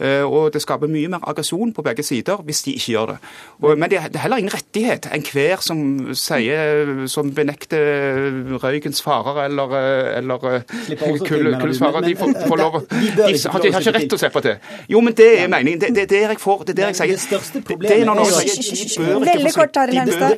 Eh, 0.00 0.22
og 0.24 0.48
det 0.54 0.62
skaper 0.64 0.88
mye 0.88 1.08
mer 1.12 1.20
aggresjon 1.28 1.74
på 1.76 1.82
begge 1.84 2.02
sider 2.02 2.40
hvis 2.46 2.62
de 2.64 2.72
ikke 2.78 2.92
gjør 2.94 3.06
det. 3.12 3.16
Og, 3.60 3.76
men 3.78 3.90
det 3.92 3.98
er, 4.00 4.08
det 4.08 4.16
er 4.16 4.24
heller 4.24 4.40
ingen 4.40 4.54
rettighet. 4.54 5.10
Enhver 5.12 5.60
som 5.62 5.84
sier, 6.16 7.04
som 7.12 7.28
benekter 7.36 8.58
røykens 8.62 9.02
farer 9.04 9.42
eller, 9.44 9.76
eh, 9.76 10.18
eller 10.22 10.48
eh, 10.54 10.62
Slipper 10.86 11.12
også 11.12 11.24
til, 11.24 11.28
kull- 11.28 11.44
mener 11.44 11.58
du, 11.58 11.62
kullets 11.66 11.78
farer, 11.84 12.08
de 12.08 12.16
får, 12.16 12.34
får 12.48 12.56
lov 12.62 12.80
de 12.88 12.96
har 13.20 13.28
ikke 13.34 13.52
få 13.52 13.58
å 13.58 13.62
de 13.64 13.72
har 13.76 13.84
ikke 13.84 13.94
rett 13.98 14.08
til 14.08 14.16
å 14.16 14.22
slippe 14.24 14.44
til. 14.48 14.56
Jo, 14.96 15.00
men 15.04 15.14
det 15.20 15.28
er 15.42 15.48
meningen. 15.52 15.80
Det, 15.84 15.92
det 15.94 16.02
er 16.08 16.12
der 16.14 16.34
jeg 16.34 16.40
får, 16.42 16.64
det 16.64 16.74
er 16.74 16.80
der 16.80 16.92
jeg 16.94 17.00
sier. 17.02 17.12
Det 17.14 17.20
største 17.28 17.62
Det 17.64 18.00
er 18.00 18.04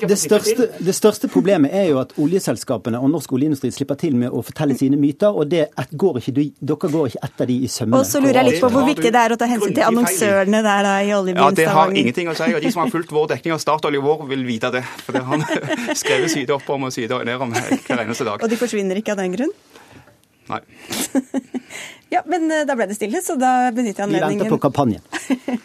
Det 0.06 0.18
største, 0.18 0.68
det 0.86 0.94
største 0.94 1.28
problemet 1.32 1.70
er 1.76 1.86
jo 1.90 1.98
at 2.00 2.12
oljeselskapene 2.20 2.98
og 3.02 3.10
norsk 3.12 3.32
oljeindustri 3.36 3.70
slipper 3.74 3.98
til 4.00 4.16
med 4.18 4.30
å 4.34 4.42
fortelle 4.44 4.76
sine 4.78 4.98
myter, 5.00 5.28
og 5.34 5.48
det 5.52 5.66
et- 5.78 5.92
går 5.96 6.18
ikke, 6.20 6.34
dere 6.60 6.90
går 6.96 7.06
ikke 7.12 7.22
etter 7.28 7.46
de 7.46 7.56
i 7.64 7.68
sømmene. 7.68 8.00
Og 8.00 8.06
så 8.06 8.20
lurer 8.20 8.40
jeg 8.42 8.50
litt 8.52 8.60
på 8.64 8.70
hvor 8.70 8.86
viktig 8.86 9.12
det 9.12 9.22
er 9.22 9.34
å 9.34 9.38
ta 9.38 9.46
hensyn 9.46 9.74
til 9.74 9.84
annonsørene 9.84 10.62
der 10.62 10.82
da 10.88 10.94
i 11.00 11.08
Ja, 11.08 11.50
Det 11.50 11.68
har 11.68 11.90
ingenting 11.90 12.28
å 12.28 12.34
si. 12.36 12.54
og 12.54 12.60
De 12.62 12.70
som 12.70 12.82
har 12.82 12.90
fulgt 12.90 13.10
vår 13.12 13.28
dekning 13.28 13.52
av 13.54 13.60
Statoil 13.60 13.94
i 13.94 13.98
vår, 13.98 14.26
vil 14.28 14.44
vite 14.44 14.70
det. 14.72 14.84
For 15.04 15.12
det 15.12 15.22
har 15.22 15.36
han 15.36 15.44
skrevet 16.02 16.30
side 16.30 16.50
opp 16.50 16.68
om 16.70 16.84
og 16.84 16.92
side 16.92 17.24
ned 17.24 17.40
om 17.40 17.52
hver 17.52 18.00
eneste 18.04 18.24
dag. 18.24 18.42
Og 18.42 18.48
de 18.50 18.56
forsvinner 18.56 18.96
ikke 18.96 19.12
av 19.12 19.18
den 19.18 19.32
grunn? 19.36 19.52
Nei. 20.48 20.60
ja, 22.08 22.22
men 22.26 22.50
eh, 22.52 22.64
da 22.66 22.76
ble 22.78 22.86
det 22.86 22.94
stille, 22.94 23.20
så 23.22 23.34
da 23.38 23.72
benytter 23.74 24.04
jeg 24.04 24.08
anledningen. 24.08 24.38
Vi 24.38 24.44
venter 24.44 24.54
på 24.54 24.62
kampanjen. 24.62 25.02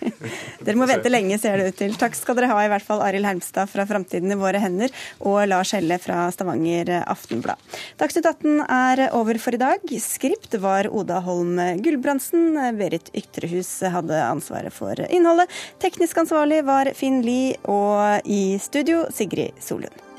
Dere 0.66 0.78
må 0.78 0.88
vente 0.90 1.10
lenge, 1.10 1.38
ser 1.42 1.62
det 1.62 1.72
ut 1.72 1.78
til. 1.78 1.94
Takk 1.98 2.18
skal 2.18 2.38
dere 2.38 2.50
ha, 2.52 2.58
i 2.66 2.70
hvert 2.72 2.86
fall 2.86 3.02
Arild 3.06 3.26
Hermstad 3.26 3.70
fra 3.70 3.86
Framtiden 3.90 4.34
i 4.34 4.38
våre 4.38 4.62
hender 4.62 4.94
og 5.26 5.40
Lars 5.50 5.74
Helle 5.76 5.98
fra 6.02 6.28
Stavanger 6.34 6.92
Aftenblad. 7.02 7.62
Dagsnytt 8.02 8.30
18 8.30 8.62
er 8.66 9.04
over 9.18 9.42
for 9.42 9.58
i 9.58 9.62
dag. 9.62 9.96
Skript 10.02 10.58
var 10.62 10.90
Oda 10.90 11.22
Holm 11.26 11.58
Gulbrandsen. 11.82 12.54
Berit 12.78 13.10
Ytrehus 13.18 13.74
hadde 13.94 14.22
ansvaret 14.28 14.74
for 14.74 15.02
innholdet. 15.10 15.50
Teknisk 15.82 16.22
ansvarlig 16.26 16.62
var 16.70 16.94
Finn 16.98 17.22
Lie, 17.26 17.58
og 17.70 18.30
i 18.30 18.58
studio 18.62 19.06
Sigrid 19.14 19.58
Solund. 19.62 20.11